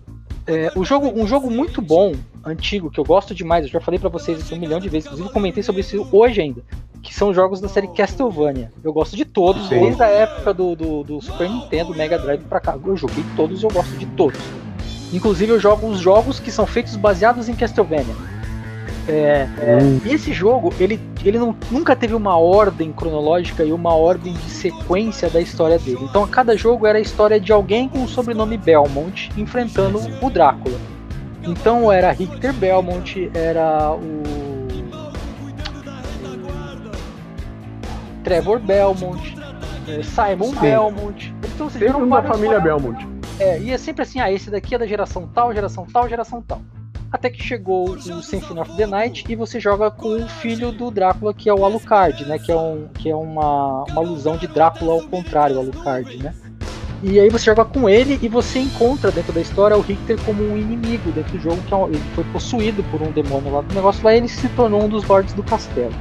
[0.45, 2.13] é, o jogo, um jogo muito bom,
[2.45, 5.07] antigo, que eu gosto demais, eu já falei pra vocês isso um milhão de vezes,
[5.07, 6.61] inclusive comentei sobre isso hoje ainda,
[7.01, 8.71] que são jogos da série Castlevania.
[8.83, 9.79] Eu gosto de todos, Sim.
[9.81, 12.77] desde a época do, do, do Super Nintendo, Mega Drive pra cá.
[12.85, 14.39] Eu joguei todos e eu gosto de todos.
[15.13, 18.15] Inclusive eu jogo os jogos que são feitos baseados em Castlevania.
[19.07, 23.95] É, é, e esse jogo, ele, ele não- nunca teve uma ordem cronológica e uma
[23.95, 25.97] ordem de sequência da história dele.
[26.03, 30.77] Então, cada jogo era a história de alguém com o sobrenome Belmont enfrentando o Drácula.
[31.43, 34.23] Então, era Richter Belmont, era o.
[38.23, 39.35] Trevor Belmont,
[39.87, 40.59] eh, Simon Sim.
[40.59, 41.35] Belmont.
[41.53, 43.07] Então, você Sempre viram um da vários família Belmont.
[43.39, 46.41] é, e é sempre assim, ah, esse daqui é da geração tal, geração tal, geração
[46.41, 46.61] tal.
[47.11, 50.91] Até que chegou o Symphony of the Night e você joga com o filho do
[50.91, 52.37] Drácula, que é o Alucard, né?
[52.37, 56.35] Que é, um, que é uma, uma alusão de Drácula ao contrário, o Alucard, né?
[57.01, 60.43] E aí você joga com ele e você encontra dentro da história o Richter como
[60.43, 63.73] um inimigo dentro do jogo, que é ele foi possuído por um demônio lá do
[63.73, 65.93] negócio lá ele se tornou um dos lords do castelo.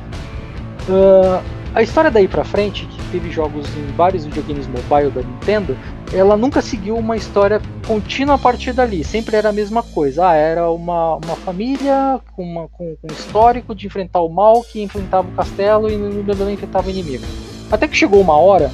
[0.88, 1.40] Ah,
[1.74, 5.76] a história daí pra frente, que teve jogos em vários videogames mobile da Nintendo,
[6.12, 9.04] ela nunca seguiu uma história contínua a partir dali.
[9.04, 10.28] Sempre era a mesma coisa.
[10.28, 14.62] Ah, era uma, uma família com, uma, com, com um histórico de enfrentar o mal
[14.62, 17.24] que enfrentava o castelo e não enfrentava o inimigo.
[17.70, 18.70] Até que chegou uma hora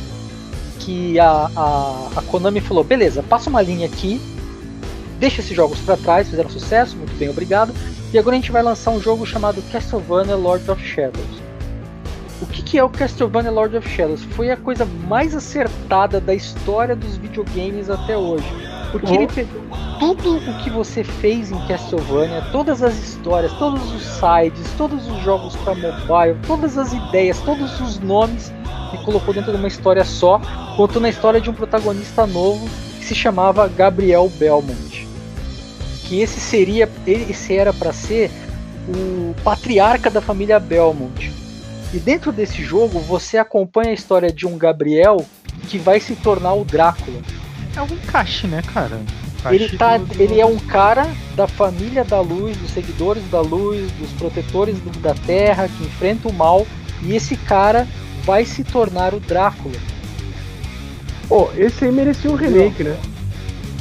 [0.79, 4.21] que a, a, a Konami falou: beleza, passa uma linha aqui,
[5.19, 7.75] deixa esses jogos pra trás, fizeram sucesso, muito bem, obrigado.
[8.13, 11.43] E agora a gente vai lançar um jogo chamado Castlevania Lord of Shadows.
[12.41, 14.23] O que, que é o Castlevania Lord of Shadows?
[14.23, 18.45] Foi a coisa mais acertada da história dos videogames até hoje.
[18.93, 19.15] Porque Oh.
[19.15, 19.61] ele pegou
[19.99, 25.19] tudo o que você fez em Castlevania, todas as histórias, todos os sides, todos os
[25.23, 28.53] jogos para mobile, todas as ideias, todos os nomes
[28.95, 30.41] e colocou dentro de uma história só,
[30.77, 32.69] contando a história de um protagonista novo
[32.99, 35.07] que se chamava Gabriel Belmont.
[36.05, 38.31] Que esse seria, esse era para ser
[38.89, 41.33] o patriarca da família Belmont.
[41.93, 45.25] E dentro desse jogo você acompanha a história de um Gabriel
[45.69, 47.21] que vai se tornar o Drácula.
[47.77, 49.01] É um encaixe, né, cara?
[49.51, 51.07] Ele, tá, ele é um cara
[51.37, 56.33] da família da luz, dos seguidores da luz, dos protetores da terra, que enfrenta o
[56.33, 56.67] mal,
[57.03, 57.87] e esse cara
[58.25, 59.77] vai se tornar o Drácula.
[61.29, 62.97] Pô, esse aí merecia um remake, né?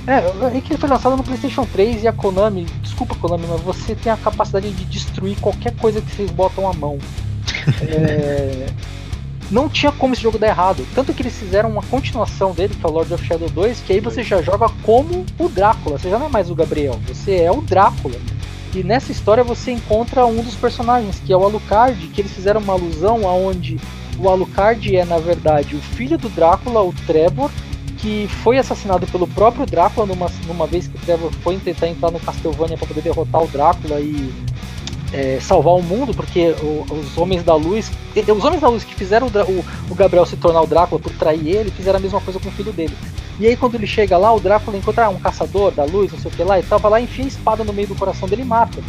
[0.06, 3.62] É, é que ele foi lançado no PlayStation 3 e a Konami, desculpa Konami, mas
[3.62, 6.98] você tem a capacidade de destruir qualquer coisa que vocês botam a mão.
[7.82, 8.68] É,
[9.50, 10.86] não tinha como esse jogo dar errado.
[10.94, 13.94] Tanto que eles fizeram uma continuação dele, que é o Lord of Shadow 2, que
[13.94, 15.98] aí você já joga como o Drácula.
[15.98, 18.16] Você já não é mais o Gabriel, você é o Drácula.
[18.76, 22.60] E nessa história você encontra um dos personagens, que é o Alucard, que eles fizeram
[22.60, 23.80] uma alusão aonde
[24.20, 27.50] o Alucard é, na verdade, o filho do Drácula, o Trevor,
[27.98, 32.12] que foi assassinado pelo próprio Drácula numa, numa vez que o Trevor foi tentar entrar
[32.12, 34.34] no Castlevania para poder derrotar o Drácula e
[35.14, 37.92] é, salvar o mundo, porque o- os Homens da Luz.
[38.36, 41.12] Os Homens da Luz que fizeram o, o- o Gabriel se tornar o Drácula por
[41.14, 42.96] trair ele, fizeram a mesma coisa com o filho dele.
[43.40, 46.20] E aí quando ele chega lá, o Drácula encontra ah, um caçador da luz, não
[46.20, 48.42] sei o que lá, e tava lá, enfia a espada no meio do coração dele
[48.42, 48.80] e mata.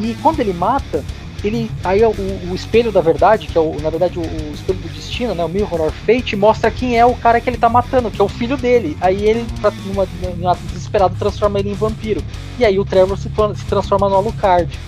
[0.00, 1.04] E quando ele mata,
[1.48, 1.70] ele.
[1.82, 2.10] Aí o,
[2.50, 5.44] o espelho da verdade, que é o, na verdade o, o espelho do destino, né?
[5.44, 8.24] O Mirror of Fate, mostra quem é o cara que ele tá matando, que é
[8.24, 8.96] o filho dele.
[9.00, 9.46] Aí ele,
[9.86, 10.06] numa,
[10.36, 12.22] numa desesperado, transforma ele em vampiro.
[12.58, 14.78] E aí o Trevor se, se transforma no Alucard.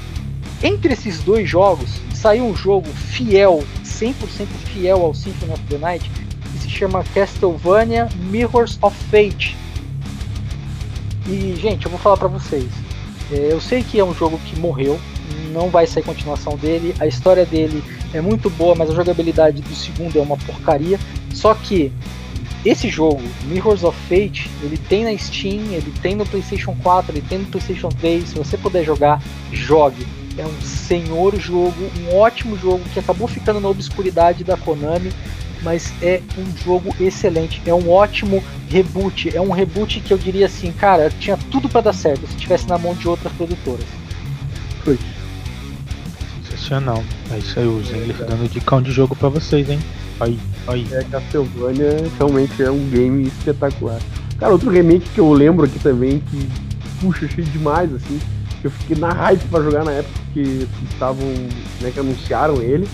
[0.62, 6.10] Entre esses dois jogos, saiu um jogo fiel, 100% fiel ao Symphony of the Night,
[6.10, 9.56] que se chama Castlevania Mirrors of Fate.
[11.28, 12.68] E, gente, eu vou falar pra vocês.
[13.32, 14.98] é, eu sei que é um jogo que morreu,
[15.56, 19.74] não vai sair continuação dele, a história dele é muito boa, mas a jogabilidade do
[19.74, 21.00] segundo é uma porcaria.
[21.32, 21.90] Só que
[22.62, 27.22] esse jogo, Mirrors of Fate, ele tem na Steam, ele tem no PlayStation 4, ele
[27.26, 28.28] tem no PlayStation 3.
[28.28, 30.06] Se você puder jogar, jogue.
[30.36, 35.10] É um senhor jogo, um ótimo jogo que acabou ficando na obscuridade da Konami,
[35.62, 37.62] mas é um jogo excelente.
[37.64, 39.34] É um ótimo reboot.
[39.34, 42.68] É um reboot que eu diria assim, cara, tinha tudo para dar certo se tivesse
[42.68, 43.86] na mão de outras produtoras.
[44.84, 44.98] Foi.
[46.66, 47.02] Sensacional.
[47.30, 49.78] É isso aí, o Zengler dando dicão de jogo para vocês, hein?
[50.18, 50.86] Aí, aí.
[50.92, 54.00] É, Castlevania realmente é um game espetacular.
[54.38, 56.48] Cara, outro remake que eu lembro aqui também, que
[57.00, 58.18] puxa, achei demais, assim,
[58.60, 61.26] que eu fiquei na hype pra jogar na época que estavam,
[61.80, 62.88] né, que anunciaram ele,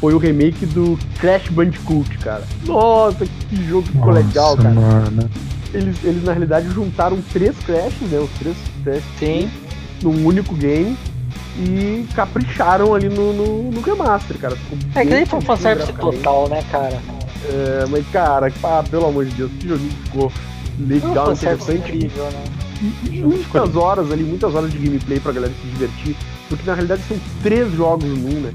[0.00, 2.44] foi o remake do Crash Bandicoot, cara.
[2.66, 4.74] Nossa, que jogo ficou Nossa, legal, cara.
[4.74, 5.30] Mano.
[5.72, 9.50] Eles, eles na realidade juntaram três Crashes, né, os três Crashes Sim.
[10.02, 10.96] num único game
[11.58, 14.56] e capricharam ali no, no, no remaster, cara.
[14.56, 17.00] Ficou É que nem foi um fanservice total, né, cara?
[17.48, 20.32] É, mas cara, ah, pelo amor de Deus, que joguinho ficou
[20.78, 21.78] legal, interessante.
[21.78, 22.44] incrível, né?
[22.82, 26.16] E, e muitas horas ali, muitas horas de gameplay pra galera se divertir.
[26.48, 28.52] Porque na realidade são três jogos num, né?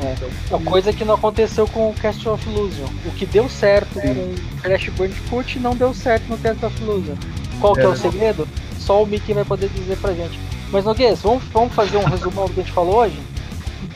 [0.00, 0.54] É.
[0.54, 2.86] Uma coisa que não aconteceu com o Cast of Illusion.
[3.06, 7.14] O que deu certo com o Crash Bandicoot não deu certo no Cast of Illusion.
[7.60, 7.88] Qual que é, É.
[7.88, 8.48] o segredo?
[8.78, 10.38] Só o Mickey vai poder dizer pra gente.
[10.72, 13.18] Mas Noguês, vamos, vamos fazer um resumão do que a gente falou hoje?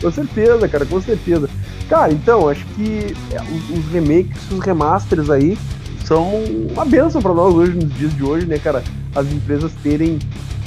[0.00, 1.48] Com certeza, cara, com certeza.
[1.88, 3.40] Cara, então, acho que é,
[3.74, 5.56] os, remakes, os remasters aí
[6.04, 6.34] são
[6.70, 8.84] uma benção pra nós hoje, nos dias de hoje, né, cara?
[9.14, 10.18] As empresas terem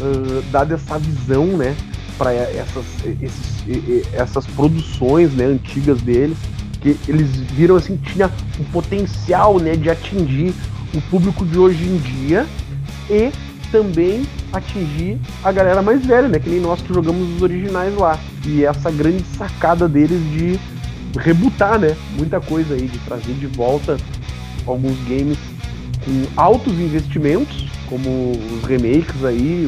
[0.01, 1.75] ah, dado essa visão, né,
[2.17, 2.85] para essas,
[3.21, 6.37] esses- essas produções, né, antigas deles,
[6.81, 10.53] que eles viram assim tinha um potencial, né, de atingir
[10.95, 12.47] o público de hoje em dia
[13.09, 13.31] e
[13.71, 16.39] também atingir a galera mais velha, né?
[16.39, 18.19] Que nem nós que jogamos os originais lá.
[18.45, 20.59] E essa grande sacada deles de
[21.17, 21.95] rebutar, né?
[22.17, 23.97] Muita coisa aí, de trazer de volta
[24.65, 25.37] alguns games
[26.03, 29.67] com altos investimentos, como os remakes aí,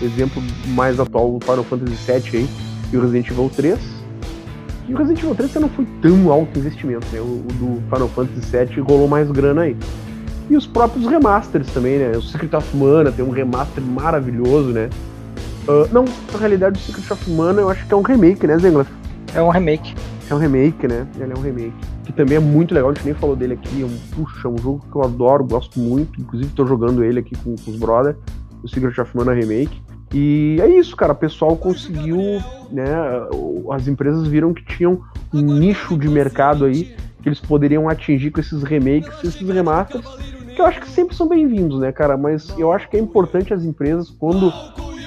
[0.00, 2.48] o exemplo mais atual, o Final Fantasy VII aí,
[2.92, 3.78] e o Resident Evil 3.
[4.88, 7.20] E o Resident Evil 3 não foi tão alto investimento, né?
[7.20, 9.76] O, o do Final Fantasy VII rolou mais grana aí.
[10.48, 12.10] E os próprios remasters também, né?
[12.16, 14.90] O Secret of Mana tem um remaster maravilhoso, né?
[15.66, 18.58] Ah, não, na realidade o Secret of Mana eu acho que é um remake, né,
[18.58, 18.86] Zengler?
[19.34, 19.94] É um remake.
[20.28, 21.06] É um remake, né?
[21.18, 21.74] Ele é um remake.
[22.04, 23.82] Que também é muito legal, a gente nem falou dele aqui.
[23.82, 26.20] É um, puxa, é um jogo que eu adoro, gosto muito.
[26.20, 28.16] Inclusive tô jogando ele aqui com, com os brother.
[28.62, 29.82] O Secret of Mana Remake.
[30.12, 31.12] E é isso, cara.
[31.12, 32.18] O pessoal conseguiu,
[32.70, 32.84] né?
[33.70, 35.00] As empresas viram que tinham
[35.32, 36.94] um nicho de mercado aí
[37.24, 40.06] que eles poderiam atingir com esses remakes, esses remasters,
[40.54, 42.16] que eu acho que sempre são bem-vindos, né, cara?
[42.16, 44.52] Mas eu acho que é importante as empresas, quando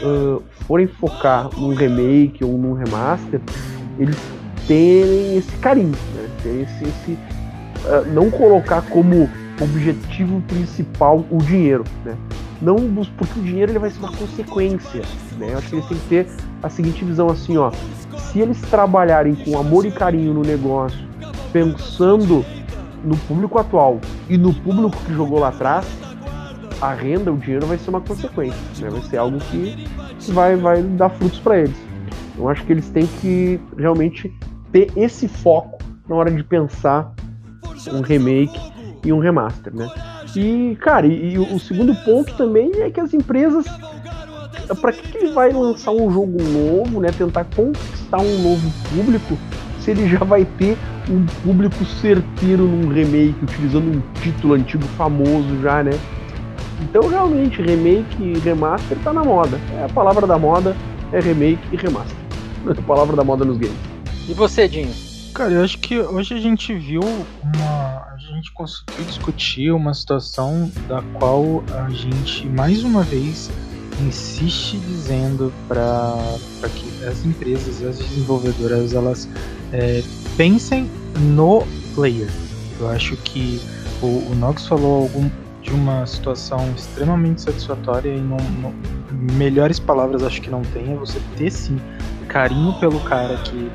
[0.04, 3.40] ah, forem focar num remake ou num remaster,
[3.98, 4.18] eles
[4.68, 6.30] terem esse carinho, né?
[6.44, 7.18] Terem esse, esse,
[7.86, 9.30] ah, não colocar como
[9.62, 12.16] objetivo principal o dinheiro, né?
[12.62, 12.76] Não
[13.18, 15.02] porque o dinheiro ele vai ser uma consequência,
[15.38, 15.54] né?
[15.54, 16.28] Eu acho que eles têm que ter
[16.62, 17.72] a seguinte visão assim, ó.
[18.18, 21.00] Se eles trabalharem com amor e carinho no negócio,
[21.54, 22.44] pensando
[23.08, 25.86] no público atual e no público que jogou lá atrás,
[26.82, 28.90] a renda, o dinheiro vai ser uma consequência, né?
[28.90, 29.88] Vai ser algo que
[30.32, 31.76] vai, vai dar frutos para eles.
[32.38, 34.32] Eu acho que eles têm que realmente
[34.72, 37.14] ter esse foco na hora de pensar
[37.92, 38.60] um remake
[39.04, 39.90] e um remaster, né?
[40.36, 43.66] E, cara, e, e o segundo ponto também é que as empresas.
[44.82, 47.10] Pra que, que ele vai lançar um jogo novo, né?
[47.18, 49.38] Tentar conquistar um novo público
[49.88, 50.78] se ele já vai ter
[51.10, 55.98] um público certeiro num remake, utilizando um título antigo famoso já, né?
[56.82, 59.58] Então realmente remake e remaster tá na moda.
[59.80, 60.76] É a palavra da moda
[61.14, 62.18] é remake e remaster.
[62.68, 63.78] A palavra da moda nos games.
[64.28, 64.94] E você, Dinho?
[65.34, 68.08] Cara, eu acho que hoje a gente viu uma.
[68.14, 73.50] A gente conseguiu discutir uma situação da qual a gente, mais uma vez,
[74.02, 76.20] insiste dizendo para
[76.76, 79.28] que as empresas, as desenvolvedoras, elas
[79.72, 80.04] é,
[80.36, 81.64] pensem no
[81.96, 82.30] player.
[82.80, 83.60] Eu acho que
[84.02, 85.30] o, o Nox falou algum,
[85.62, 88.74] de uma situação extremamente satisfatória e não, não-
[89.34, 91.80] melhores palavras acho que não tem é você ter sim
[92.28, 93.72] carinho pelo cara que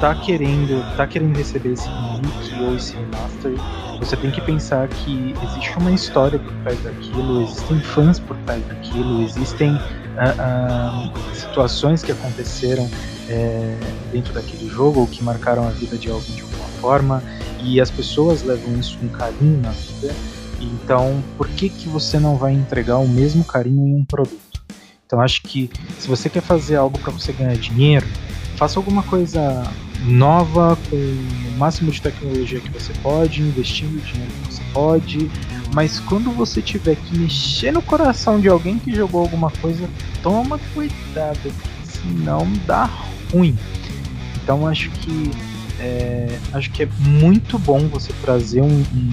[0.00, 3.52] tá querendo, tá querendo receber esse remake ou esse remaster,
[4.00, 8.66] você tem que pensar que existe uma história por trás daquilo, existem fãs por trás
[8.66, 9.78] daquilo, existem
[10.16, 12.90] ah, ah, situações que aconteceram
[13.28, 13.76] é,
[14.10, 17.22] dentro daquele jogo ou que marcaram a vida de alguém de alguma forma
[17.62, 20.14] e as pessoas levam isso com carinho na vida.
[20.60, 24.62] Então, por que que você não vai entregar o mesmo carinho em um produto?
[25.06, 28.06] Então, acho que se você quer fazer algo para você ganhar dinheiro,
[28.56, 29.62] faça alguma coisa
[30.04, 35.30] nova com o máximo de tecnologia que você pode, investindo o dinheiro que você pode,
[35.74, 39.88] Mas quando você tiver que mexer no coração de alguém que jogou alguma coisa,
[40.22, 41.52] toma cuidado,
[41.84, 42.90] senão dá
[43.32, 43.56] ruim.
[44.42, 45.30] Então acho que
[45.80, 49.12] é, acho que é muito bom você trazer um, um,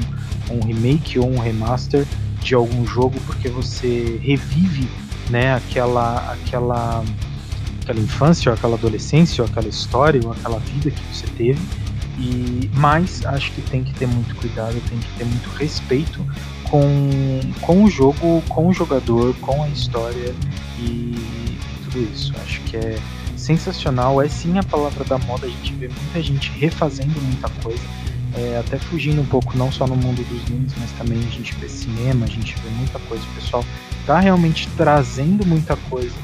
[0.51, 2.05] um, remake ou um remaster
[2.41, 4.87] de algum jogo, porque você revive
[5.29, 7.03] né, aquela, aquela,
[7.87, 11.59] aquela infância, ou aquela adolescência, ou aquela história, ou aquela vida que você teve.
[12.19, 16.25] E, mas acho que tem que ter muito cuidado, tem que ter muito respeito
[16.63, 20.33] com, com o jogo, com o jogador, com a história
[20.79, 21.15] e
[21.85, 22.33] tudo isso.
[22.43, 22.97] Acho que é
[23.35, 27.83] sensacional, é sim a palavra da moda, a gente vê muita gente refazendo muita coisa,
[28.35, 31.53] é, até fugindo um pouco, não só no mundo dos games, mas também a gente
[31.55, 33.63] vê cinema, a gente vê muita coisa, o pessoal
[34.07, 36.15] tá realmente trazendo muita coisa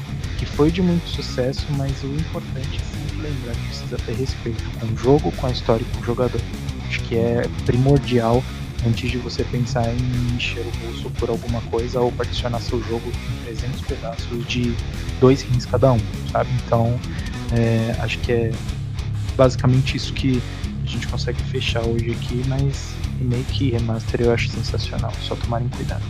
[0.44, 4.62] que foi de muito sucesso, mas o importante é sempre lembrar que precisa ter respeito
[4.78, 6.40] com o jogo, com a história e com o jogador.
[6.86, 8.42] Acho que é primordial
[8.86, 13.08] antes de você pensar em encher o bolso por alguma coisa ou particionar seu jogo
[13.08, 14.74] em 300 pedaços de
[15.20, 16.00] dois rins cada um,
[16.30, 16.50] sabe?
[16.66, 16.98] Então,
[17.52, 18.52] é, acho que é
[19.36, 20.42] basicamente isso que
[20.82, 25.68] a gente consegue fechar hoje aqui, mas remake e remaster eu acho sensacional, só tomarem
[25.68, 26.04] cuidado.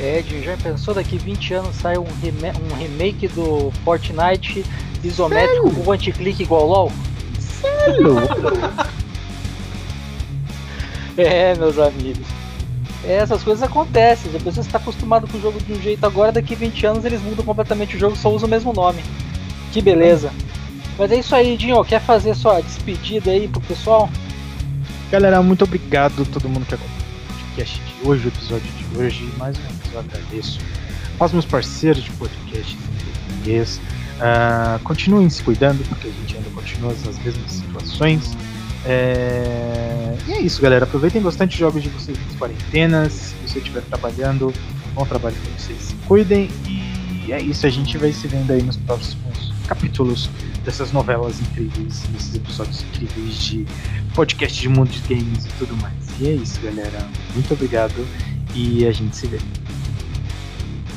[0.00, 2.32] É, já pensou daqui 20 anos sai um, rem
[2.70, 4.64] um remake do Fortnite
[5.04, 5.84] isométrico Sério?
[5.84, 6.92] com anti-clique igual LOL?
[7.38, 8.16] Sério?
[11.16, 12.26] É, meus amigos.
[13.04, 14.34] É, essas coisas acontecem.
[14.34, 17.20] A pessoa está acostumado com o jogo de um jeito agora, daqui 20 anos eles
[17.20, 19.02] mudam completamente o jogo, só usam o mesmo nome.
[19.70, 20.32] Que beleza.
[20.96, 21.84] Mas é isso aí, Dinho.
[21.84, 24.08] Quer fazer sua despedida aí pro pessoal?
[25.10, 26.99] Galera, muito obrigado a todo mundo que acompanhou
[27.60, 29.32] podcast de hoje, o episódio de hoje.
[29.36, 30.60] Mais uma vez eu agradeço
[31.18, 33.80] aos meus parceiros de podcast em português.
[34.16, 38.36] Uh, continuem se cuidando, porque a gente ainda continua nas mesmas situações.
[38.86, 40.16] É...
[40.26, 40.84] E é isso, galera.
[40.84, 43.12] Aproveitem bastante jogos de vocês nas quarentenas.
[43.12, 44.52] Se você estiver trabalhando,
[44.94, 45.82] bom trabalho para vocês.
[45.82, 46.48] Se cuidem.
[47.26, 47.66] E é isso.
[47.66, 50.30] A gente vai se vendo aí nos próximos capítulos
[50.64, 53.66] dessas novelas incríveis, desses episódios incríveis de
[54.14, 56.09] podcast de mundo de games e tudo mais.
[56.20, 57.08] E é isso, galera.
[57.34, 58.06] Muito obrigado
[58.54, 59.38] e a gente se vê.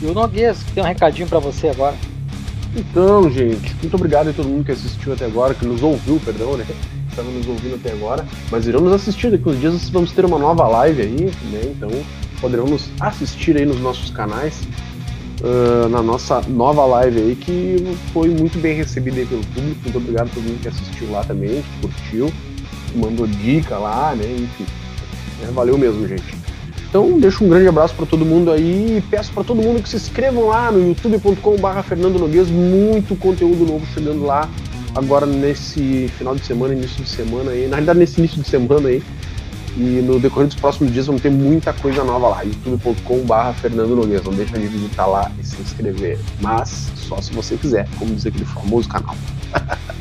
[0.02, 1.96] E o Noguês tem um recadinho para você agora.
[2.76, 6.58] Então, gente, muito obrigado a todo mundo que assistiu até agora, que nos ouviu, perdão,
[6.58, 6.66] né?
[7.14, 10.40] estava nos ouvindo até agora, mas irão nos assistir daqui uns dias vamos ter uma
[10.40, 11.62] nova live aí, né?
[11.66, 11.90] Então
[12.42, 14.60] poderão nos assistir aí nos nossos canais.
[15.42, 19.82] Uh, na nossa nova live aí, que foi muito bem recebida aí pelo público.
[19.84, 22.34] Muito obrigado a todo mundo que assistiu lá também, que curtiu,
[22.88, 24.26] que mandou dica lá, né?
[24.26, 24.66] Enfim.
[25.44, 25.52] Né?
[25.54, 26.36] Valeu mesmo, gente.
[26.90, 29.90] Então, deixo um grande abraço para todo mundo aí e peço para todo mundo que
[29.90, 32.50] se inscrevam lá no youtube.com/barra Fernando Noguês.
[32.50, 34.48] Muito conteúdo novo chegando lá
[34.94, 38.90] agora nesse final de semana, início de semana aí, na realidade nesse início de semana
[38.90, 39.04] aí.
[39.76, 44.24] E no decorrer dos próximos dias vamos ter muita coisa nova lá, youtube.com.br Fernando Noguês.
[44.24, 46.20] Não deixa de visitar lá e se inscrever.
[46.40, 49.16] Mas só se você quiser, como diz aquele famoso canal.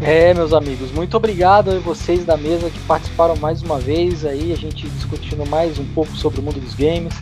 [0.00, 4.52] É, meus amigos, muito obrigado a vocês da mesa que participaram mais uma vez aí,
[4.52, 7.14] a gente discutindo mais um pouco sobre o mundo dos games,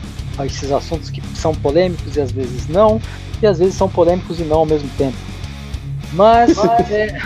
[0.45, 3.01] esses assuntos que são polêmicos e às vezes não,
[3.41, 5.17] e às vezes são polêmicos e não ao mesmo tempo.
[6.15, 6.59] Mas
[6.91, 7.17] é,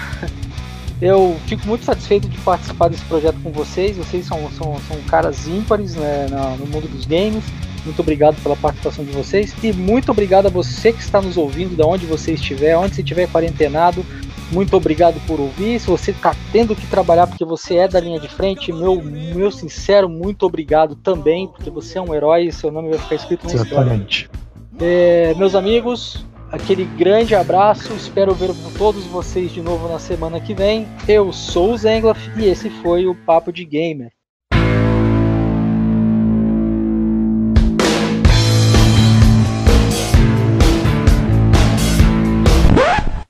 [1.01, 3.97] eu fico muito satisfeito de participar desse projeto com vocês.
[3.97, 6.27] Vocês são, são, são caras ímpares né,
[6.59, 7.45] no mundo dos games.
[7.85, 9.55] Muito obrigado pela participação de vocês.
[9.63, 13.03] E muito obrigado a você que está nos ouvindo, de onde você estiver, onde você
[13.03, 14.05] estiver quarentenado.
[14.51, 15.79] Muito obrigado por ouvir.
[15.79, 19.51] Se você está tendo que trabalhar porque você é da linha de frente, meu, meu
[19.51, 23.47] sincero muito obrigado também, porque você é um herói e seu nome vai ficar escrito
[23.47, 24.25] na Exatamente.
[24.25, 24.49] história.
[24.81, 27.93] É, meus amigos, aquele grande abraço.
[27.93, 30.87] Espero ver todos vocês de novo na semana que vem.
[31.07, 34.18] Eu sou o Zenglaf e esse foi o Papo de Gamer.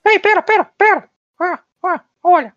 [0.09, 1.07] Ei, pera, pera, pera!
[1.39, 2.51] Ah, ah, olha,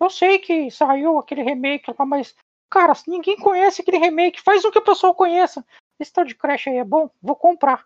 [0.00, 2.34] eu sei que saiu aquele remake lá, mas,
[2.68, 4.42] cara, ninguém conhece aquele remake.
[4.42, 5.64] Faz um que o pessoal conheça.
[6.00, 7.08] Esse tal de Crash aí é bom?
[7.22, 7.84] Vou comprar.